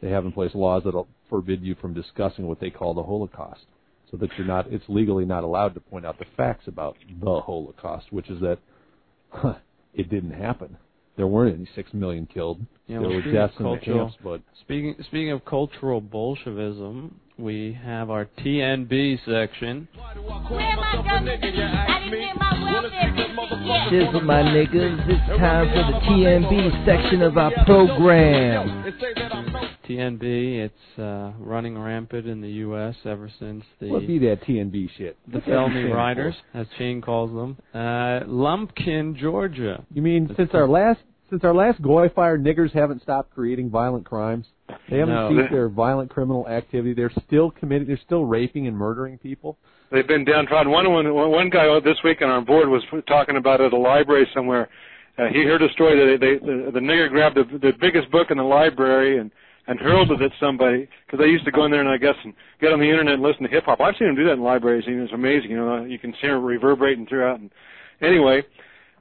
[0.00, 3.02] They have in place laws that will forbid you from discussing what they call the
[3.02, 3.66] Holocaust,
[4.10, 7.40] so that you're not, it's legally not allowed to point out the facts about the
[7.40, 8.58] Holocaust, which is that
[9.30, 9.54] huh,
[9.94, 10.76] it didn't happen.
[11.16, 12.60] There weren't any six million killed.
[12.86, 17.20] Yeah, there well, were deaths in the cultural- camps, but Speaking speaking of cultural Bolshevism,
[17.40, 19.88] we have our TNB section.
[20.48, 21.62] Where am I going to be?
[21.62, 25.08] I didn't get my welfare Shizzle, my niggas.
[25.08, 28.92] It's time for the TNB section of our program.
[29.88, 32.94] TNB, it's uh, running rampant in the U.S.
[33.04, 35.16] ever since the What be that TNB shit?
[35.26, 35.96] the What's that felony stand for?
[35.96, 37.56] riders, as Shane calls them.
[37.74, 39.84] Uh, Lumpkin, Georgia.
[39.92, 41.00] You mean since our last
[41.30, 44.46] since our last Goy fire, niggers haven't stopped creating violent crimes.
[44.90, 45.30] They haven't No.
[45.30, 46.92] ceased their violent criminal activity.
[46.92, 47.88] They're still committing.
[47.88, 49.56] They're still raping and murdering people.
[49.90, 50.70] They've been downtrodden.
[50.70, 54.28] One one one guy this week on our board was talking about at a library
[54.34, 54.68] somewhere.
[55.18, 58.10] Uh, he heard a story that they, they the, the nigger grabbed the, the biggest
[58.10, 59.30] book in the library and
[59.66, 62.14] and hurled it at somebody because they used to go in there and I guess
[62.24, 63.80] and get on the internet and listen to hip hop.
[63.80, 64.84] I've seen them do that in libraries.
[64.86, 65.50] and It's amazing.
[65.50, 67.38] You know, you can hear it reverberating throughout.
[67.40, 67.50] And
[68.00, 68.42] anyway,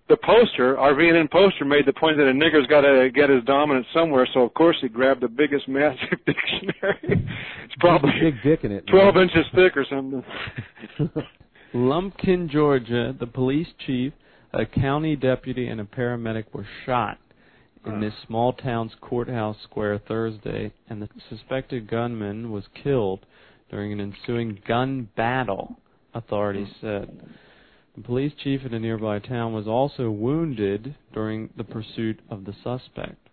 [0.10, 3.44] the poster, our VNN poster, made the point that a nigger's got to get his
[3.44, 4.27] dominance somewhere.
[4.34, 7.27] So of course he grabbed the biggest massive dictionary.
[7.64, 8.86] it's probably big dick in it.
[8.88, 10.23] twelve inches thick or something.
[11.73, 14.11] Lumpkin, Georgia, the police chief,
[14.53, 17.19] a county deputy, and a paramedic were shot
[17.86, 23.26] in this small town's courthouse square Thursday, and the suspected gunman was killed
[23.69, 25.77] during an ensuing gun battle,
[26.14, 26.88] authorities hmm.
[26.88, 27.30] said.
[27.95, 32.53] The police chief in a nearby town was also wounded during the pursuit of the
[32.63, 33.29] suspect.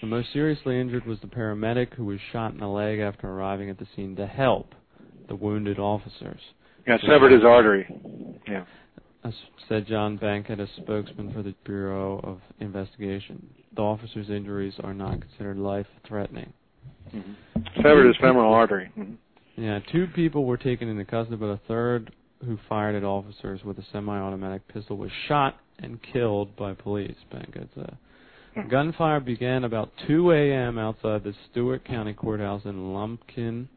[0.00, 3.70] The most seriously injured was the paramedic who was shot in the leg after arriving
[3.70, 4.74] at the scene to help
[5.28, 6.40] the wounded officers.
[6.86, 7.86] Yeah, severed his artery.
[8.46, 8.64] Yeah.
[9.24, 9.34] As
[9.68, 13.48] said John Bankhead, a spokesman for the Bureau of Investigation.
[13.74, 16.52] The officer's injuries are not considered life-threatening.
[17.76, 18.90] Severed his femoral artery.
[18.96, 19.16] Mhm.
[19.56, 22.12] Yeah, two people were taken into custody, but a third
[22.44, 27.16] who fired at officers with a semi-automatic pistol was shot and killed by police.
[27.30, 27.96] Bankhead said.
[28.70, 30.78] Gunfire began about 2 a.m.
[30.78, 33.68] outside the Stewart County Courthouse in Lumpkin,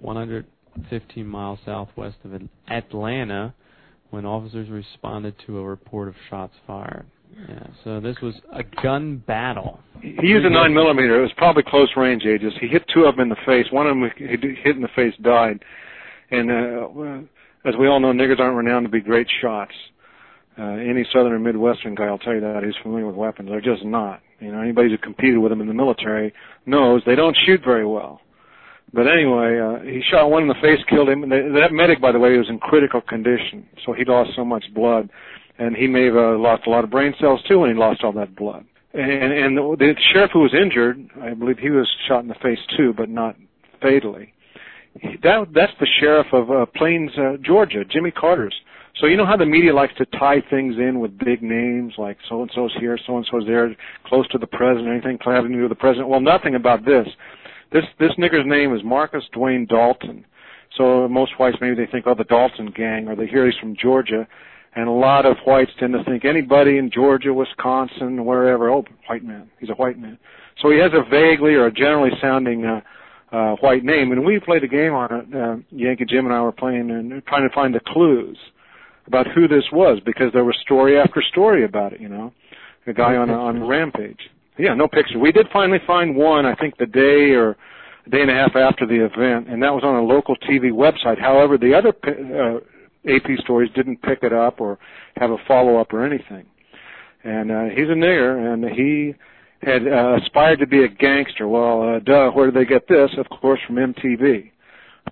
[0.00, 3.52] 115 miles southwest of Atlanta,
[4.10, 7.06] when officers responded to a report of shots fired.
[7.48, 9.80] Yeah, so this was a gun battle.
[10.00, 11.18] He used a nine millimeter.
[11.18, 12.52] It was probably close range ages.
[12.60, 13.66] He hit two of them in the face.
[13.70, 14.26] One of them he
[14.62, 15.64] hit in the face died.
[16.30, 17.24] And uh, well,
[17.64, 19.72] as we all know, niggers aren't renowned to be great shots.
[20.58, 23.48] Uh, any southern or midwestern guy will tell you that who's familiar with weapons.
[23.48, 24.20] They're just not.
[24.40, 26.34] You know, anybody who competed with them in the military
[26.66, 28.20] knows they don't shoot very well.
[28.92, 31.22] But anyway, uh, he shot one in the face, killed him.
[31.22, 34.64] And that medic, by the way, was in critical condition, so he lost so much
[34.74, 35.08] blood,
[35.58, 38.04] and he may have uh, lost a lot of brain cells too when he lost
[38.04, 38.66] all that blood.
[38.92, 42.34] And, and the, the sheriff who was injured, I believe he was shot in the
[42.34, 43.36] face too, but not
[43.80, 44.31] fatally.
[45.22, 48.54] That that's the sheriff of uh, Plains, uh, Georgia, Jimmy Carter's.
[49.00, 52.18] So you know how the media likes to tie things in with big names like
[52.28, 53.74] so and so's here, so and so's there,
[54.04, 56.08] close to the president, anything having to do with the president.
[56.08, 57.08] Well, nothing about this.
[57.72, 60.26] This this nigger's name is Marcus Dwayne Dalton.
[60.76, 63.76] So most whites maybe they think, oh, the Dalton gang, or they hear he's from
[63.76, 64.26] Georgia,
[64.74, 69.24] and a lot of whites tend to think anybody in Georgia, Wisconsin, wherever, oh, white
[69.24, 70.18] man, he's a white man.
[70.60, 72.80] So he has a vaguely or a generally sounding uh,
[73.32, 75.34] uh, white name, and we played a game on it.
[75.34, 78.36] Uh, Yankee Jim and I were playing and trying to find the clues
[79.06, 82.00] about who this was because there was story after story about it.
[82.00, 82.32] You know,
[82.86, 84.20] a guy on a, on a rampage.
[84.58, 85.18] Yeah, no picture.
[85.18, 86.44] We did finally find one.
[86.44, 87.56] I think the day or
[88.06, 90.70] a day and a half after the event, and that was on a local TV
[90.70, 91.18] website.
[91.18, 92.58] However, the other uh,
[93.08, 94.78] AP stories didn't pick it up or
[95.16, 96.44] have a follow up or anything.
[97.24, 99.14] And uh, he's a nigger, and he
[99.62, 101.46] had uh, aspired to be a gangster.
[101.48, 103.10] Well, uh, duh, where did they get this?
[103.16, 104.50] Of course, from MTV.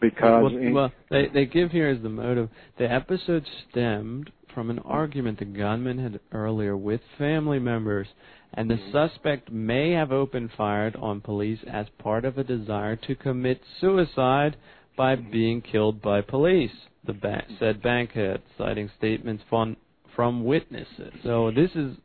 [0.00, 2.48] Because well, well, they they give here as the motive.
[2.78, 8.06] The episode stemmed from an argument the gunman had earlier with family members,
[8.54, 13.14] and the suspect may have opened fire on police as part of a desire to
[13.14, 14.56] commit suicide
[14.96, 16.70] by being killed by police.
[17.04, 19.76] The ba- said Bankhead, citing statements from
[20.14, 21.12] from witnesses.
[21.22, 21.96] So this is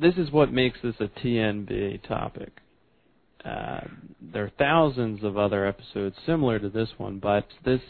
[0.00, 2.50] this is what makes this a TNB topic.
[3.44, 3.80] Uh,
[4.20, 7.80] there are thousands of other episodes similar to this one, but this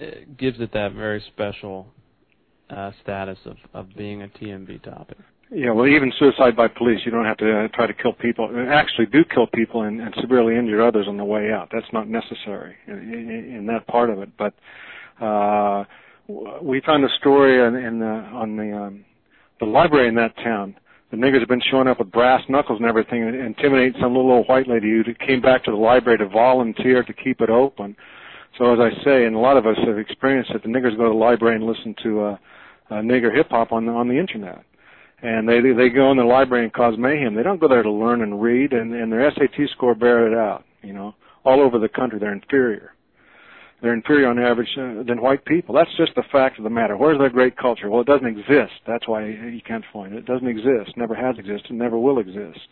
[0.00, 0.06] uh,
[0.36, 1.86] gives it that very special
[2.70, 5.18] uh, status of, of being a TNB topic.
[5.50, 8.48] Yeah, well, even suicide by police, you don't have to uh, try to kill people.
[8.48, 11.68] And Actually, do kill people and, and severely injure others on the way out.
[11.72, 14.30] That's not necessary in, in, in that part of it.
[14.36, 14.54] But
[15.24, 15.84] uh,
[16.60, 19.04] we found a story in, in the, on the um,
[19.60, 20.76] the library in that town.
[21.14, 24.32] The niggers have been showing up with brass knuckles and everything, and intimidating some little
[24.32, 27.94] old white lady who came back to the library to volunteer to keep it open.
[28.58, 31.04] So as I say, and a lot of us have experienced it, the niggers go
[31.04, 32.36] to the library and listen to uh,
[32.90, 34.64] uh, nigger hip hop on the, on the internet
[35.22, 37.36] and they they go in the library and cause mayhem.
[37.36, 40.36] They don't go there to learn and read, and, and their SAT score bear it
[40.36, 40.64] out.
[40.82, 41.14] You know,
[41.44, 42.93] all over the country they're inferior.
[43.82, 45.74] They're inferior on average uh, than white people.
[45.74, 46.96] That's just the fact of the matter.
[46.96, 47.90] Where's their great culture?
[47.90, 48.72] Well, it doesn't exist.
[48.86, 50.18] That's why you can't find it.
[50.18, 50.96] It doesn't exist.
[50.96, 51.72] Never has existed.
[51.72, 52.68] Never will exist.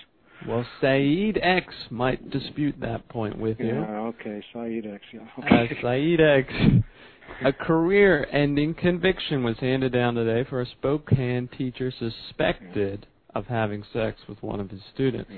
[0.49, 3.75] Well, Saeed X might dispute that point with you.
[3.75, 4.13] Yeah.
[4.21, 4.43] Okay.
[4.53, 5.03] Saeed X.
[5.13, 5.21] Yeah.
[5.39, 6.53] Uh, Saeed X.
[7.45, 14.21] A career-ending conviction was handed down today for a Spokane teacher suspected of having sex
[14.29, 15.31] with one of his students.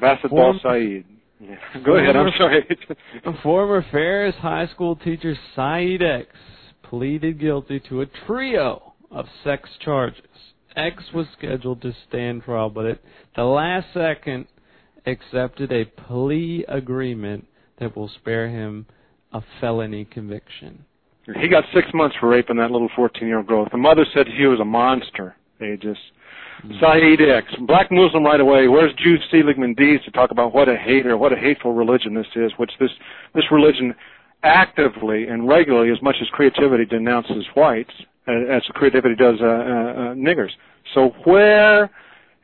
[0.00, 1.04] Basketball Form- Saeed.
[1.42, 1.56] Yeah.
[1.84, 2.14] Go ahead.
[2.14, 2.64] I'm sorry.
[3.42, 6.28] Former Ferris High School teacher Saeed X
[6.84, 10.22] pleaded guilty to a trio of sex charges.
[10.76, 13.00] X was scheduled to stand trial, but at
[13.34, 14.46] the last second
[15.04, 17.46] accepted a plea agreement
[17.80, 18.86] that will spare him
[19.32, 20.84] a felony conviction.
[21.40, 23.66] He got six months for raping that little 14-year-old girl.
[23.70, 25.36] The mother said he was a monster.
[25.58, 26.00] They just
[26.80, 28.68] Saeed X, black Muslim right away.
[28.68, 32.26] Where's Jude Seligman Dees to talk about what a hater, what a hateful religion this
[32.36, 32.52] is?
[32.56, 32.90] Which this
[33.34, 33.94] this religion
[34.44, 37.90] actively and regularly, as much as creativity denounces whites,
[38.28, 40.50] uh, as creativity does uh, uh, uh, niggers.
[40.94, 41.90] So where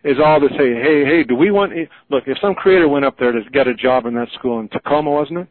[0.03, 0.51] is all this?
[0.57, 1.25] Hey, hey, hey!
[1.25, 1.73] Do we want?
[2.11, 4.69] Look, if some creator went up there to get a job in that school in
[4.69, 5.49] Tacoma, wasn't it?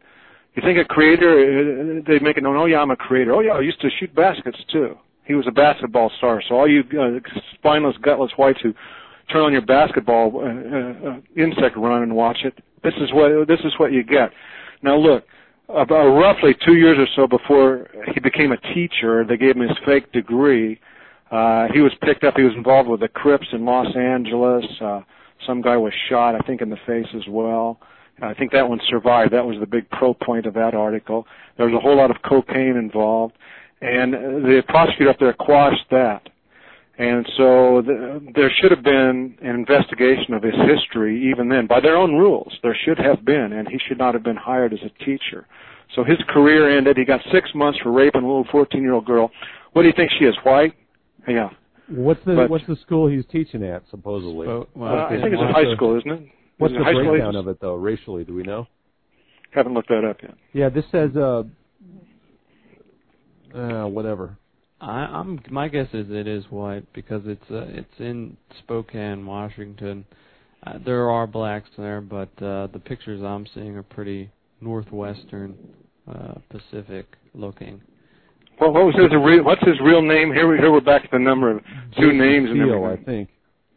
[0.54, 3.32] You think a creator, uh, they make it known, oh yeah, I'm a creator.
[3.32, 4.96] Oh yeah, I used to shoot baskets too.
[5.28, 6.42] He was a basketball star.
[6.48, 7.20] So all you uh,
[7.54, 8.72] spineless, gutless whites who
[9.30, 13.46] turn on your basketball uh, uh, uh, insect run and watch it, this is what
[13.46, 14.30] this is what you get.
[14.82, 15.24] Now look,
[15.68, 19.76] about roughly two years or so before he became a teacher, they gave him his
[19.84, 20.80] fake degree.
[21.30, 22.34] Uh, he was picked up.
[22.36, 24.64] He was involved with the Crips in Los Angeles.
[24.80, 25.02] Uh,
[25.46, 27.78] some guy was shot, I think, in the face as well.
[28.20, 29.32] I think that one survived.
[29.32, 31.26] That was the big pro point of that article.
[31.56, 33.36] There was a whole lot of cocaine involved,
[33.80, 36.22] and the prosecutor up there quashed that.
[36.98, 41.78] And so the, there should have been an investigation of his history even then, by
[41.80, 42.52] their own rules.
[42.62, 45.46] There should have been, and he should not have been hired as a teacher.
[45.94, 46.96] So his career ended.
[46.96, 49.30] He got six months for raping a little 14-year-old girl.
[49.74, 50.34] What do you think she is?
[50.42, 50.74] White?
[51.28, 51.50] Yeah.
[51.88, 54.46] What's the But- what's the school he's teaching at supposedly?
[54.48, 56.28] Spo- Uh, I think it's a high school, isn't it?
[56.58, 57.10] What's Is the high school?
[57.10, 58.24] breakdown of it though, racially?
[58.24, 58.66] Do we know?
[59.52, 60.34] Haven't looked that up yet.
[60.52, 61.44] Yeah, this says uh,
[63.54, 64.36] uh whatever.
[64.80, 70.04] I, I'm my guess is it is white because it's uh, it's in Spokane, Washington.
[70.66, 74.30] Uh, there are blacks there, but uh, the pictures I'm seeing are pretty
[74.60, 75.56] northwestern
[76.08, 77.80] uh, Pacific looking.
[78.60, 79.44] Well, what was his real?
[79.44, 80.32] What's his real name?
[80.32, 81.62] Here, we, here we're back to the number of
[81.96, 82.84] two Jason names and everything.
[82.84, 83.28] I think.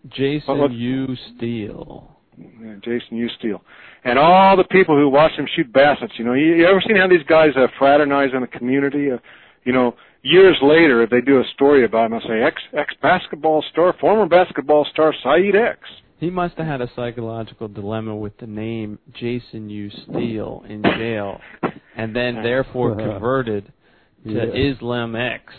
[0.10, 1.16] Jason Well, U.
[1.36, 2.18] Steele.
[2.38, 3.30] Yeah, Jason U.
[3.38, 3.62] Steele.
[4.04, 6.96] And all the people who watch him shoot baskets, you know, you, you ever seen
[6.98, 9.12] how these guys uh, fraternize in the community?
[9.12, 9.18] Uh,
[9.64, 12.94] you know, years later, if they do a story about him, I'll say, ex, ex
[13.02, 15.80] basketball star, former basketball star Saeed X.
[16.20, 19.90] He must have had a psychological dilemma with the name Jason U.
[19.90, 21.40] Steele in jail,
[21.98, 23.14] and then therefore uh-huh.
[23.14, 23.74] converted
[24.26, 24.72] to Yeah.
[24.72, 25.54] Islam X.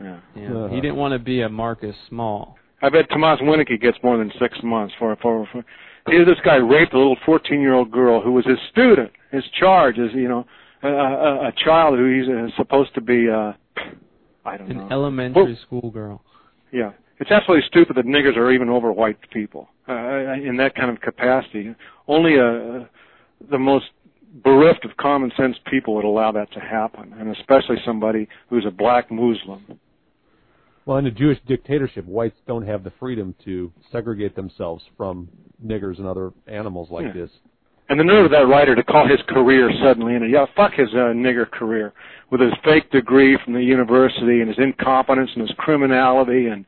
[0.00, 0.20] Yeah.
[0.34, 0.54] You uh-huh.
[0.54, 2.56] know, He didn't want to be a Marcus Small.
[2.80, 5.46] I bet Tomas Winnicki gets more than six months for for.
[5.52, 5.64] for
[6.06, 9.10] here, this guy raped a little 14-year-old girl who was his student.
[9.32, 10.44] His charge is, you know,
[10.84, 13.28] a, a, a child who he's uh, supposed to be.
[13.28, 13.52] uh
[14.46, 14.88] I don't An know.
[14.90, 16.22] elementary school girl.
[16.70, 19.94] Yeah, it's absolutely stupid that niggers are even over white people uh,
[20.48, 21.74] in that kind of capacity.
[22.06, 22.84] Only uh
[23.50, 23.86] the most
[24.42, 28.70] bereft of common sense people would allow that to happen, and especially somebody who's a
[28.70, 29.64] black Muslim.
[30.86, 35.28] Well, in a Jewish dictatorship, whites don't have the freedom to segregate themselves from
[35.64, 37.12] niggers and other animals like Yeah.
[37.22, 37.30] this.
[37.88, 40.88] And the nerve of that writer to call his career suddenly into yeah, fuck his
[40.94, 41.92] uh, nigger career
[42.30, 46.64] with his fake degree from the university and his incompetence and his criminality and,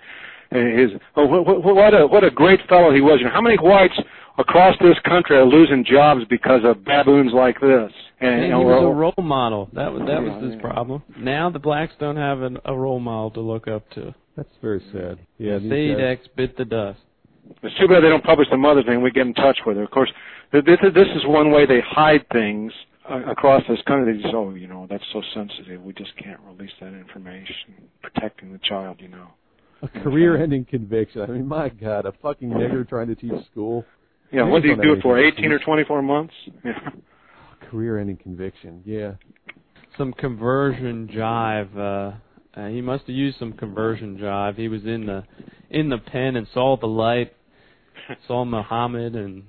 [0.51, 3.19] and his oh, what, what, what a what a great fellow he was.
[3.19, 3.99] You know, how many whites
[4.39, 7.91] across this country are losing jobs because of baboons like this?
[8.21, 9.71] And, And you he know, was a role model.
[9.73, 10.61] That was that Yeah, was his yeah.
[10.61, 11.03] problem.
[11.19, 14.15] Now the blacks don't have an, a role model to look up to.
[14.37, 15.19] That's very sad.
[15.39, 17.01] Yeah, the Saeed X bit the dust.
[17.63, 19.03] It's too bad they don't publish the mother's name.
[19.03, 19.85] We get in touch with her.
[19.85, 20.19] Of course, th-
[20.53, 22.73] this is, this is one way they hide things
[23.11, 24.17] uh, across this country.
[24.17, 25.83] They just, oh, you know, that's so sensitive.
[25.83, 27.55] We just can't release that information.
[28.03, 29.29] Protecting the child, you know.
[29.83, 31.21] A career-ending conviction.
[31.23, 33.85] I mean, my God, a fucking nigger trying to teach school.
[34.33, 35.19] Yeah, what do you do it for?
[35.19, 36.35] 18 or 24 months?
[36.65, 36.73] Yeah.
[37.71, 38.83] Career-ending conviction.
[38.85, 39.13] Yeah.
[39.99, 41.77] Some conversion jive.
[41.77, 42.17] Uh,
[42.59, 44.57] uh, he must have used some conversion jive.
[44.57, 45.25] He was in the
[45.71, 47.35] in the pen and saw the light,
[48.27, 49.45] saw Muhammad, and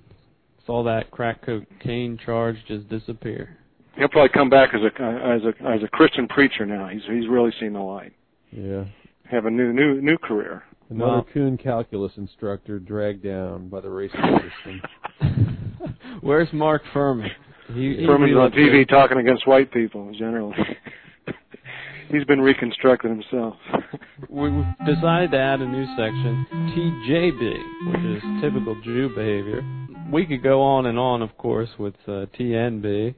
[0.67, 3.57] saw that crack cocaine charge just disappear.
[3.97, 6.87] He'll probably come back as a as a as a Christian preacher now.
[6.89, 8.13] He's he's really seen the light.
[8.51, 8.83] Yeah.
[9.31, 10.61] Have a new new new career.
[10.89, 14.81] Another Well- coon calculus instructor dragged down by the racist system.
[16.21, 17.27] Where's Mark Fuhrman?
[17.73, 18.85] He, he Fuhrman's on TV it.
[18.85, 20.55] talking against white people generally.
[22.09, 23.55] He's been reconstructed himself.
[24.29, 24.49] we
[24.85, 29.61] decided to add a new section, TJB, which is typical Jew behavior.
[30.11, 33.13] We could go on and on, of course, with uh, TNB,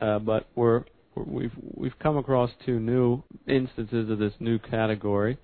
[0.00, 0.84] uh, but we're
[1.16, 5.38] we've we've come across two new instances of this new category.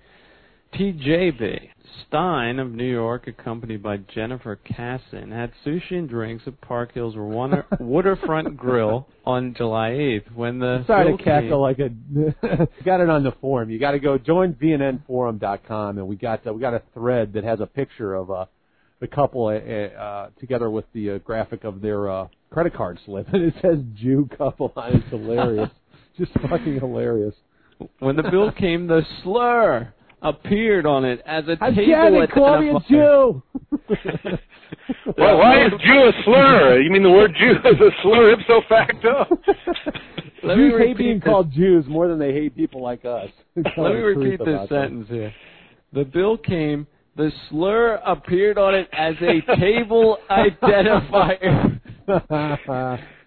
[0.73, 1.69] TJB.
[2.07, 7.15] Stein of New York, accompanied by Jennifer Casson, had sushi and drinks at Park Hill's
[7.15, 10.33] Water- Waterfront Grill on July 8th.
[10.35, 12.67] When the Sorry to cackle came- like a.
[12.83, 13.69] got it on the forum.
[13.69, 17.43] You got to go join VNNforum.com, and we got uh, we got a thread that
[17.43, 18.45] has a picture of uh,
[18.99, 19.53] the couple uh,
[19.99, 23.79] uh, together with the uh, graphic of their uh, credit card slip, and it says
[23.95, 24.95] Jew couple on it.
[24.97, 25.69] It's hilarious,
[26.17, 27.35] just fucking hilarious.
[27.99, 32.59] When the bill came, the slur appeared on it as a Again, table they call
[32.61, 32.87] me a identifier.
[32.89, 33.43] Jew.
[35.15, 36.79] Why, why is Jew a slur?
[36.81, 39.25] You mean the word Jew is a slur ipso facto?
[40.43, 41.25] Let me Jews hate being this.
[41.25, 43.29] called Jews more than they hate people like us.
[43.55, 45.33] Let me repeat this sentence here.
[45.93, 46.87] The bill came.
[47.15, 51.79] The slur appeared on it as a table identifier.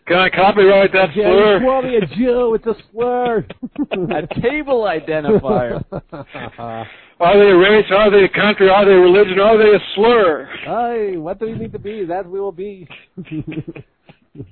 [0.07, 1.59] Can I copyright that Yeah, slur?
[1.59, 2.55] you call me a Jew.
[2.55, 3.39] It's a slur.
[3.93, 5.83] a table identifier.
[7.21, 7.87] Are they a race?
[7.91, 8.69] Are they a country?
[8.69, 9.39] Are they a religion?
[9.41, 10.47] Are they a slur?
[10.65, 12.05] Hey, what do we need to be?
[12.05, 12.87] That we will be.
[13.17, 14.45] the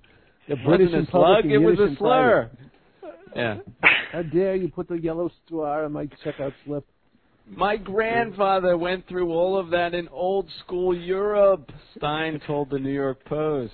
[0.48, 2.50] It British wasn't and a slug, it was a slur.
[3.36, 3.58] Yeah.
[4.12, 6.86] How dare you put the yellow star on my checkout slip?
[7.50, 12.92] My grandfather went through all of that in old school Europe, Stein told the New
[12.92, 13.72] York Post.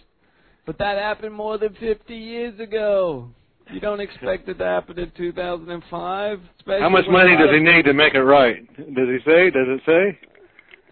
[0.68, 3.30] But that happened more than 50 years ago.
[3.72, 6.40] You don't expect it to happen in 2005?
[6.58, 8.66] especially How much money does he need to make it right?
[8.76, 9.48] Does he say?
[9.48, 10.18] Does it say?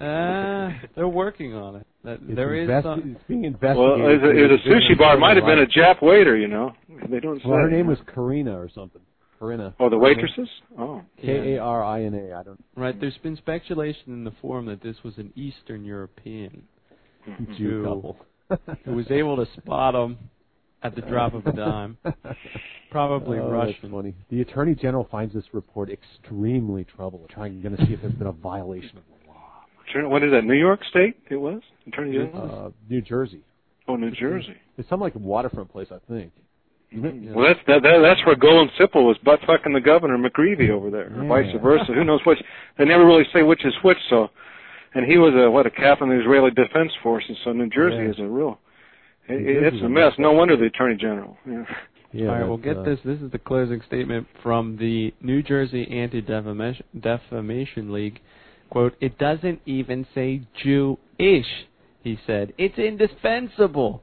[0.01, 1.87] Uh, they're working on it.
[2.05, 3.17] That, It's there is investi- some.
[3.17, 4.01] it's being Well, investigated.
[4.01, 5.17] it was a, it was a sushi bar.
[5.17, 6.73] It might have been a Jap waiter, you know.
[7.11, 7.49] They don't say.
[7.49, 9.03] Well, her name was Karina or something.
[9.39, 9.75] Karina.
[9.79, 10.49] Oh, the waitresses?
[10.79, 11.03] Oh.
[11.21, 12.35] K A R I N A.
[12.35, 12.65] I don't.
[12.77, 16.63] Right, there's been speculation in the forum that this was an Eastern European
[17.59, 18.17] Jew who- couple.
[18.85, 20.19] Who was able to spot them
[20.83, 21.99] at the drop of a dime.
[22.91, 23.77] Probably oh, Russian.
[23.83, 24.15] That's funny.
[24.31, 27.27] The Attorney General finds this report extremely troubling.
[27.29, 30.09] Trying going to see if there's been a violation of the law.
[30.09, 30.45] What is that?
[30.45, 31.17] New York State?
[31.31, 32.67] It was Attorney General.
[32.67, 33.43] Uh, New Jersey.
[33.89, 34.57] oh, New Jersey.
[34.79, 36.33] It's some like waterfront place, I think.
[36.93, 40.89] Well, that's that, that, that's where Golan Cipel was butt fucking the governor McGreevey over
[40.89, 41.93] there, or vice versa.
[41.93, 42.39] Who knows which?
[42.79, 43.99] They never really say which is which.
[44.09, 44.29] So,
[44.97, 47.37] and he was a what a captain of the Israeli Defense Forces.
[47.45, 48.11] So New Jersey Yeah.
[48.11, 48.59] is a real
[49.29, 50.13] it, it's a a mess.
[50.13, 50.19] mess.
[50.19, 51.37] No wonder the Attorney General.
[51.47, 51.65] Yeah.
[52.13, 52.99] Yeah, All right, we'll get uh, this.
[53.05, 58.21] This is the closing statement from the New Jersey Anti-Defamation Defamation League.
[58.71, 61.47] Quote, it doesn't even say Jewish,
[62.03, 62.55] he said.
[62.57, 64.03] It's indispensable.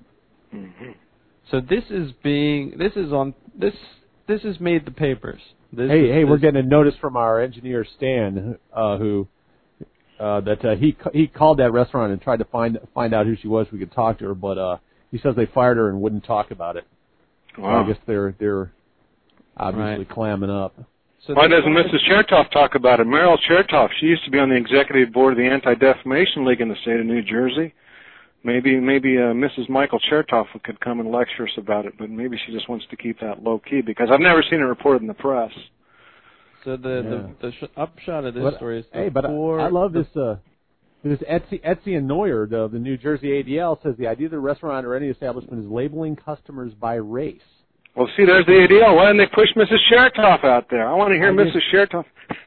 [0.54, 0.92] Mm-hmm.
[1.50, 3.74] So this is being, this is on, this,
[4.28, 5.42] this has made the papers.
[5.72, 9.28] This hey, is- hey, we're getting a notice from our engineer Stan, uh, who
[10.20, 13.36] uh, that uh, he he called that restaurant and tried to find find out who
[13.36, 13.68] she was.
[13.72, 14.78] We could talk to her, but uh,
[15.12, 16.86] he says they fired her and wouldn't talk about it.
[17.56, 17.84] So Wow.
[17.84, 18.72] I guess they're they're
[19.58, 20.10] obviously Right.
[20.10, 20.74] clamming up.
[21.26, 22.04] So Why doesn't Mrs.
[22.10, 23.08] Chertoff talk about it?
[23.08, 26.68] Meryl Chertoff, she used to be on the executive board of the Anti-Defamation League in
[26.68, 27.74] the state of New Jersey.
[28.44, 29.70] Maybe maybe uh, Mrs.
[29.70, 32.98] Michael Chertoff could come and lecture us about it, but maybe she just wants to
[32.98, 35.52] keep that low key because I've never seen it reported in the press.
[36.64, 39.70] So the the, the sh- upshot of this But- story is hey, but I, I
[39.70, 40.16] love the- this.
[40.18, 40.36] Uh,
[41.06, 44.86] this Etsy Etzion Neuer, the, the New Jersey ADL, says the idea of the restaurant
[44.86, 47.42] or any establishment is labeling customers by race.
[47.94, 48.96] Well, see, there's the ADL.
[48.96, 49.80] Why didn't they push Mrs.
[49.92, 50.88] Chertoff out there?
[50.88, 51.74] I want to hear I guess- Mrs.
[51.74, 52.06] Chertoff.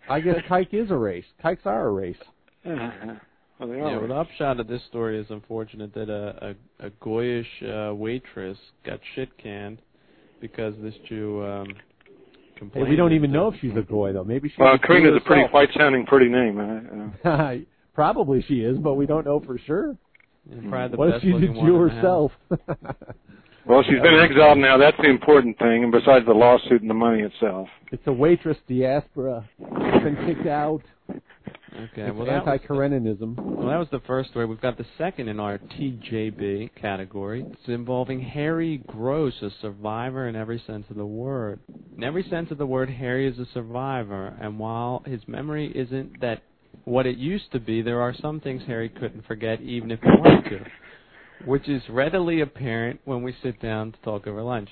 [0.09, 1.27] I guess a kike is a race.
[1.43, 2.17] Kikes are a race.
[3.59, 3.99] Well, they Yeah, are.
[4.01, 8.59] well, the upshot of this story is unfortunate that a a, a goyish uh, waitress
[8.85, 9.79] got shit canned
[10.43, 11.67] because this Jew um,
[12.73, 14.24] Hey, we don't even know if she's a goy though.
[14.24, 15.53] Maybe she's Well, a Karina's Jew a pretty herself.
[15.55, 17.12] white-sounding, pretty name.
[17.24, 17.55] Uh, uh,
[17.95, 19.97] Probably she is, but we don't know for sure.
[20.51, 21.97] And probably the What if best she's a looking one Jew in the house.
[22.03, 22.33] herself?
[23.66, 24.77] well, she's been exiled now.
[24.78, 27.69] That's the important thing, and besides the lawsuit and the money itself.
[27.93, 29.49] it's a waitress diaspora.
[29.59, 30.83] She's been kicked out.
[31.77, 33.36] Okay, it's well that anti-Kareninism.
[33.36, 34.47] well that was the first story.
[34.47, 37.44] We've got the second in our TJB category.
[37.47, 41.61] It's involving Harry Gross, a survivor in every sense of the word.
[41.97, 46.20] In every sense of the word, Harry is a survivor, and while his memory isn't
[46.20, 46.43] that
[46.85, 50.09] what it used to be, there are some things Harry couldn't forget, even if he
[50.09, 50.65] wanted to,
[51.44, 54.70] which is readily apparent when we sit down to talk over lunch.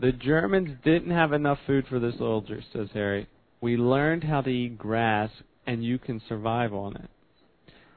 [0.00, 3.28] The Germans didn't have enough food for the soldiers, says Harry.
[3.60, 5.30] We learned how to eat grass,
[5.66, 7.10] and you can survive on it.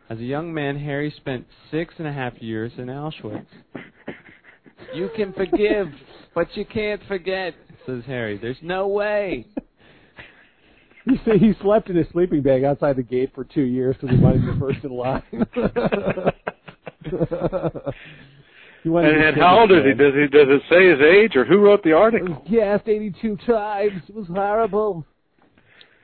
[0.09, 3.45] As a young man, Harry spent six and a half years in Auschwitz.
[4.93, 5.87] You can forgive
[6.35, 7.53] But you can't forget,
[7.85, 8.37] says Harry.
[8.37, 9.47] There's no way.
[11.05, 14.15] He said he slept in his sleeping bag outside the gate for two years because
[14.15, 15.21] he wanted to be first in line.
[18.85, 19.93] And, and how old is he?
[19.93, 22.43] Does he does it say his age or who wrote the article?
[22.49, 24.01] Gassed 82 times.
[24.09, 25.05] It was horrible.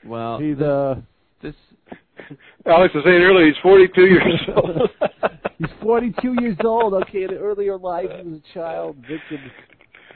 [0.06, 0.96] Well, He's uh,
[1.42, 1.56] this
[2.66, 4.90] Alex was saying earlier he's 42 years old.
[5.58, 6.94] he's 42 years old.
[6.94, 9.52] Okay, in an earlier life he was a child victim.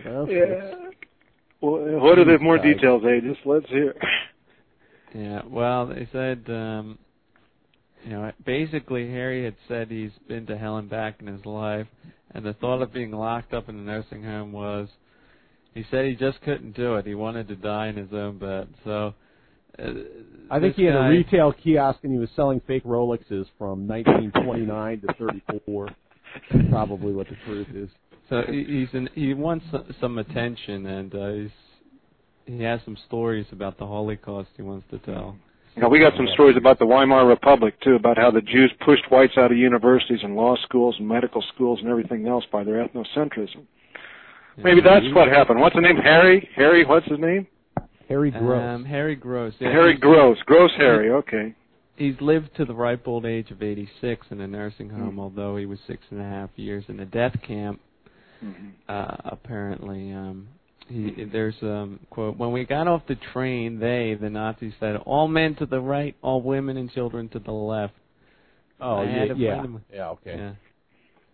[0.05, 0.73] Well, yeah.
[1.61, 3.95] Well, what are the more details, details, Just Let's hear.
[5.15, 6.97] Yeah, well, they said, um,
[8.03, 11.87] you know, basically Harry had said he's been to hell and back in his life,
[12.31, 14.89] and the thought of being locked up in a nursing home was,
[15.73, 17.05] he said he just couldn't do it.
[17.05, 18.67] He wanted to die in his own bed.
[18.83, 19.13] So,
[19.79, 19.91] uh,
[20.51, 23.87] I think he had guy- a retail kiosk and he was selling fake Rolexes from
[23.87, 25.89] 1929 to 34.
[26.51, 27.89] That's probably what the truth is.
[28.29, 31.49] So he's in, he wants some- some attention, and uh, he's
[32.45, 35.35] he has some stories about the Holocaust he wants to tell.
[35.77, 39.09] Now, we got some stories about the Weimar Republic too, about how the Jews pushed
[39.09, 42.85] whites out of universities and law schools and medical schools and everything else by their
[42.85, 43.65] ethnocentrism.
[44.57, 45.59] Maybe that's what happened.
[45.61, 45.95] What's the name?
[45.97, 46.47] Harry?
[46.55, 46.85] Harry?
[46.85, 47.47] What's his name?
[48.09, 48.61] Harry Gross.
[48.61, 49.53] Um, Harry Gross.
[49.59, 50.37] Yeah, Harry Gross.
[50.45, 51.09] Gross Harry.
[51.11, 51.55] Okay.
[51.95, 54.99] He's lived to the ripe old age of 86 in a nursing Hmm.
[55.01, 57.79] home, although he was six and a half years in a death camp.
[58.43, 58.69] Mm-hmm.
[58.89, 60.47] Uh, apparently, um,
[60.89, 65.27] he, there's um, quote: "When we got off the train, they, the Nazis, said, all
[65.29, 67.93] men to the right, all women and children to the left."
[68.81, 70.09] Oh I yeah, yeah, yeah.
[70.09, 70.35] Okay.
[70.35, 70.51] Yeah.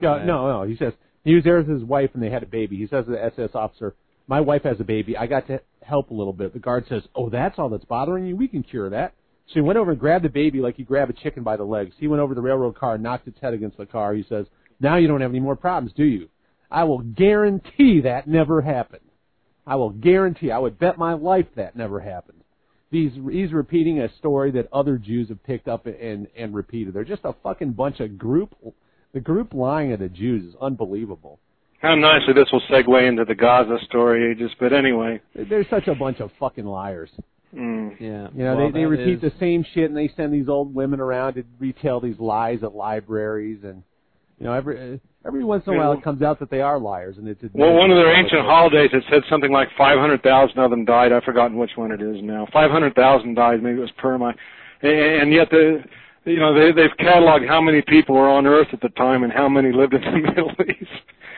[0.02, 0.26] Yeah, Yeah.
[0.26, 0.64] no, no.
[0.68, 0.94] He says
[1.24, 2.78] he was there with his wife and they had a baby.
[2.78, 3.96] He says to the SS officer,
[4.30, 5.18] "My wife has a baby.
[5.18, 8.28] I got to help a little bit." The guard says, "Oh, that's all that's bothering
[8.28, 8.36] you.
[8.36, 9.14] We can cure that."
[9.48, 11.66] So he went over and grabbed the baby like you grab a chicken by the
[11.66, 11.96] legs.
[11.98, 14.14] He went over to the railroad car, and knocked its head against the car.
[14.14, 14.46] He says,
[14.80, 16.30] "Now you don't have any more problems, do you?"
[16.70, 19.10] I will guarantee that never happened.
[19.66, 20.52] I will guarantee.
[20.52, 22.44] I would bet my life that never happened.
[22.92, 26.94] He's he's repeating a story that other Jews have picked up and and repeated.
[26.94, 28.56] They're just a fucking bunch of group.
[29.12, 31.40] The group lying of the Jews is unbelievable.
[31.82, 34.52] How nicely this will segue into the Gaza story, Aegis.
[34.60, 35.22] But anyway.
[35.34, 37.10] They're such a bunch of fucking liars.
[37.56, 38.00] Mm.
[38.00, 38.28] Yeah.
[38.36, 40.74] You know, Well, they they repeat is- the same shit and they send these old
[40.76, 43.82] women around to retell these lies at libraries and
[44.38, 46.78] you know every uh, every once in a while it comes out that they are
[46.78, 50.70] liars and it's Well, one of their ancient holidays, it said something like 500,000 of
[50.70, 51.12] them died.
[51.12, 52.48] I've forgotten which one it is now.
[52.54, 53.64] 500,000 died.
[53.64, 54.22] Maybe it was Purim.
[54.22, 54.36] And,
[54.84, 55.84] and yet the,
[56.30, 59.32] you know, they, they've cataloged how many people were on Earth at the time and
[59.34, 60.90] how many lived in the Middle East.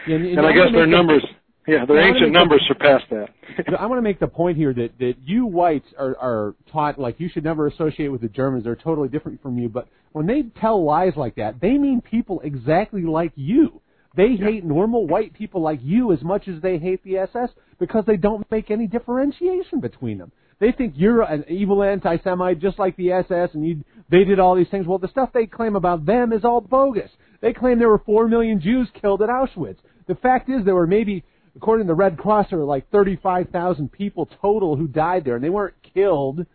[0.07, 1.25] Yeah, and- And, I guess their make the- numbers,
[1.67, 3.29] yeah, their ancient make the- numbers surpass that.
[3.79, 7.19] I want to make the point here that that you whites are are taught like
[7.19, 8.63] you should never associate with the Germans.
[8.63, 9.69] They're totally different from you.
[9.69, 13.81] But when they tell lies like that, they mean people exactly like you.
[14.15, 17.49] They hate normal white people like you as much as they hate the SS
[17.79, 20.31] because they don't make any differentiation between them.
[20.61, 24.55] They think you're an evil anti-Semite just like the SS, and you they did all
[24.55, 24.85] these things.
[24.85, 27.09] Well, the stuff they claim about them is all bogus.
[27.41, 29.79] They claim there were four million Jews killed at Auschwitz.
[30.07, 31.23] The fact is, there were maybe
[31.55, 35.43] according to the Red Cross, there were like 35,000 people total who died there, and
[35.43, 36.45] they weren't killed.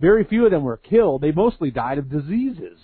[0.00, 1.20] Very few of them were killed.
[1.20, 2.78] They mostly died of diseases.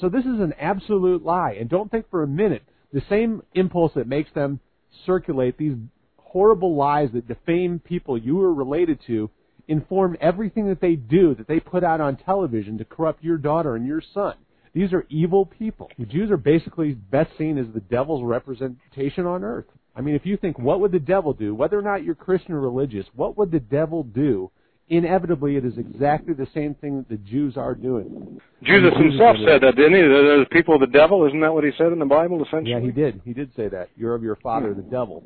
[0.00, 1.56] So this is an absolute lie.
[1.60, 2.62] And don't think for a minute
[2.92, 4.58] the same impulse that makes them
[5.06, 5.76] circulate these
[6.16, 9.30] horrible lies that defame people you are related to
[9.68, 13.76] inform everything that they do, that they put out on television to corrupt your daughter
[13.76, 14.34] and your son.
[14.74, 15.90] These are evil people.
[15.98, 19.66] The Jews are basically best seen as the devil's representation on earth.
[19.94, 21.54] I mean, if you think, what would the devil do?
[21.54, 24.50] Whether or not you're Christian or religious, what would the devil do?
[24.90, 28.40] Inevitably, it is exactly the same thing that the Jews are doing.
[28.62, 30.00] Jesus himself said that, didn't he?
[30.00, 31.26] The people of the devil.
[31.26, 32.70] Isn't that what he said in the Bible, essentially?
[32.70, 33.20] Yeah, he did.
[33.24, 33.90] He did say that.
[33.96, 35.24] You're of your father, the devil.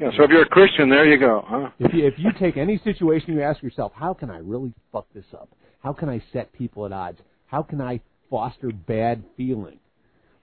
[0.00, 1.70] Yeah, so if you're a Christian, there you go, huh?
[1.80, 5.06] If you, if you take any situation, you ask yourself, how can I really fuck
[5.12, 5.48] this up?
[5.82, 7.18] How can I set people at odds?
[7.46, 8.00] How can I
[8.30, 9.78] foster bad feeling?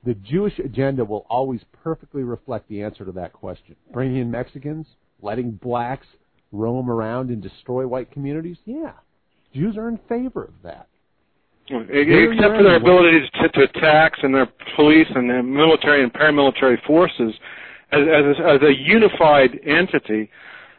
[0.06, 3.76] The Jewish agenda will always perfectly reflect the answer to that question.
[3.94, 4.88] Bringing in Mexicans,
[5.22, 6.07] letting blacks
[6.52, 8.57] roam around and destroy white communities?
[8.65, 8.94] Yeah.
[9.53, 10.88] Jews are in favor of that.
[11.68, 16.77] Except for their ability to, to attack and their police and their military and paramilitary
[16.86, 17.34] forces
[17.91, 20.30] as, as, a, as a unified entity,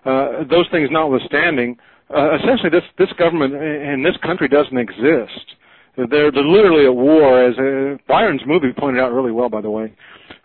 [0.05, 1.77] uh, those things notwithstanding,
[2.15, 5.57] uh, essentially this, this government in this country doesn't exist.
[5.97, 9.71] They're, they're literally at war, as uh, Byron's movie pointed out really well, by the
[9.71, 9.93] way.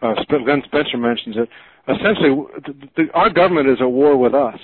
[0.02, 1.50] Uh, Glenn Spencer mentions it.
[1.88, 2.30] Essentially,
[2.66, 4.60] the, the, our government is at war with us.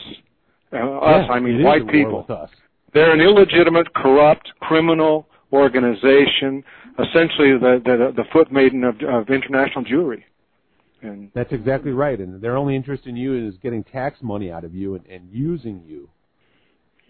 [0.72, 2.26] Uh, us, Yeah, I mean white people.
[2.94, 6.64] They're an illegitimate, corrupt, criminal organization,
[7.00, 10.24] essentially the the, the foot maiden of, of international Jewry.
[11.02, 12.20] And That's exactly right.
[12.20, 15.30] And their only interest in you is getting tax money out of you and, and
[15.32, 16.10] using you.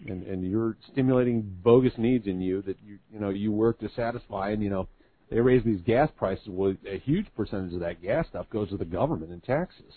[0.06, 3.88] And and you're stimulating bogus needs in you that you you know you work to
[3.96, 4.86] satisfy and you know
[5.28, 8.76] they raise these gas prices well a huge percentage of that gas stuff goes to
[8.76, 9.92] the government in taxes.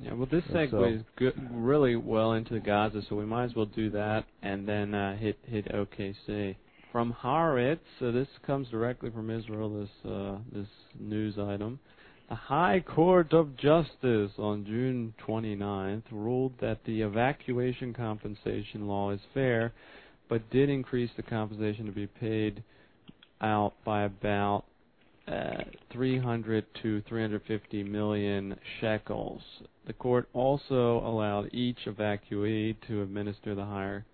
[0.00, 3.54] Yeah, well, this And so- segues good, really well into Gaza, so we might as
[3.54, 6.56] well do that and then uh, hit hit OKC
[6.90, 7.80] from Haaretz.
[8.00, 9.68] So this comes directly from Israel.
[9.80, 10.66] This uh, this
[10.98, 11.78] news item.
[12.28, 19.20] The High Court of Justice on June 29th ruled that the evacuation compensation law is
[19.34, 19.72] fair,
[20.28, 22.62] but did increase the compensation to be paid
[23.40, 24.64] out by about
[25.28, 29.42] uh, 300 to 350 million shekels.
[29.86, 34.04] The court also allowed each evacuee to administer the higher,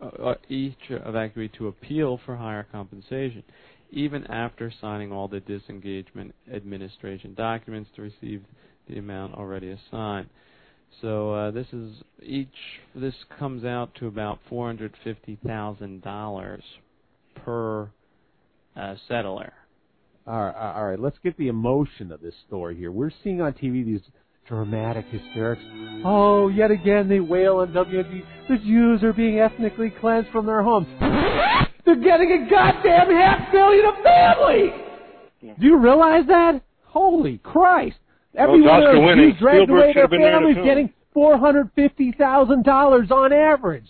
[0.00, 3.42] uh, uh, each evacuee to appeal for higher compensation,
[3.90, 8.42] even after signing all the disengagement administration documents to receive
[8.88, 10.28] the amount already assigned.
[11.00, 11.92] So uh, this is
[12.22, 12.48] each.
[12.94, 16.62] This comes out to about four hundred fifty thousand dollars
[17.44, 17.90] per
[18.76, 19.52] uh, settler.
[20.26, 22.90] All right, all right, let's get the emotion of this story here.
[22.90, 24.02] We're seeing on TV these
[24.46, 25.62] dramatic hysterics.
[26.04, 28.22] Oh, yet again they wail on WND.
[28.48, 30.88] The Jews are being ethnically cleansed from their homes.
[31.88, 34.72] They're getting a goddamn half million a family.
[35.58, 36.60] Do you realize that?
[36.84, 37.96] Holy Christ!
[38.36, 39.30] Every Well, one Oscar of those winning.
[39.30, 42.64] Jews dragged Spielberg away their have been there to families getting four hundred fifty thousand
[42.64, 43.86] dollars on average.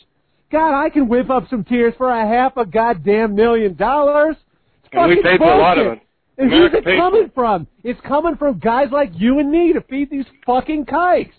[0.52, 4.36] God, I can whip up some tears for a half a goddamn million dollars.
[4.84, 6.00] It's And we fucking paid for a lot of it.
[6.38, 7.66] And America who's it paid for coming from?
[7.82, 11.34] It's coming from guys like you and me to feed these fucking kikes.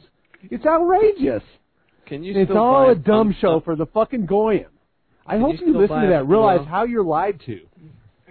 [0.51, 1.43] It's outrageous.
[2.05, 4.65] Can you It's still all buy a dumb un- show for the fucking goyim.
[5.29, 7.59] I hope you you, listen to that, realize how you're lied to.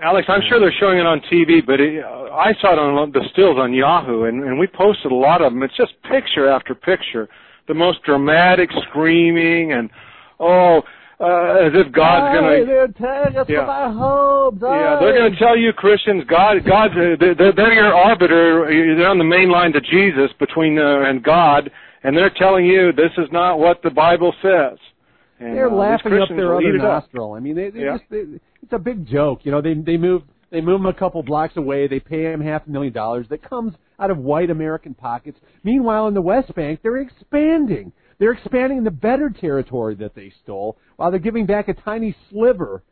[0.03, 3.23] Alex, I'm sure they're showing it on TV, but it, I saw it on the
[3.33, 5.63] stills on Yahoo, and, and we posted a lot of them.
[5.63, 7.29] It's just picture after picture,
[7.67, 9.91] the most dramatic screaming and
[10.39, 10.83] oh,
[11.21, 12.65] uh, as if God's gonna.
[12.65, 13.61] they're tearing us Yeah.
[13.63, 14.61] from our homes.
[14.63, 18.67] Yeah, they're going to tell you Christians, God, God's uh, they're, they're your arbiter.
[18.97, 21.71] They're on the main line to Jesus between uh, and God,
[22.05, 24.79] and they're telling you this is not what the Bible says.
[25.41, 27.05] And, They're uh, laughing up their other it up.
[27.05, 27.33] nostril.
[27.35, 27.99] I mean, they, they Yeah.
[27.99, 28.25] just they,
[28.63, 29.41] it's a big joke.
[29.45, 31.87] You know, they they move they move them a couple blocks away.
[31.87, 35.39] They pay him half a million dollars that comes out of white American pockets.
[35.63, 37.93] Meanwhile, in the West Bank, they're expanding.
[38.19, 42.83] They're expanding the better territory that they stole, while they're giving back a tiny sliver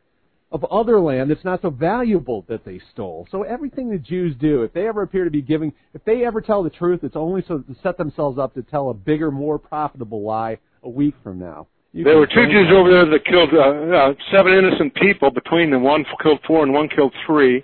[0.49, 3.27] of other land that's not so valuable that they stole.
[3.29, 6.39] So everything the Jews do, if they ever appear to be giving, if they ever
[6.39, 9.59] tell the truth, it's only so to set themselves up to tell a bigger, more
[9.59, 11.67] profitable lie a week from now.
[11.93, 15.31] You There were two Jews over there that killed uh, uh, seven innocent people.
[15.31, 17.63] Between them, one killed four and one killed three.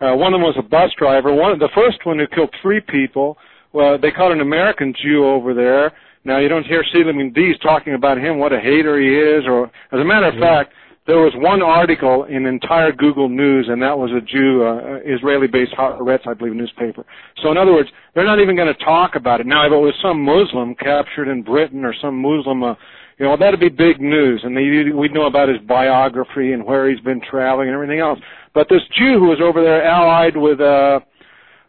[0.00, 1.34] Uh, one of them was a bus driver.
[1.34, 3.38] One, the first one who killed three people,
[3.72, 5.92] well, they caught an American Jew over there.
[6.24, 9.66] Now you don't hear Selim Dees talking about him, what a hater he is, or
[9.92, 10.72] as a matter of fact,
[11.06, 15.72] there was one article in entire Google News, and that was a Jew, uh, Israeli-based
[15.78, 17.04] Haaretz, I believe, newspaper.
[17.42, 19.46] So in other words, they're not even going to talk about it.
[19.46, 22.74] Now, if it was some Muslim captured in Britain or some Muslim, uh,
[23.18, 26.90] you know, that'd be big news, and they, we'd know about his biography and where
[26.90, 28.18] he's been traveling and everything else.
[28.54, 31.00] But this Jew who was over there, allied with uh,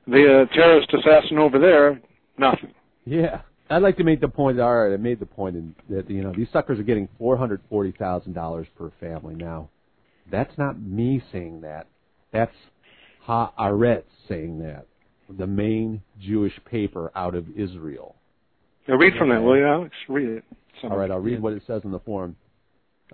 [0.07, 2.01] the uh, terrorist assassin over there,
[2.37, 2.73] nothing.
[3.05, 3.41] Yeah.
[3.69, 4.59] I'd like to make the point.
[4.59, 7.35] All right, I made the point in, that you know these suckers are getting four
[7.35, 9.35] hundred forty thousand dollars per family.
[9.35, 9.69] Now,
[10.31, 11.87] that's not me saying that.
[12.31, 12.55] That's
[13.27, 14.85] Haaretz saying that,
[15.37, 18.15] the main Jewish paper out of Israel.
[18.87, 19.93] Now read from that, will you, Alex?
[20.07, 20.43] Read it.
[20.83, 22.35] All right, I'll read what it says in the form.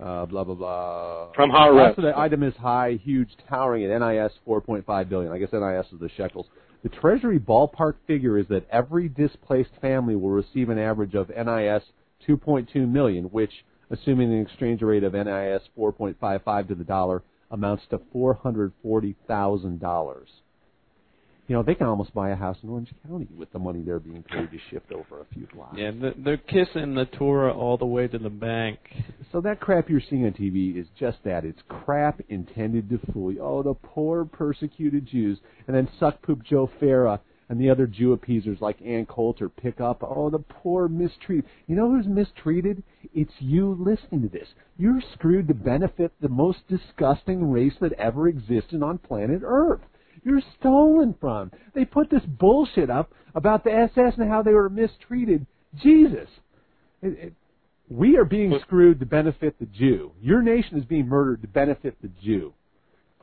[0.02, 1.32] Uh, blah blah blah.
[1.34, 1.90] From Haaretz.
[1.90, 5.32] Also, the item is high, huge, towering at NIS 4.5 billion.
[5.32, 6.48] I guess NIS is the shekels.
[6.82, 11.84] The Treasury ballpark figure is that every displaced family will receive an average of NIS
[12.28, 13.52] 2.2 million, which,
[13.92, 17.22] assuming an exchange rate of NIS 4.55 to the dollar,
[17.52, 20.16] amounts to $440,000.
[21.48, 24.00] You know, they can almost buy a house in Orange County with the money they're
[24.00, 25.76] being paid to shift over a few blocks.
[25.78, 28.80] Yeah, they're kissing the Torah all the way to the bank.
[29.34, 31.44] So that crap you're seeing on TV is just that.
[31.44, 33.42] It's crap intended to fool you.
[33.42, 35.40] Oh, the poor persecuted Jews.
[35.68, 39.82] And then Suck Poop Joe Farah and the other Jew appeasers like Ann Coulter pick
[39.82, 41.46] up, oh, the poor mistreated.
[41.68, 42.84] You know who's mistreated?
[43.14, 44.48] It's you listening to this.
[44.78, 49.82] You're screwed to benefit the most disgusting race that ever existed on planet Earth.
[50.24, 51.52] You're stolen from.
[51.76, 55.46] They put this bullshit up about the SS and how they were mistreated.
[55.76, 56.30] Jesus.
[57.02, 57.34] It, it,
[57.90, 60.12] we are being screwed to benefit the Jew.
[60.22, 62.54] Your nation is being murdered to benefit the Jew.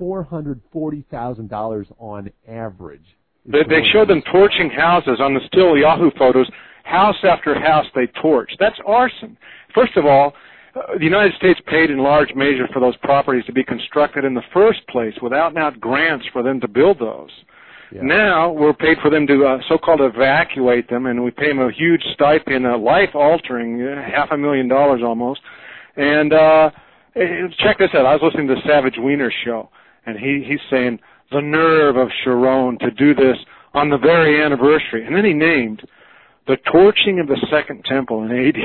[0.00, 3.04] $440,000 on average
[3.44, 6.48] They, they showed them torching houses on the still Yahoo photos.
[6.84, 8.50] House after house they torch.
[8.58, 9.36] That's arson.
[9.74, 10.32] First of all,
[10.74, 14.42] the United States paid in large measure for those properties to be constructed in the
[14.52, 17.30] first place without out grants for them to build those.
[17.92, 18.02] Yeah.
[18.02, 21.72] Now we're paid for them to uh, so-called evacuate them, and we pay them a
[21.72, 25.40] huge stipend, a life-altering, uh, half a million dollars almost.
[25.96, 26.70] And uh,
[27.16, 28.06] eh, check this out.
[28.06, 29.70] I was listening to the Savage Wiener show,
[30.06, 31.00] and he he's saying
[31.32, 33.36] the nerve of Sharon to do this
[33.74, 35.82] on the very anniversary, and then he named
[36.46, 38.56] the torching of the Second Temple in AD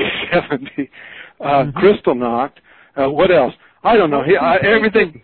[0.50, 0.90] 70,
[1.40, 1.78] uh, Mm-hmm.
[1.78, 2.52] Kristallnacht.
[2.96, 3.52] Uh, what else?
[3.84, 4.22] I don't know.
[4.24, 5.22] He, I, everything.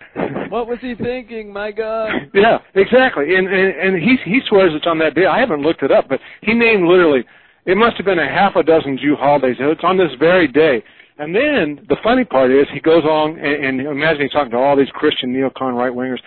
[0.49, 1.53] What was he thinking?
[1.53, 2.11] My God.
[2.35, 3.35] Yeah, exactly.
[3.35, 5.27] And, and and he he swears it's on that day.
[5.27, 7.25] I haven't looked it up, but he named literally.
[7.65, 9.57] It must have been a half a dozen Jew holidays.
[9.59, 10.83] It's on this very day.
[11.19, 14.57] And then the funny part is he goes on and, and imagine he's talking to
[14.59, 16.21] all these Christian neocon right wingers,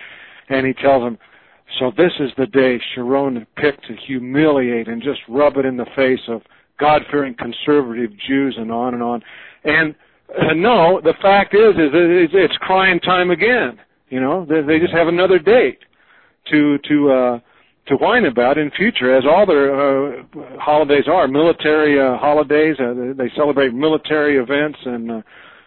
[0.50, 1.18] and he tells them,
[1.80, 5.88] "So this is the day Sharon picked to humiliate and just rub it in the
[5.96, 6.42] face of
[6.80, 9.24] God-fearing conservative Jews and on and on."
[9.66, 9.96] And
[10.30, 13.80] uh, no, the fact is, is it's, it's crying time again.
[14.10, 15.80] You know, they, they just have another date
[16.52, 17.40] to to uh,
[17.88, 19.74] to whine about in future, as all their
[20.20, 20.24] uh,
[20.60, 22.76] holidays are military uh, holidays.
[22.80, 25.22] Uh, they, they celebrate military events, and uh,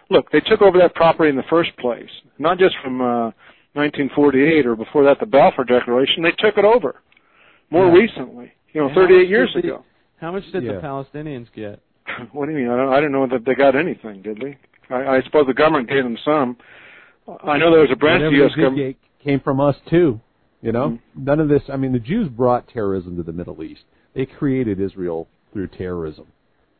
[0.09, 3.31] look, they took over that property in the first place, not just from uh,
[3.73, 6.23] 1948 or before that, the Balfour Declaration.
[6.23, 7.01] They took it over
[7.69, 7.93] more Yeah.
[7.93, 8.51] recently.
[8.73, 9.85] You know, And 38 years did the- ago.
[10.19, 10.73] How much did Yeah.
[10.73, 11.79] the Palestinians get?
[12.33, 12.69] What do you mean?
[12.69, 14.57] I don't, I didn't know that they got anything, did they?
[14.93, 16.57] I, I suppose the government gave them some.
[17.43, 18.55] I know there was a branch of the U.S.
[18.55, 18.97] government.
[19.23, 20.19] came from us too.
[20.61, 21.23] You know, Mm-hmm.
[21.23, 21.61] none of this.
[21.71, 23.81] I mean, the Jews brought terrorism to the Middle East.
[24.13, 26.25] They created Israel through terrorism,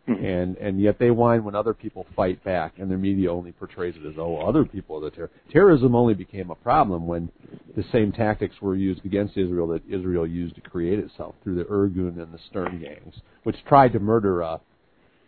[0.09, 0.21] Mhm.
[0.23, 3.95] and and yet they whine when other people fight back, and their media only portrays
[3.95, 5.29] it as oh, other people are the terror.
[5.49, 7.29] Terrorism only became a problem when
[7.77, 11.63] the same tactics were used against Israel that Israel used to create itself through the
[11.65, 14.57] Irgun and the Stern gangs, which tried to murder uh,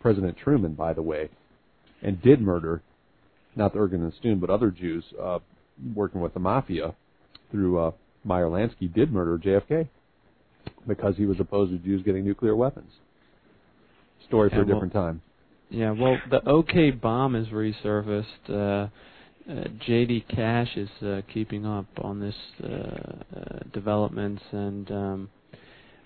[0.02, 1.30] President Truman, by the way,
[2.02, 2.82] and did murder
[3.56, 5.40] not the Irgun and Stern, but other Jews uh,
[5.96, 6.94] working with the mafia
[7.52, 7.92] through uh,
[8.24, 9.88] Meyer Lansky did murder JFK
[10.88, 12.92] because he was opposed to Jews getting nuclear weapons.
[14.28, 15.22] Story for Yeah, a well- different time.
[15.70, 18.26] Yeah, well, the OK bomb has resurfaced.
[18.50, 18.88] Uh,
[19.50, 20.26] uh, J.D.
[20.30, 25.30] Cash is uh, keeping up on this uh, uh, developments, and um,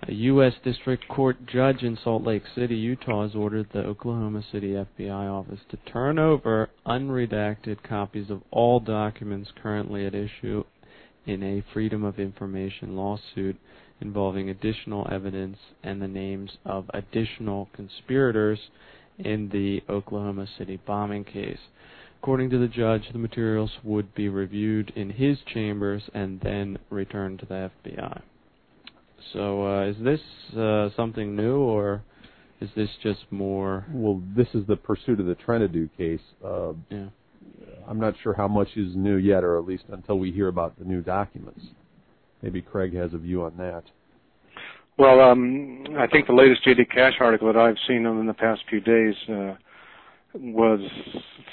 [0.07, 0.53] a U.S.
[0.64, 5.61] District Court judge in Salt Lake City, Utah, has ordered the Oklahoma City FBI office
[5.69, 10.64] to turn over unredacted copies of all documents currently at issue
[11.26, 13.57] in a Freedom of Information lawsuit
[13.99, 18.60] involving additional evidence and the names of additional conspirators
[19.18, 21.57] in the Oklahoma City bombing case.
[22.22, 27.40] According to the judge, the materials would be reviewed in his chambers and then returned
[27.40, 28.22] to the FBI.
[29.34, 30.20] So, uh, is this
[30.58, 32.04] uh, something new, or
[32.62, 33.86] is this just more?
[33.92, 36.22] Well, this is the pursuit of the Trentadue case.
[36.44, 37.08] Uh, Yeah.
[37.88, 40.78] I'm not sure how much is new yet, or at least until we hear about
[40.80, 41.62] the new documents.
[42.42, 43.84] Maybe Craig has a view on that.
[44.98, 46.86] Well, um, I think the latest J.D.
[46.86, 49.56] Cash article that I've seen in the past few days uh,
[50.34, 50.80] was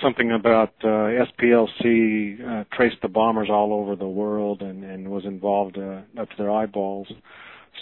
[0.03, 1.11] something about uh,
[1.43, 6.31] SPLC uh, traced the bombers all over the world and, and was involved uh, up
[6.31, 7.09] to their eyeballs.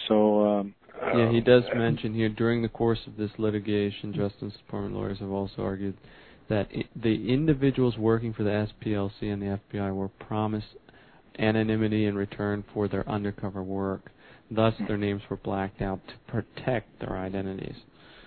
[0.09, 0.47] So.
[0.47, 0.75] Um,
[1.17, 5.19] Yeah, he does uh, mention here during the course of this litigation, Justice Department lawyers
[5.21, 5.97] have also argued
[6.51, 10.67] that i the individuals working for the SPLC and the FBI were promised
[11.39, 14.11] anonymity in return for their undercover work.
[14.51, 17.77] Thus, their names were blacked out to protect their identities.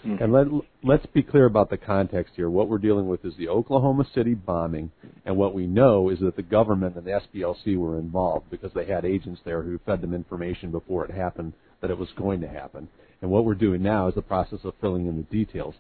[0.03, 0.47] And let
[0.84, 2.49] let's be clear about the context here.
[2.49, 4.91] What we're dealing with is the Oklahoma City bombing,
[5.25, 8.85] and what we know is that the government and the SPLC were involved because they
[8.85, 12.47] had agents there who fed them information before it happened that it was going to
[12.47, 12.88] happen.
[13.21, 15.75] And what we're doing now is the process of filling in the details.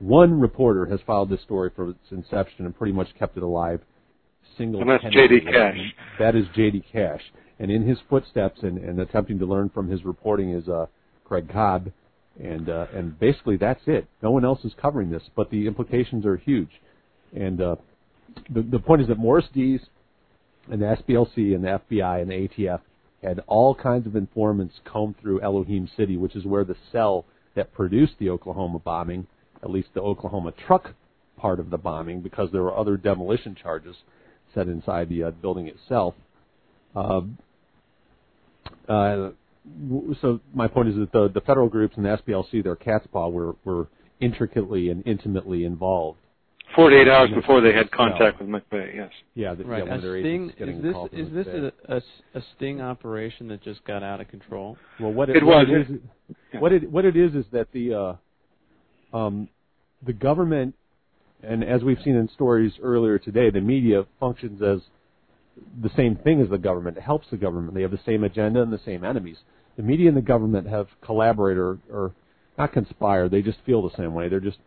[0.00, 3.80] One reporter has followed this story from its inception and pretty much kept it alive.
[4.56, 4.80] Single.
[4.80, 5.40] And that's J.D.
[5.40, 5.78] Cash.
[6.18, 6.84] That is J.D.
[6.92, 7.22] Cash.
[7.58, 10.86] And in his footsteps and, and attempting to learn from his reporting is uh,
[11.24, 11.90] Craig Cobb.
[12.42, 14.06] And uh, and basically that's it.
[14.22, 16.70] No one else is covering this, but the implications are huge.
[17.34, 17.76] And uh,
[18.48, 19.80] the the point is that Morris Dees
[20.70, 22.80] and the SPLC and the FBI and the ATF
[23.22, 27.24] had all kinds of informants comb through Elohim City, which is where the cell
[27.56, 29.26] that produced the Oklahoma bombing,
[29.62, 30.94] at least the Oklahoma truck
[31.36, 33.96] part of the bombing, because there were other demolition charges
[34.54, 36.14] set inside the uh, building itself.
[36.94, 37.22] Uh,
[38.88, 39.34] uh, w-
[40.20, 43.28] so my point is that the, the federal groups and the SPLC, their cat's paw,
[43.28, 43.88] were, were
[44.20, 46.18] intricately and intimately involved.
[46.74, 48.94] 48 hours before they had contact with McVeigh.
[48.94, 49.10] Yes.
[49.34, 49.54] Yeah.
[49.54, 49.86] The, Right.
[49.86, 50.52] yeah a sting.
[50.58, 51.72] Is this call is this McVeigh.
[51.88, 52.02] a, a s-
[52.34, 54.76] a sting operation that just got out of control?
[55.00, 55.86] Well, what it, It what was.
[55.88, 56.00] It is,
[56.60, 58.18] What it what it is is that the
[59.12, 59.48] uh, um,
[60.04, 60.74] the government,
[61.42, 64.80] and as we've seen in stories earlier today, the media functions as
[65.82, 66.96] the same thing as the government.
[66.98, 67.74] It helps the government.
[67.74, 69.38] They have the same agenda and the same enemies.
[69.78, 72.12] The media and the government have collaborated or, or
[72.58, 73.30] not conspired.
[73.30, 74.28] They just feel the same way.
[74.28, 74.58] They're just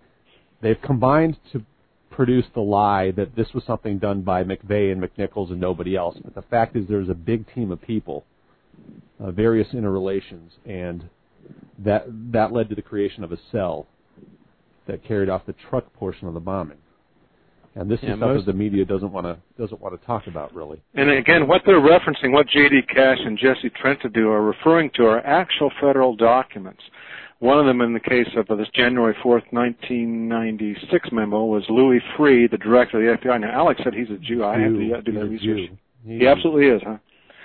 [0.61, 1.65] they've combined to
[2.09, 6.17] produce the lie that this was something done by McVeigh and McNichols and nobody else.
[6.23, 8.23] But the fact is, there's a big team of people,
[9.19, 11.09] uh, various interrelations, and
[11.77, 13.87] that that led to the creation of a cell
[14.87, 16.77] that carried off the truck portion of the bombing.
[17.75, 20.53] And this Yeah, is that the media doesn't want to doesn't want to talk about
[20.53, 20.81] really.
[20.93, 22.81] And again, what they're referencing, what J.D.
[22.93, 26.81] Cash and Jesse Trent do are referring to are actual federal documents.
[27.39, 32.51] One of them, in the case of this January 4th, 1996 memo, was Louis Freeh,
[32.51, 33.41] the director of the FBI.
[33.41, 34.43] Now, Alex said he's a Jew.
[34.43, 35.69] I have to uh, do the research.
[35.69, 35.77] Jew.
[36.05, 36.97] He absolutely is, huh?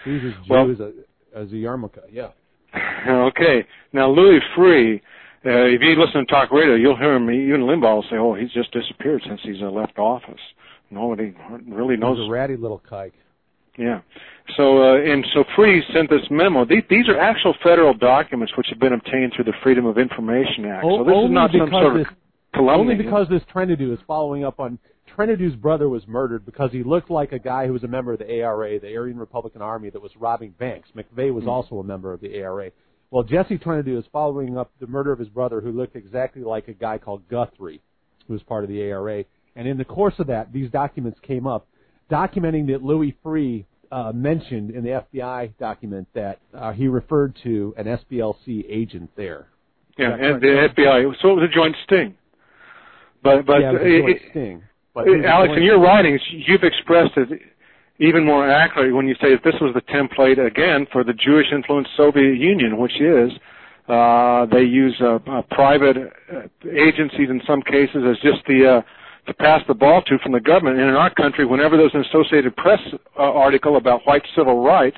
[0.04, 0.92] He's as Jew Well- as a
[1.34, 2.00] as a yarmulke.
[2.10, 2.28] Yeah.
[3.08, 3.64] Okay.
[3.92, 5.00] Now, Louis Freeh,
[5.46, 8.34] uh, if you listen to talk radio, you'll hear him, even Limbaugh will say, oh,
[8.34, 10.40] he's just disappeared since he's uh, left office.
[10.90, 11.34] Nobody
[11.68, 12.18] really knows.
[12.18, 13.12] He's a ratty little kike.
[13.78, 14.00] Yeah.
[14.56, 16.64] So, uh, and so Freeh sent this memo.
[16.64, 20.64] These, these are actual federal documents which have been obtained through the Freedom of Information
[20.66, 20.84] Act.
[20.84, 22.14] O- so this is not some sort this, of
[22.54, 22.80] calumny.
[22.80, 24.78] Only because this Trentadue is following up on
[25.16, 28.18] Trentadue's brother was murdered because he looked like a guy who was a member of
[28.18, 30.88] the ARA, the Aryan Republican Army that was robbing banks.
[30.96, 31.50] McVeigh was Hmm.
[31.50, 32.70] also a member of the ARA.
[33.16, 36.68] Well, Jesse Trentadue is following up the murder of his brother who looked exactly like
[36.68, 37.80] a guy called Guthrie,
[38.26, 39.24] who was part of the ARA.
[39.54, 41.66] And in the course of that, these documents came up,
[42.10, 47.72] documenting that Louis Freeh uh, mentioned in the FBI document that uh, he referred to
[47.78, 49.46] an SPLC agent there.
[49.96, 51.10] yeah, and the FBI.
[51.22, 52.16] So it was a joint sting.
[53.22, 54.62] But but yeah, it it- sting.
[54.92, 57.40] But it Alex, in your writings, you've expressed it
[57.98, 61.90] even more accurately when you say that this was the template again for the Jewish-influenced
[61.96, 63.30] Soviet Union, which is
[63.88, 68.82] uh, they use uh, uh, private uh, agencies in some cases as just the uh,
[69.26, 70.78] to pass the ball to from the government.
[70.78, 72.78] And in our country, whenever there's an Associated Press
[73.18, 74.96] uh, article about white civil rights,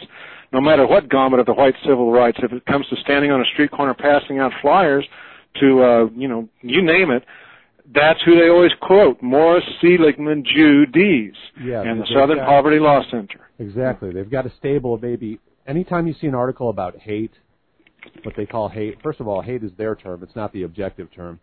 [0.52, 3.40] no matter what gamut of the white civil rights, if it comes to standing on
[3.40, 5.06] a street corner passing out flyers
[5.60, 7.24] to uh, you know you name it,
[7.94, 12.78] that's who they always quote: Morris Seligman, Jew, Dees, Yeah, and the Southern got- Poverty
[12.78, 13.40] Law Center.
[13.58, 14.12] Exactly.
[14.12, 17.32] They've got a stable of maybe anytime you see an article about hate,
[18.22, 18.98] what they call hate.
[19.02, 21.40] First of all, hate is their term; it's not the objective term.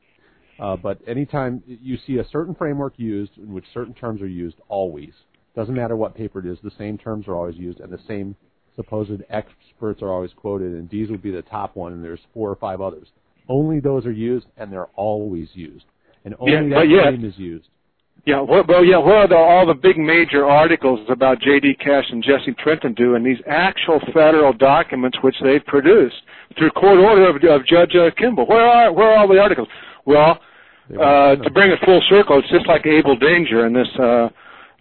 [0.58, 4.56] Uh, but anytime you see a certain framework used in which certain terms are used,
[4.70, 5.12] always
[5.56, 8.36] doesn't matter what paper it is, the same terms are always used, and the same
[8.76, 10.74] supposed experts are always quoted.
[10.74, 13.08] And Dees would be the top one, and there's four or five others.
[13.48, 15.86] Only those are used, and they're always used,
[16.26, 17.68] and only Yeah, that yet- claim is used.
[18.26, 21.76] Yeah, well, well yeah, where are the, all the big major articles about J.D.
[21.76, 26.16] Cash and Jesse Trentadue, and these actual federal documents which they've produced
[26.58, 28.48] through court order of, of Judge uh, Kimball?
[28.48, 29.68] Where are where are all the articles?
[30.06, 30.40] Well,
[31.00, 34.30] uh, to bring it full circle, it's just like Able Danger in this uh,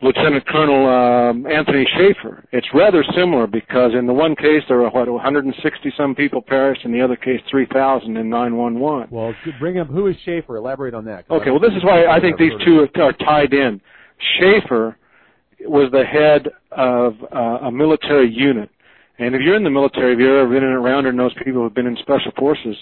[0.03, 2.45] Lieutenant Colonel um, Anthony Schaefer.
[2.53, 6.85] It's rather similar because in the one case there were what 160 some people perished,
[6.85, 9.09] in the other case 3,000 in 911.
[9.11, 10.57] Well, bring up who is Schaefer.
[10.57, 11.25] Elaborate on that.
[11.31, 13.81] Okay, well, this is why I think these two are tied in.
[14.39, 14.97] Schaefer
[15.61, 18.71] was the head of uh, a military unit,
[19.19, 21.75] and if you're in the military, if you've ever been around or knows people who've
[21.75, 22.77] been in special forces,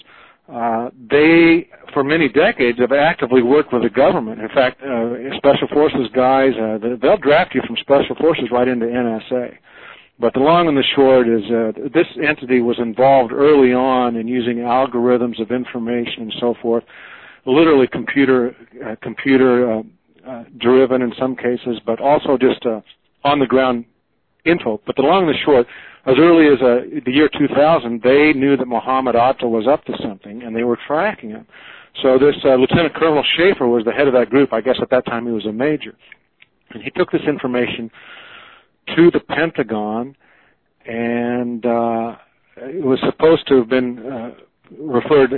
[0.51, 4.41] uh, they, for many decades, have actively worked with the government.
[4.41, 8.67] In fact, uh, special forces guys, uh, they- they'll draft you from special forces right
[8.67, 9.57] into NSA.
[10.19, 14.27] But the long and the short is uh, this entity was involved early on in
[14.27, 16.83] using algorithms of information and so forth,
[17.45, 18.55] literally computer
[18.85, 19.83] uh, computer uh,
[20.27, 22.79] uh, driven in some cases, but also just uh,
[23.23, 23.85] on the ground
[24.45, 24.81] info.
[24.85, 25.67] But the long and the short,
[26.05, 29.93] as early as uh, the year 2000, they knew that Mohammed Atta was up to
[30.01, 31.47] something, and they were tracking him.
[32.01, 34.51] So this uh, Lieutenant Colonel Schaefer was the head of that group.
[34.51, 35.95] I guess at that time he was a major,
[36.71, 37.89] and he took this information
[38.95, 40.15] to the Pentagon,
[40.85, 42.15] and uh,
[42.57, 44.31] it was supposed to have been uh,
[44.77, 45.31] referred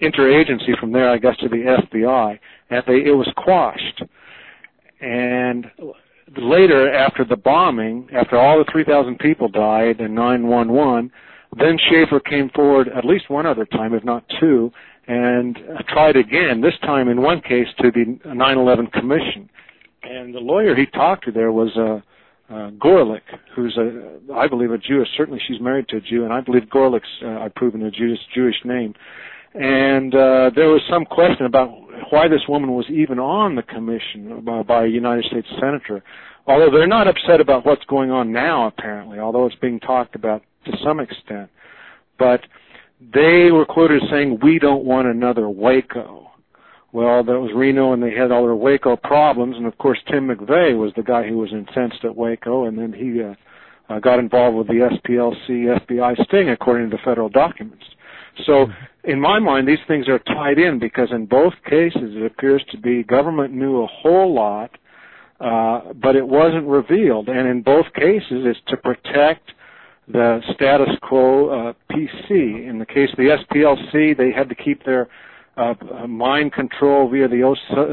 [0.00, 2.38] interagency from there, I guess, to the FBI,
[2.70, 4.02] and they, it was quashed.
[5.00, 5.66] And
[6.36, 11.10] later, after the bombing, after all the 3,000 people died in 911,
[11.58, 14.72] then Schaefer came forward at least one other time, if not two,
[15.06, 19.50] and tried again, this time in one case to the 9/11 Commission.
[20.02, 22.00] And the lawyer he talked to there was uh,
[22.52, 23.22] uh, Gorelick,
[23.54, 25.08] who's a, I believe, a Jewish.
[25.16, 28.18] Certainly, she's married to a Jew, and I believe Gorelick's, uh, I've proven a Jewish
[28.34, 28.94] Jewish name.
[29.54, 31.68] And uh, there was some question about
[32.10, 36.02] why this woman was even on the commission by, by a United States senator.
[36.46, 40.42] Although they're not upset about what's going on now, apparently, although it's being talked about
[40.64, 41.50] to some extent.
[42.18, 42.40] But
[43.14, 46.30] they were quoted as saying, "We don't want another Waco."
[46.92, 50.28] Well, that was Reno, and they had all their Waco problems, and of course Tim
[50.28, 53.34] McVeigh was the guy who was incensed at Waco, and then he uh,
[53.88, 57.84] uh, got involved with the SPLC FBI sting, according to the federal documents.
[58.46, 58.66] So,
[59.04, 62.78] in my mind, these things are tied in because in both cases it appears to
[62.78, 64.70] be government knew a whole lot,
[65.40, 69.50] uh, but it wasn't revealed, and in both cases it's to protect
[70.08, 72.68] the status quo uh, PC.
[72.68, 75.08] In the case of the SPLC, they had to keep their
[75.56, 75.74] uh,
[76.06, 77.42] mind control via the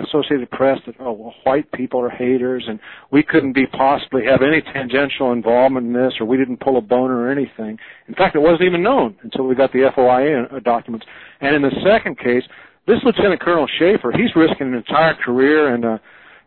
[0.08, 2.80] Associated Press that oh, well, white people are haters and
[3.12, 6.82] we couldn't be possibly have any tangential involvement in this or we didn't pull a
[6.82, 7.78] boner or anything.
[8.08, 11.06] In fact, it wasn't even known until we got the FOIA uh, documents.
[11.42, 12.44] And in the second case,
[12.88, 15.98] this Lieutenant Colonel Schaefer, he's risking an entire career and uh,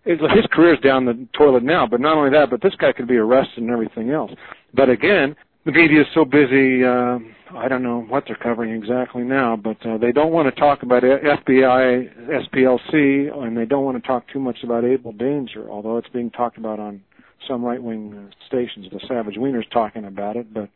[0.04, 1.86] his career's down the toilet now.
[1.86, 4.32] But not only that, but this guy could be arrested and everything else.
[4.74, 6.84] But again, the media is so busy.
[6.84, 7.18] Uh,
[7.56, 10.82] I don't know what they're covering exactly now, but uh, they don't want to talk
[10.82, 15.98] about FBI, SPLC, and they don't want to talk too much about Able Danger, although
[15.98, 17.02] it's being talked about on
[17.46, 18.86] some right-wing uh, stations.
[18.92, 20.68] The Savage Wiener's talking about it, but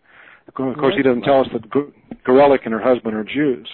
[0.48, 1.68] of course he doesn't tell us that
[2.24, 3.68] Gorelick and her husband are Jews.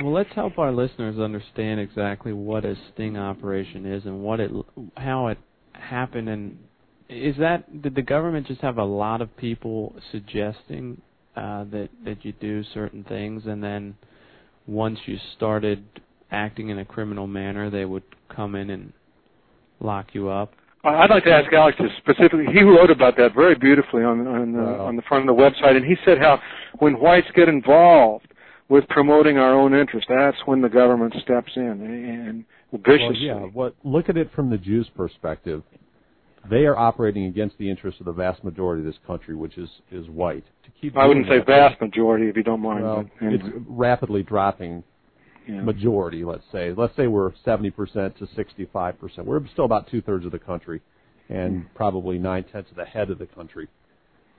[0.00, 4.50] Well, let's help our listeners understand exactly what a sting operation is and what it,
[4.96, 5.38] how it
[5.72, 6.58] happened, and
[7.08, 11.00] is that did the government just have a lot of people suggesting
[11.36, 13.96] uh, that that you do certain things, and then
[14.66, 15.84] once you started
[16.30, 18.02] acting in a criminal manner, they would
[18.34, 18.92] come in and
[19.80, 20.52] lock you up?
[20.84, 22.46] I'd like to ask Alex specifically.
[22.52, 24.86] He wrote about that very beautifully on on the, wow.
[24.86, 26.40] on the front of the website, and he said how
[26.78, 28.28] when whites get involved
[28.68, 32.44] with promoting our own interest, that's when the government steps in and
[32.84, 33.28] viciously.
[33.28, 33.46] Well, yeah.
[33.52, 35.62] What look at it from the Jews' perspective
[36.50, 39.68] they are operating against the interests of the vast majority of this country, which is
[39.90, 40.44] is white.
[40.64, 42.84] To keep I wouldn't say vast majority, if you don't mind.
[42.84, 43.42] Well, anyway.
[43.44, 44.82] it's rapidly dropping
[45.48, 45.62] yeah.
[45.62, 46.24] majority.
[46.24, 49.26] Let's say, let's say we're seventy percent to sixty-five percent.
[49.26, 50.80] We're still about two thirds of the country,
[51.28, 51.66] and mm.
[51.74, 53.68] probably nine tenths of the head of the country.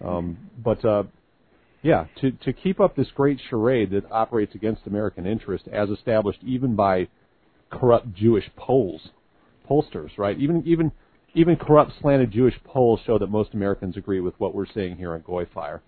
[0.03, 1.03] Um, but uh,
[1.81, 6.39] yeah, to to keep up this great charade that operates against American interest, as established
[6.43, 7.07] even by
[7.71, 9.09] corrupt Jewish polls,
[9.69, 10.37] pollsters, right?
[10.37, 10.91] Even even
[11.37, 15.13] even corrupt, slanted Jewish polls show that most Americans agree with what we're saying here
[15.13, 15.83] on Goy Fire.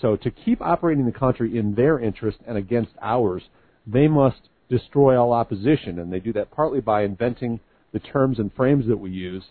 [0.00, 3.42] So to keep operating the country in their interest and against ours,
[3.84, 7.58] they must destroy all opposition, and they do that partly by inventing
[7.92, 9.42] the terms and frames that we use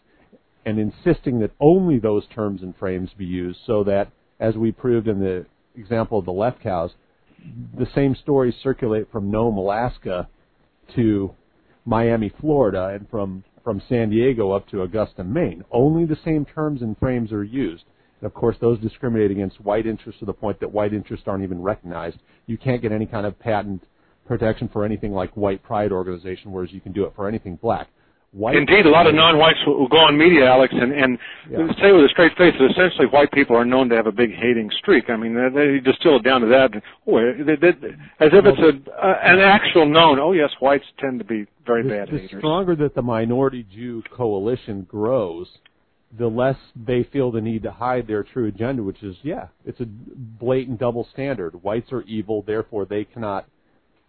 [0.65, 4.10] and insisting that only those terms and frames be used so that,
[4.40, 5.45] as we proved in the
[5.76, 6.91] example of the left cows,
[7.78, 10.30] the same stories circulate from Nome, Alaska
[10.95, 11.32] to
[11.84, 15.63] Miami, Florida, and from from San Diego up to Augusta, Maine.
[15.71, 17.83] Only the same terms and frames are used.
[18.19, 21.43] And of course, those discriminate against white interests to the point that white interests aren't
[21.43, 22.17] even recognized.
[22.45, 23.83] You can't get any kind of patent
[24.27, 27.88] protection for anything like white pride organization, whereas you can do it for anything black.
[28.33, 31.67] White Indeed, a lot of non-whites will go on media, Alex, and, and yeah.
[31.81, 34.33] say with a straight face that essentially white people are known to have a big
[34.33, 35.09] hating streak.
[35.09, 36.69] I mean, they, distill it down to that,
[37.07, 37.89] oh, they, they,
[38.23, 40.17] as if it's a, uh, an actual known.
[40.17, 42.31] Oh yes, whites tend to be very the, bad the haters.
[42.31, 45.47] The stronger that the minority Jew coalition grows,
[46.17, 49.81] the less they feel the need to hide their true agenda, which is, yeah, it's
[49.81, 51.61] a blatant double standard.
[51.63, 53.45] Whites are evil, therefore they cannot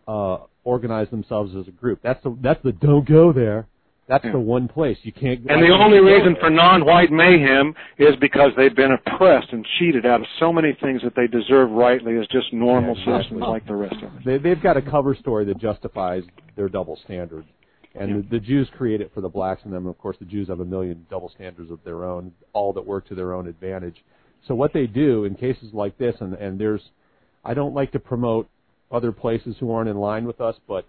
[0.07, 1.99] uh, organize themselves as a group.
[2.05, 3.67] That's the that's the don't go there.
[4.13, 4.33] That's yeah.
[4.33, 5.43] the one place you can't.
[5.43, 10.05] Go and the only reason for non-white mayhem is because they've been oppressed and cheated
[10.05, 13.39] out of so many things that they deserve rightly as just normal yeah, exactly.
[13.39, 14.23] citizens like the rest of us.
[14.27, 16.25] They, they've got a cover story that justifies
[16.57, 17.47] their double standard,
[17.95, 18.17] and yeah.
[18.17, 20.61] the, the Jews create it for the blacks and then of course, the Jews have
[20.61, 24.05] a million double standards of their own, all that work to their own advantage.
[24.47, 26.83] So what they do in cases like this, and, and there's,
[27.47, 28.47] I don't like to promote
[28.91, 30.85] other places who aren't in line with us, but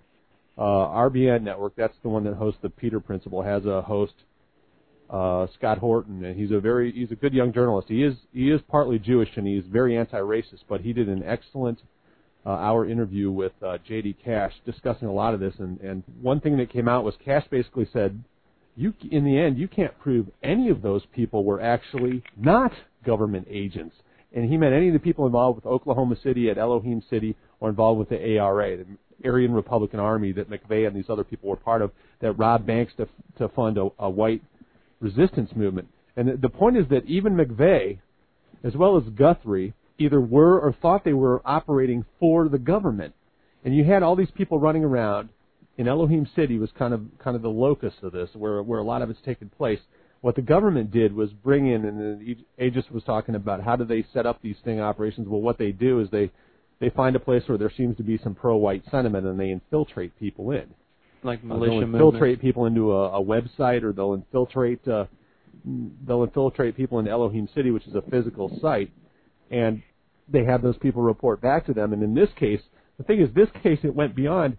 [0.58, 4.14] uh, RBN Network, that's the one that hosts the Peter Principle, has a host,
[5.10, 7.88] uh, Scott Horton, and he's a very he's a good young journalist.
[7.88, 11.80] He is he is partly Jewish and he's very anti-racist, but he did an excellent
[12.46, 14.18] uh, hour interview with uh, J.D.
[14.24, 15.54] Cash discussing a lot of this.
[15.60, 18.24] And, and one thing that came out was Cash basically said,
[18.76, 22.72] you in the end you can't prove any of those people were actually not
[23.06, 23.96] government agents.
[24.36, 27.70] And he meant any of the people involved with Oklahoma City at Elohim City or
[27.70, 28.86] involved with the ARA, the
[29.24, 31.92] Aryan Republican Army that McVeigh and these other people were part of
[32.22, 34.42] that robbed banks to to fund a, a white
[35.00, 35.88] resistance movement.
[36.16, 38.00] And the, point is that even McVeigh,
[38.64, 43.14] as well as Guthrie, either were or thought they were operating for the government.
[43.64, 45.30] and you had all these people running around.
[45.76, 48.84] In Elohim City was kind of kind of the locus of this, where where a
[48.84, 49.80] lot of it's taken place.
[50.22, 54.06] What the government did was bring in, and Aegis was talking about how do they
[54.14, 55.28] set up these sting operations.
[55.28, 56.32] Well, what they do is they
[56.84, 60.12] they find a place where there seems to be some pro-white sentiment, and they infiltrate
[60.20, 60.68] people in.
[61.24, 61.96] Like Uh, militia they'll movements.
[62.06, 65.06] infiltrate people into a, a website, or they'll infiltrate uh,
[66.06, 68.92] they'll infiltrate people in Elohim City, which is a physical site,
[69.50, 69.82] and
[70.34, 71.94] they have those people report back to them.
[71.94, 72.62] And in this case,
[72.98, 74.58] the thing is, this case it went beyond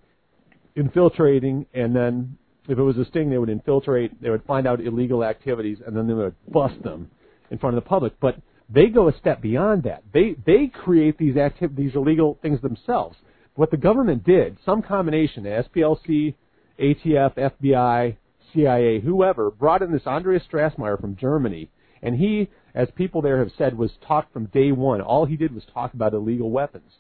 [0.77, 2.37] infiltrating, and then
[2.69, 5.95] if it was a sting, they would infiltrate, they would find out illegal activities, and
[5.97, 7.11] then they would bust them
[7.51, 8.13] in front of the public.
[8.21, 8.37] But
[8.69, 10.03] they go a step beyond that.
[10.13, 13.17] They they create these activ- these illegal things themselves.
[13.55, 16.35] What the government did, some combination, SPLC,
[16.79, 18.17] ATF, FBI,
[18.53, 21.71] CIA, whoever, brought in this Andreas Strassmeir from Germany,
[22.03, 25.01] and he, as people there have said, was taught from day one.
[25.01, 26.91] All he did was talk about illegal weapons.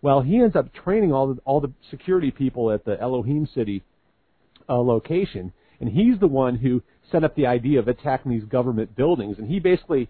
[0.00, 3.82] Well, he ends up training all the all the security people at the Elohim City
[4.68, 8.94] uh, location, and he's the one who set up the idea of attacking these government
[8.94, 10.08] buildings, and he basically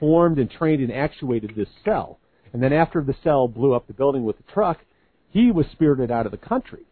[0.00, 2.18] formed and trained and actuated this cell.
[2.52, 4.78] And then after the cell blew up the building with the truck,
[5.30, 6.84] he was spirited out of the country.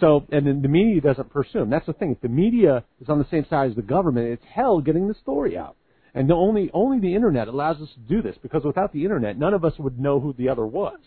[0.00, 1.70] So, and then the media doesn't pursue him.
[1.70, 2.12] That's the thing.
[2.12, 5.14] If the media is on the same side as the government, it's hell getting the
[5.14, 5.76] story out.
[6.14, 9.38] And the only only the internet allows us to do this because without the internet,
[9.38, 10.98] none of us would know who the other was.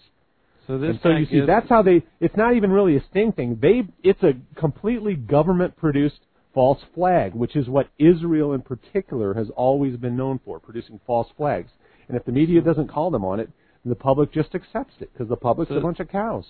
[0.67, 2.03] So this And so you see, that's how they.
[2.19, 3.57] It's not even really a sting thing.
[3.59, 3.87] They.
[4.03, 6.19] It's a completely government-produced
[6.60, 11.30] false flag, which is what Israel in particular has always been known for, producing false
[11.38, 11.72] flags.
[12.10, 13.49] And if the media doesn't call them on it,
[13.86, 16.44] the public just accepts it because the public's So- a bunch of cows.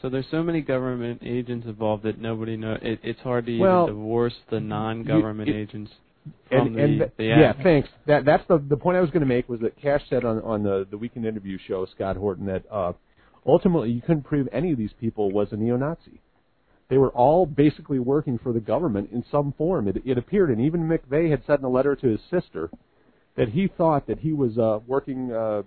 [0.00, 2.74] So there's so many government agents involved that nobody know.
[2.80, 5.90] It, it's hard to Well, even divorce the non-government it- agents
[6.48, 7.88] from and, the, and th- the yeah, thanks.
[8.06, 10.40] That that's the the point I was going to make was that Cash said on
[10.42, 12.92] on the the weekend interview show Scott Horton that uh,
[13.44, 16.20] ultimately you couldn't prove any of these people was a neo-Nazi.
[16.88, 19.88] They were all basically working for the government in some form.
[19.88, 22.70] It, it appeared, and even McVeigh had said in a letter to his sister
[23.36, 25.30] that he thought that he was uh, working.
[25.30, 25.62] Uh,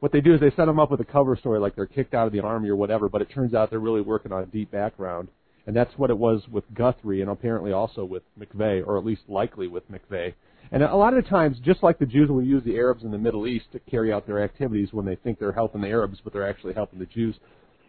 [0.00, 2.14] what they do is they set him up with a cover story like they're kicked
[2.14, 4.46] out of the army or whatever, but it turns out they're really working on a
[4.46, 5.28] deep background.
[5.66, 9.22] And that's what it was with Guthrie and apparently also with McVeigh, or at least
[9.28, 10.32] likely with McVeigh.
[10.70, 13.18] And a lot of times, just like the Jews will use the Arabs in the
[13.18, 16.32] Middle East to carry out their activities when they think they're helping the Arabs, but
[16.32, 17.36] they're actually helping the Jews,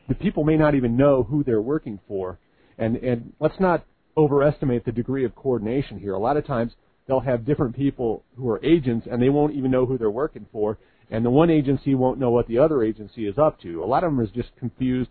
[0.08, 2.40] the people may not even know who they're working for.
[2.80, 3.86] And, and let's not
[4.18, 6.14] overestimate the degree of coordination here.
[6.14, 6.74] A lot of times,
[7.08, 10.48] they'll have different people who are agents, and they won't even know who they're working
[10.52, 10.80] for.
[11.12, 13.84] And the one agency won't know what the other agency is up to.
[13.84, 15.10] A lot of them is just confused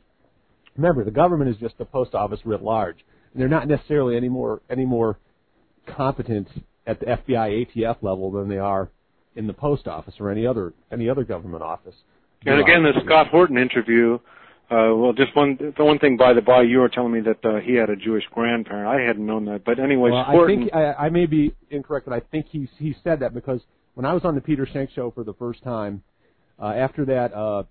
[0.79, 3.05] Remember, the government is just the post office writ large.
[3.33, 5.19] And they're not necessarily any more any more
[5.87, 6.49] competent
[6.87, 8.89] at the FBI ATF level than they are
[9.37, 11.97] in the post office or any other any other government office.
[12.47, 14.21] And again, the Scott Horton interview.
[14.71, 17.43] Uh, well, just one the one thing by the by, you were telling me that
[17.43, 18.87] uh, he had a Jewish grandparent.
[18.87, 22.15] I hadn't known that, but anyways, well, I think I, I may be incorrect, but
[22.15, 23.63] I think he he said that because
[23.95, 26.03] when I was on the Peter Shank show for the first time,
[26.61, 27.63] uh, after that, uh,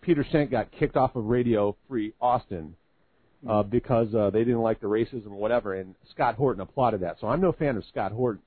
[0.00, 2.76] Peter Shank got kicked off of Radio Free Austin
[3.48, 7.18] uh, because uh, they didn't like the racism or whatever, and Scott Horton applauded that.
[7.20, 8.42] So I'm no fan of Scott Horton,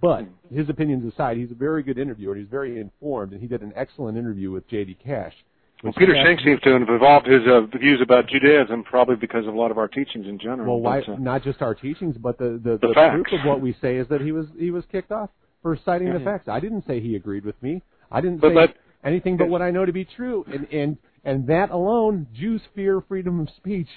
[0.00, 2.36] but his opinions aside, he's a very good interviewer.
[2.36, 4.96] He's very informed, and he did an excellent interview with J.D.
[5.04, 5.34] Cash.
[5.82, 9.54] Well, Peter Shank seems to have evolved his uh, views about Judaism, probably because of
[9.54, 10.74] a lot of our teachings in general.
[10.74, 13.46] Well, why but, uh, not just our teachings, but the the, The the, proof of
[13.46, 15.30] what we say is that he was he was kicked off
[15.62, 16.48] for citing the facts.
[16.48, 17.82] I didn't say he agreed with me.
[18.10, 18.74] I didn't But- say but-
[19.04, 23.00] anything but what I know to be true, and and and that alone, Jews fear
[23.00, 23.88] freedom of speech,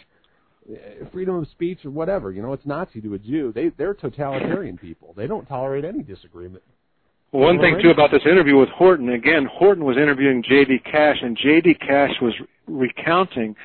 [0.71, 2.31] eh, freedom of speech or whatever.
[2.31, 3.51] You know, it's Nazi to a Jew.
[3.53, 5.13] They they're totalitarian people.
[5.17, 6.63] They don't tolerate any disagreement.
[7.31, 10.79] One thing too about this interview with Horton, again, Horton was interviewing J.D.
[10.79, 11.75] Cash, and J.D.
[11.75, 12.33] Cash was
[12.67, 13.55] recounting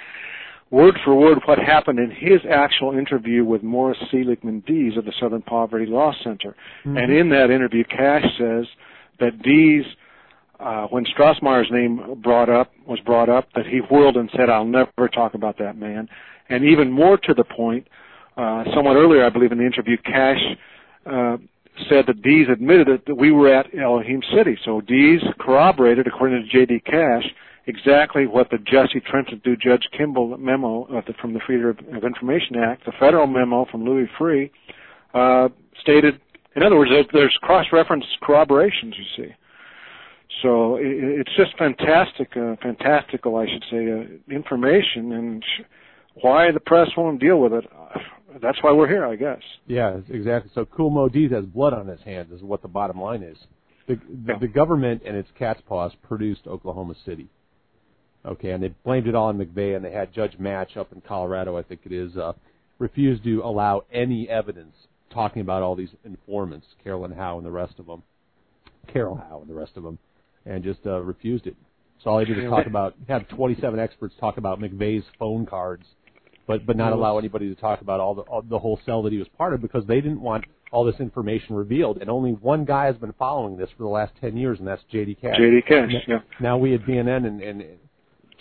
[0.71, 5.13] word for word what happened in his actual interview with Morris Seligman Dees of the
[5.21, 6.55] Southern Poverty Law Center.
[6.85, 7.03] Mhm.
[7.03, 8.67] And in that interview, Cash says
[9.19, 9.85] that Dees,
[10.61, 14.65] uh, when Strassmeir's name brought up was brought up, that he whirled and said, "I'll
[14.65, 16.09] never talk about that man."
[16.49, 17.89] And even more to the point,
[18.37, 20.57] uh, somewhat earlier, I believe, in the interview, Cash
[21.07, 21.37] uh,
[21.89, 24.59] said that Dees admitted that, we were at Elohim City.
[24.65, 26.81] So Dees corroborated, according to J.D.
[26.87, 27.25] Cash,
[27.67, 32.85] exactly what the Jesse Trentadue Judge Kimball memo the, from the Freedom of Information Act,
[32.85, 34.51] the federal memo from Louis Freeh,
[35.15, 35.49] uh,
[35.81, 36.21] stated.
[36.55, 38.95] In other words, there's cross-reference corroborations.
[38.97, 39.33] You see.
[40.43, 45.45] So it's just fantastic, uh, fantastical, I should say, uh, information, and
[46.21, 47.65] why the press won't deal with it.
[48.43, 49.41] That's why we're here, I guess.
[49.67, 50.51] Yeah, exactly.
[50.55, 53.37] So Cool Mo Dees has blood on his hands, is what the bottom line is.
[53.87, 57.29] The, the, the government and its cat's paws produced Oklahoma City.
[58.25, 61.01] Okay, and they blamed it all on McVeigh, and they had Judge Matsch up in
[61.01, 62.33] Colorado, I think it is, uh,
[62.81, 64.75] refused to allow any evidence
[65.13, 68.03] talking about all these informants, Carolyn Howe and the rest of them,
[68.93, 69.99] Carol Howe and the rest of them,
[70.45, 71.57] and just uh, refused it.
[72.03, 75.85] So all they did was talk about have 27 experts talk about McVeigh's phone cards,
[76.47, 79.13] but but not allow anybody to talk about all the all, the whole cell that
[79.13, 81.99] he was part of because they didn't want all this information revealed.
[81.99, 84.83] And only one guy has been following this for the last 10 years, and that's
[84.91, 85.15] J.D.
[85.15, 85.37] Cash.
[85.39, 85.63] J.D.
[85.63, 86.19] Cash, Now- yeah.
[86.41, 87.65] Now we at VNN and, and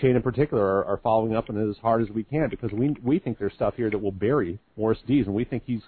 [0.01, 2.71] Chain in particular are, are following up on it as hard as we can because
[2.71, 5.81] we we think there's stuff here that will bury Morris Dees, and we think he's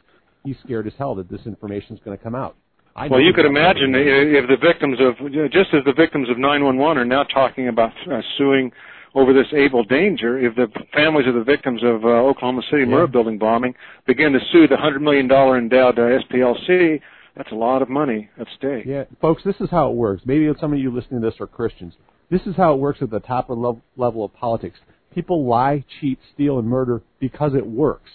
[0.46, 2.56] he's scared as hell that this information is going to come out.
[2.96, 5.18] I well, you could imagine i- if the victims of,
[5.52, 8.72] just as the victims of 911 are now talking about uh, suing
[9.16, 13.12] over this Able Danger, if the families of the victims of uh, Oklahoma City Murrah
[13.12, 13.74] building bombing
[14.06, 17.02] begin to sue the $100 million endowed uh, SPLC,
[17.36, 18.86] that's a lot of money at stake.
[18.86, 20.24] Yeah, folks, this is how it works.
[20.26, 21.94] Maybe some of you listening to this are Christians.
[22.30, 24.80] This is how it works at the top of level, level of politics.
[25.14, 28.10] People lie, cheat, steal, and murder because it works.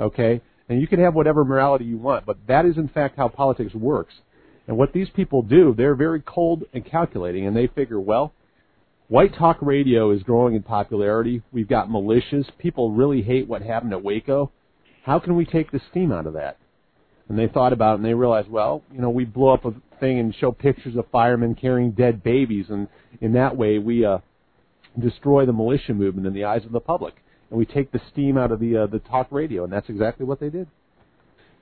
[0.00, 0.40] Okay?
[0.68, 3.74] And you can have whatever morality you want, but that is in fact how politics
[3.74, 4.14] works.
[4.66, 8.32] And what these people do, they're very cold and calculating, and they figure, well,
[9.12, 11.42] white talk radio is growing in popularity.
[11.52, 12.46] We've got militias.
[12.56, 14.50] People really hate what happened at Waco.
[15.04, 16.56] How can we take the steam out of that?
[17.28, 19.74] And they thought about it and they realized, well, you know, we blow up a
[20.00, 22.88] thing and show pictures of firemen carrying dead babies, and
[23.20, 24.18] in that way we uh,
[24.98, 27.14] destroy the militia movement in the eyes of the public,
[27.50, 30.24] and we take the steam out of the uh, the talk radio, and that's exactly
[30.24, 30.66] what they did.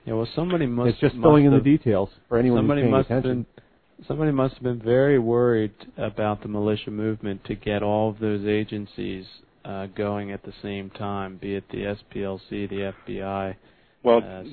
[0.05, 0.89] Yeah, well, somebody must.
[0.89, 3.29] it's just must filling in the details for anyone somebody who's paying must attention.
[3.29, 3.63] Have been,
[4.07, 8.45] somebody must have been very worried about the militia movement to get all of those
[8.45, 9.25] agencies
[9.65, 13.55] uh, going at the same time, be it the SPLC, the FBI.
[14.03, 14.43] Well, uh,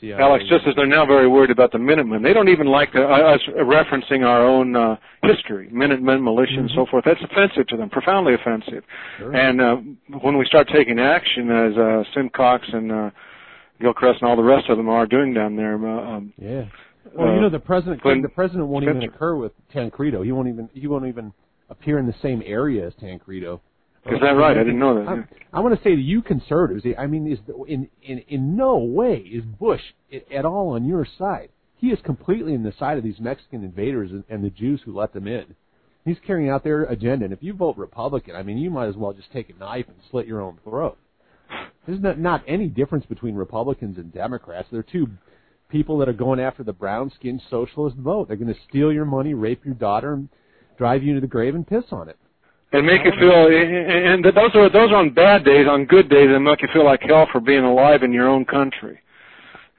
[0.00, 0.14] CIA.
[0.18, 3.02] Alex, just as they're now very worried about the Minutemen, they don't even like the,
[3.02, 7.04] uh, us referencing our own uh, history, Minutemen, militia, and so forth.
[7.04, 8.84] That's offensive to them, profoundly offensive.
[9.18, 9.34] Sure.
[9.34, 9.76] And uh,
[10.20, 13.10] when we start taking action, as uh, Simcox and uh,
[13.80, 16.64] Gilchrist and all the rest of them are doing down there, uh, um, Yeah.
[17.12, 18.02] Well, uh, you know the president.
[18.02, 20.22] Clint- the president won't even occur with Tancredo.
[20.22, 20.68] He won't even.
[20.72, 21.32] He won't even
[21.70, 23.60] appear in the same area as Tancredo.
[24.06, 24.56] Is that right?
[24.56, 25.58] I didn't know that, I.
[25.58, 26.84] I want to say to you conservatives.
[26.98, 29.80] I mean, is in in in no way is Bush
[30.30, 31.48] at all on your side.
[31.76, 34.96] He is completely in the side of these Mexican invaders and, and the Jews who
[34.96, 35.54] let them in.
[36.04, 37.24] He's carrying out their agenda.
[37.24, 39.86] And if you vote Republican, I mean, you might as well just take a knife
[39.88, 40.98] and slit your own throat.
[41.86, 44.68] There's not, not any difference between Republicans and Democrats.
[44.70, 45.08] They're two
[45.74, 48.28] people that are going after the brown skinned socialist vote.
[48.28, 50.28] They're going to steal your money, rape your daughter, and
[50.78, 52.16] drive you to the grave and piss on it.
[52.72, 53.40] and make you feel.
[54.14, 55.66] And those are those are on bad days.
[55.68, 58.44] On good days, they make you feel like hell for being alive in your own
[58.44, 59.00] country.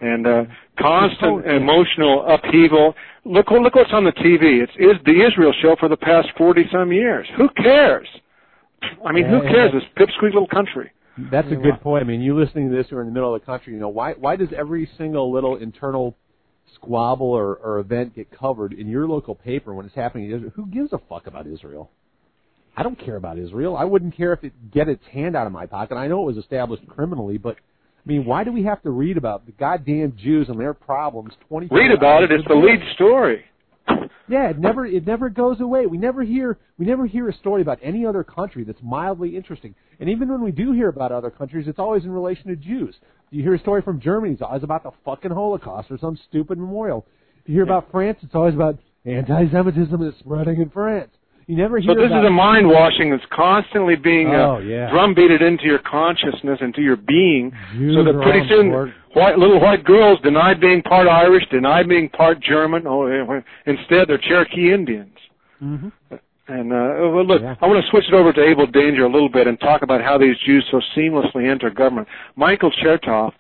[0.02, 0.44] And uh,
[0.80, 2.94] constant emotional upheaval.
[3.24, 4.62] Look, look what's on the TV.
[4.64, 7.26] It's is the Israel show for the past forty some years.
[7.38, 8.08] Who cares?
[9.08, 9.72] I mean, who cares?
[9.72, 10.92] This pipsqueak little country.
[11.32, 12.04] That's a good point.
[12.04, 13.74] I mean, you listening to this, you're in the middle of the country.
[13.74, 16.16] You know, why why does every single little internal
[16.76, 20.52] squabble or, or event get covered in your local paper when it's happening in Israel?
[20.56, 21.90] Who gives a fuck about Israel?
[22.78, 23.78] I don't care about Israel.
[23.78, 25.96] I wouldn't care if it get its hand out of my pocket.
[25.96, 29.18] I know it was established criminally, but I mean, why do we have to read
[29.18, 31.34] about the goddamn Jews and their problems?
[31.48, 31.68] Twenty.
[31.72, 32.32] Read about it.
[32.32, 33.46] It's the lead story.
[34.28, 35.86] Yeah, it never it never goes away.
[35.86, 39.76] We never hear we never hear a story about any other country that's mildly interesting.
[40.00, 42.96] And even when we do hear about other countries, it's always in relation to Jews.
[43.30, 46.58] You hear a story from Germany, it's always about the fucking Holocaust or some stupid
[46.58, 47.06] memorial.
[47.44, 51.12] If you hear about France, it's always about anti-Semitism is spreading in France.
[51.48, 54.90] You never hear So this is a mind washing that's constantly being Oh, uh, yeah.
[54.90, 58.72] drumbeated into your consciousness, into your being, Jews so that pretty soon
[59.14, 62.88] white little white girls deny being part Irish, deny being part German.
[62.88, 63.06] Oh,
[63.66, 65.16] instead they're Cherokee Indians.
[65.62, 66.16] Mm-hmm.
[66.48, 67.56] And uh, well, look, Yeah.
[67.62, 70.02] I want to switch it over to Able Danger a little bit and talk about
[70.02, 72.08] how these Jews so seamlessly enter government.
[72.36, 73.34] Michael Chertoff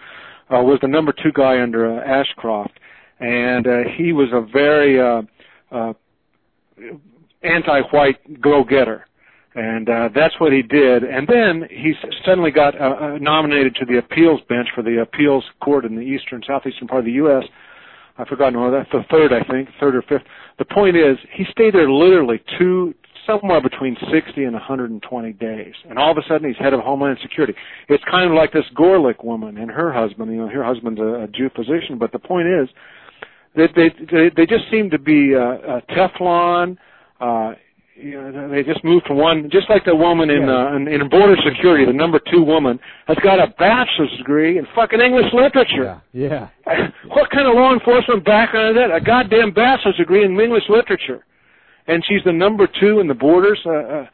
[0.50, 2.80] uh, was the number two guy under uh, Ashcroft,
[3.20, 5.22] and uh, he was a very uh,
[5.72, 5.94] uh,
[7.46, 9.06] anti-white go-getter.
[9.56, 11.04] And uh, that's what he did.
[11.04, 11.94] And then he
[12.26, 16.02] suddenly got uh, uh, nominated to the appeals bench for the appeals court in the
[16.02, 17.44] eastern, southeastern part of the U.S.
[18.18, 18.88] I've forgotten all that.
[18.92, 20.24] The third, I think, third or fifth.
[20.60, 22.94] The point is, he stayed there literally two,
[23.26, 25.74] somewhere between 60 and 120 days.
[25.90, 27.54] And all of a sudden, he's head of Homeland Security.
[27.88, 30.32] It's kind of like this Gorelick woman and her husband.
[30.32, 31.98] You know, her husband's a, a Jew physician.
[31.98, 32.70] But the point is,
[33.56, 36.78] they they they, they just seem to be uh, uh, Teflon.
[37.20, 37.54] Uh,
[37.96, 41.08] you know, they just moved from one, just like the woman in, uh, in in
[41.08, 42.78] border security, the number two woman,
[43.08, 46.02] has got a bachelor's degree in fucking English literature.
[46.12, 46.50] Yeah.
[47.08, 48.94] What kind of law enforcement background is that?
[48.94, 51.26] A goddamn bachelor's degree in English literature,
[51.88, 53.60] and she's the number two in the borders.
[53.66, 54.06] Uh, uh,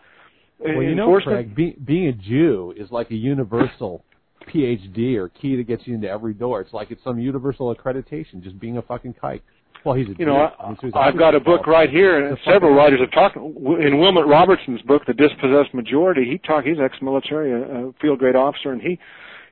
[0.60, 1.20] Well, you know.
[1.20, 4.04] Craig, be, being a Jew is like a universal
[4.48, 6.62] PhD or key that gets you into every door.
[6.62, 9.42] It's like it's some universal accreditation, just being a fucking kike.
[9.84, 11.90] Well, he's a you know, I mean, so he's I, I've got a book right
[11.90, 13.36] here, and several writers have talked.
[13.36, 16.66] In Wilmot Robertson's book, The Dispossessed Majority, he talk.
[16.66, 19.00] He's ex-military, a, a field grade officer, and he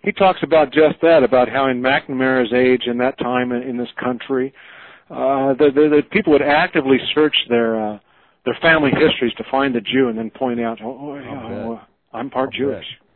[0.03, 3.77] he talks about just that, about how in McNamara's age and that time in, in
[3.77, 4.53] this country,
[5.09, 7.99] uh, the, the, the people would actively search their uh,
[8.45, 11.87] their family histories to find the Jew, and then point out, oh, oh yeah, bet.
[12.13, 12.85] I'm part I'll Jewish.
[12.89, 13.08] Yeah.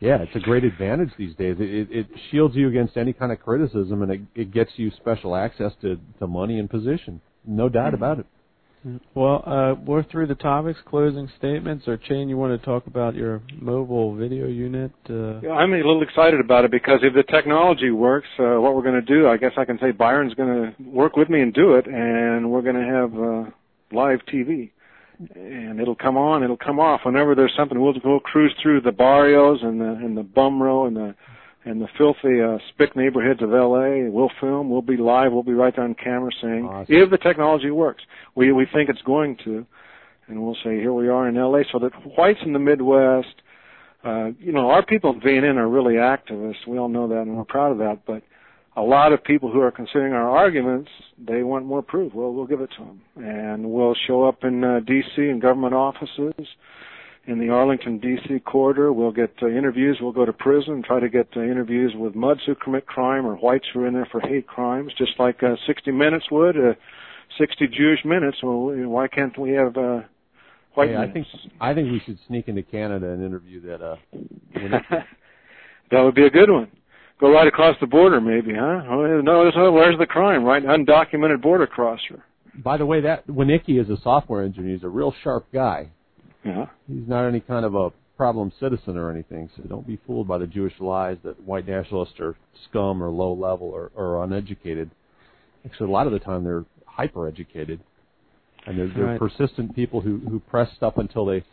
[0.00, 1.56] Yeah, it's a great advantage these days.
[1.58, 4.90] It, it, it shields you against any kind of criticism, and it, it gets you
[4.96, 7.20] special access to, to money and position.
[7.46, 8.26] No doubt about it.
[9.14, 13.14] Well, uh, we're through the topics, closing statements, or Chain, you want to talk about
[13.14, 14.92] your mobile video unit?
[15.10, 18.76] Uh, Yeah, I'm a little excited about it because if the technology works, uh, what
[18.76, 21.40] we're going to do, I guess I can say Byron's going to work with me
[21.40, 24.70] and do it, and we're going to have uh, live TV.
[25.34, 27.80] And it'll come on, it'll come off whenever there's something.
[27.80, 31.14] We'll we'll cruise through the barrios and the and the bum row and the
[31.64, 34.10] and the filthy uh, spick neighborhoods of L.A.
[34.10, 34.70] We'll film.
[34.70, 35.32] We'll be live.
[35.32, 38.04] We'll be right there on camera saying if the technology works.
[38.34, 39.66] We we think it's going to,
[40.28, 41.64] and we'll say here we are in L.A.
[41.72, 43.34] So that whites in the Midwest,
[44.04, 46.66] uh, you know, our people in VNN are really activists.
[46.68, 48.00] We all know that, and we're proud of that.
[48.06, 48.22] But
[48.76, 52.12] a lot of people who are considering our arguments, they want more proof.
[52.14, 55.22] Well, we'll give it to them, and we'll show up in uh, D.C.
[55.22, 56.46] in government offices,
[57.26, 58.40] in the Arlington D.C.
[58.40, 58.92] corridor.
[58.92, 59.98] We'll get uh, interviews.
[60.00, 63.26] We'll go to prison, and try to get uh, interviews with muds who commit crime
[63.26, 66.56] or whites who are in there for hate crimes, just like uh, 60 Minutes would.
[66.56, 66.74] Uh,
[67.38, 68.38] 60 Jewish minutes.
[68.42, 70.00] Well, why can't we have uh,
[70.74, 71.26] white Hey, I think
[71.60, 73.82] I think we should sneak into Canada and interview that.
[73.82, 73.96] Uh,
[75.90, 76.70] that would be a good one.
[77.18, 78.82] Go right across the border, maybe, huh?
[78.88, 80.44] Oh, no, where's the crime?
[80.44, 82.22] Right, undocumented border crosser.
[82.62, 84.74] By the way, that Winnicki is a software engineer.
[84.74, 85.88] He's a real sharp guy.
[86.44, 86.66] Yeah.
[86.86, 89.50] He's not any kind of a problem citizen or anything.
[89.56, 92.36] So don't be fooled by the Jewish lies that white nationalists are
[92.68, 94.90] scum or low level or, or uneducated.
[95.64, 97.80] Actually, a lot of the time they're hyper educated,
[98.66, 99.18] and they're, they're Right.
[99.18, 101.44] persistent people who who press stuff until they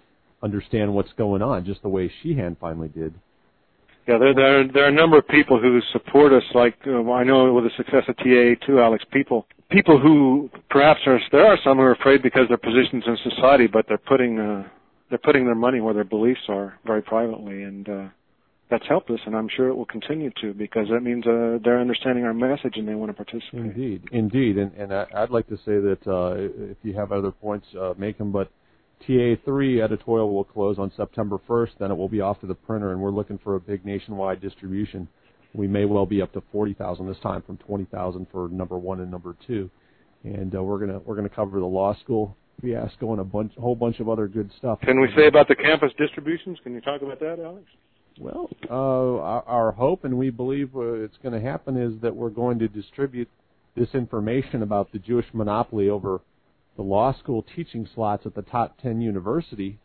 [0.41, 3.14] understand what's going on, just the way Sheehan finally did.
[4.07, 6.43] Yeah, there, there, there are a number of people who support us.
[6.53, 9.03] Like I know with the success of TA2, Alex.
[9.11, 13.17] People, people who perhaps are there are some who are afraid because their positions in
[13.31, 14.67] society, but they're putting uh,
[15.09, 18.07] they're putting their money where their beliefs are very privately, and uh,
[18.69, 19.19] that's helped us.
[19.25, 22.73] And I'm sure it will continue to because that means uh, they're understanding our message
[22.75, 23.61] and they want to participate.
[23.61, 27.31] Indeed, indeed, and and I, I'd like to say that uh, if you have other
[27.31, 28.34] points, uh, make them.
[28.34, 28.51] But
[29.07, 31.71] TA3 editorial will close on September 1st.
[31.80, 34.41] Then it will be off to the printer, and we're looking for a big nationwide
[34.41, 35.07] distribution.
[35.53, 39.11] We may well be up to 40,000 this time, from 20,000 for number one and
[39.11, 39.69] number two.
[40.23, 43.61] And uh, we're gonna we're gonna cover the law school fiasco and a bunch, a
[43.61, 44.80] whole bunch of other good stuff.
[44.81, 46.57] Can we say about the campus distributions?
[46.63, 47.65] Can you talk about that, Alex?
[48.19, 52.15] Well, uh, our, our hope, and we believe uh, it's going to happen, is that
[52.15, 53.27] we're going to distribute
[53.75, 56.21] this information about the Jewish monopoly over
[56.76, 59.80] the law school teaching slots at the top 10 university.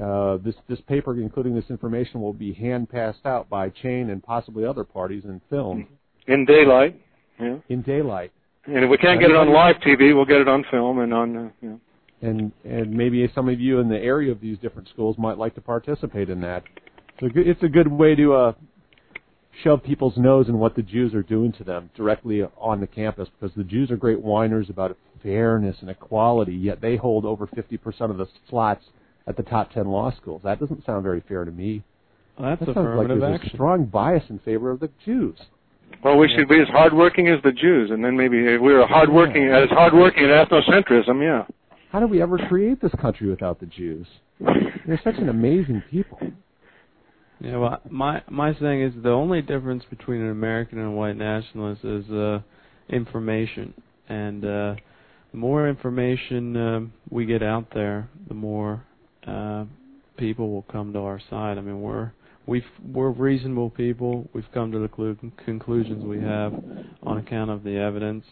[0.00, 4.22] Uh, this this paper, including this information, will be hand passed out by Chain and
[4.22, 5.84] possibly other parties and filmed
[6.26, 6.98] In daylight.
[7.38, 7.56] Yeah.
[7.68, 8.32] in daylight.
[8.64, 11.12] And if we can't get it on live TV, we'll get it on film and
[11.12, 11.36] on.
[11.36, 11.80] Uh, you know.
[12.22, 15.54] and and maybe some of you in the area of these different schools might like
[15.56, 16.62] to participate in that.
[17.20, 18.52] So good- it's a good way to uh,
[19.62, 23.28] shove people's nose in what the Jews are doing to them directly on the campus,
[23.38, 28.10] because the Jews are great whiners about fairness and equality, yet they hold over 50%
[28.10, 28.84] of the slots
[29.26, 30.42] at the top 10 law schools.
[30.44, 31.82] That doesn't sound very fair to me.
[32.38, 33.50] Well, that's that sounds like there's action.
[33.50, 35.36] a strong bias in favor of the Jews.
[36.02, 38.86] Well, we should be as hardworking as the Jews, and then maybe if we were
[38.86, 41.22] hardworking as hardworking at ethnocentrism.
[41.22, 41.44] Yeah.
[41.90, 44.06] How did we ever create this country without the Jews?
[44.40, 46.18] They're such an amazing people.
[47.40, 51.16] Yeah, well, my my thing is the only difference between an American and a white
[51.16, 52.40] nationalist is uh,
[52.88, 53.74] information,
[54.08, 54.74] and uh,
[55.32, 58.84] the more information um, we get out there, the more
[59.26, 59.64] uh,
[60.16, 61.58] people will come to our side.
[61.58, 62.12] I mean, we're
[62.46, 64.28] we've we're reasonable people.
[64.32, 66.54] We've come to the clu- conclusions we have
[67.02, 68.24] on account of the evidence,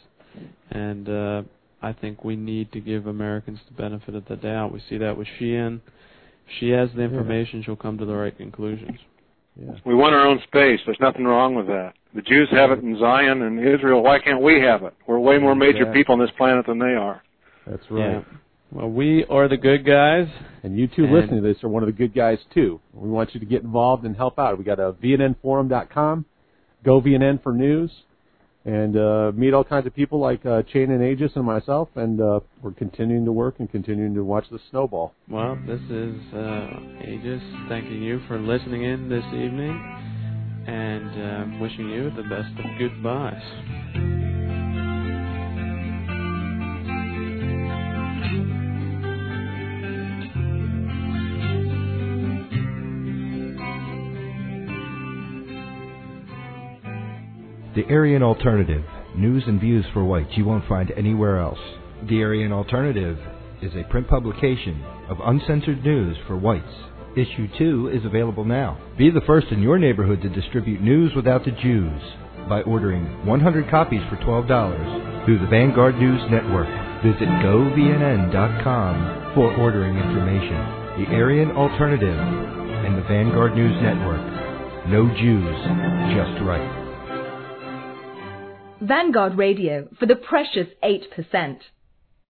[0.70, 1.42] and uh,
[1.82, 4.72] I think we need to give Americans the benefit of the doubt.
[4.72, 5.80] We see that with Sheehan.
[6.46, 8.98] If she has the information, she'll come to the right conclusions.
[9.56, 9.72] Yeah.
[9.84, 10.80] We want our own space.
[10.86, 11.94] There's nothing wrong with that.
[12.14, 14.02] The Jews have it in Zion and Israel.
[14.02, 14.94] Why can't we have it?
[15.06, 16.00] We're way more major Exactly.
[16.00, 17.22] people on this planet than they are.
[17.66, 18.10] That's right.
[18.12, 18.22] Yeah.
[18.72, 20.28] Well, we are the good guys.
[20.62, 22.80] And you two And- listening to this are one of the good guys too.
[22.94, 24.56] We want you to get involved and help out.
[24.58, 26.24] We got a VNNforum.com,
[26.84, 27.90] Go VNN for news.
[28.64, 32.20] And uh, meet all kinds of people like uh, Chain and Aegis and myself, and
[32.20, 35.14] uh, we're continuing to work and continuing to watch the snowball.
[35.28, 36.68] Well, this is uh,
[37.02, 39.80] Aegis thanking you for listening in this evening,
[40.66, 44.29] and uh, wishing you the best of goodbyes.
[57.72, 58.82] The Aryan Alternative
[59.14, 61.60] news and views for whites you won't find anywhere else.
[62.08, 63.16] The Aryan Alternative
[63.62, 66.66] is a print publication of uncensored news for whites.
[67.16, 68.76] Issue 2 is available now.
[68.98, 72.02] Be the first in your neighborhood to distribute news without the Jews
[72.48, 76.66] by ordering 100 copies for $12 through the Vanguard News Network.
[77.04, 78.94] Visit govnn.com
[79.36, 80.58] for ordering information.
[81.04, 84.88] The Aryan Alternative and the Vanguard News Network.
[84.88, 85.56] No Jews,
[86.16, 86.79] just right.
[88.80, 91.58] Vanguard Radio for the precious 8%.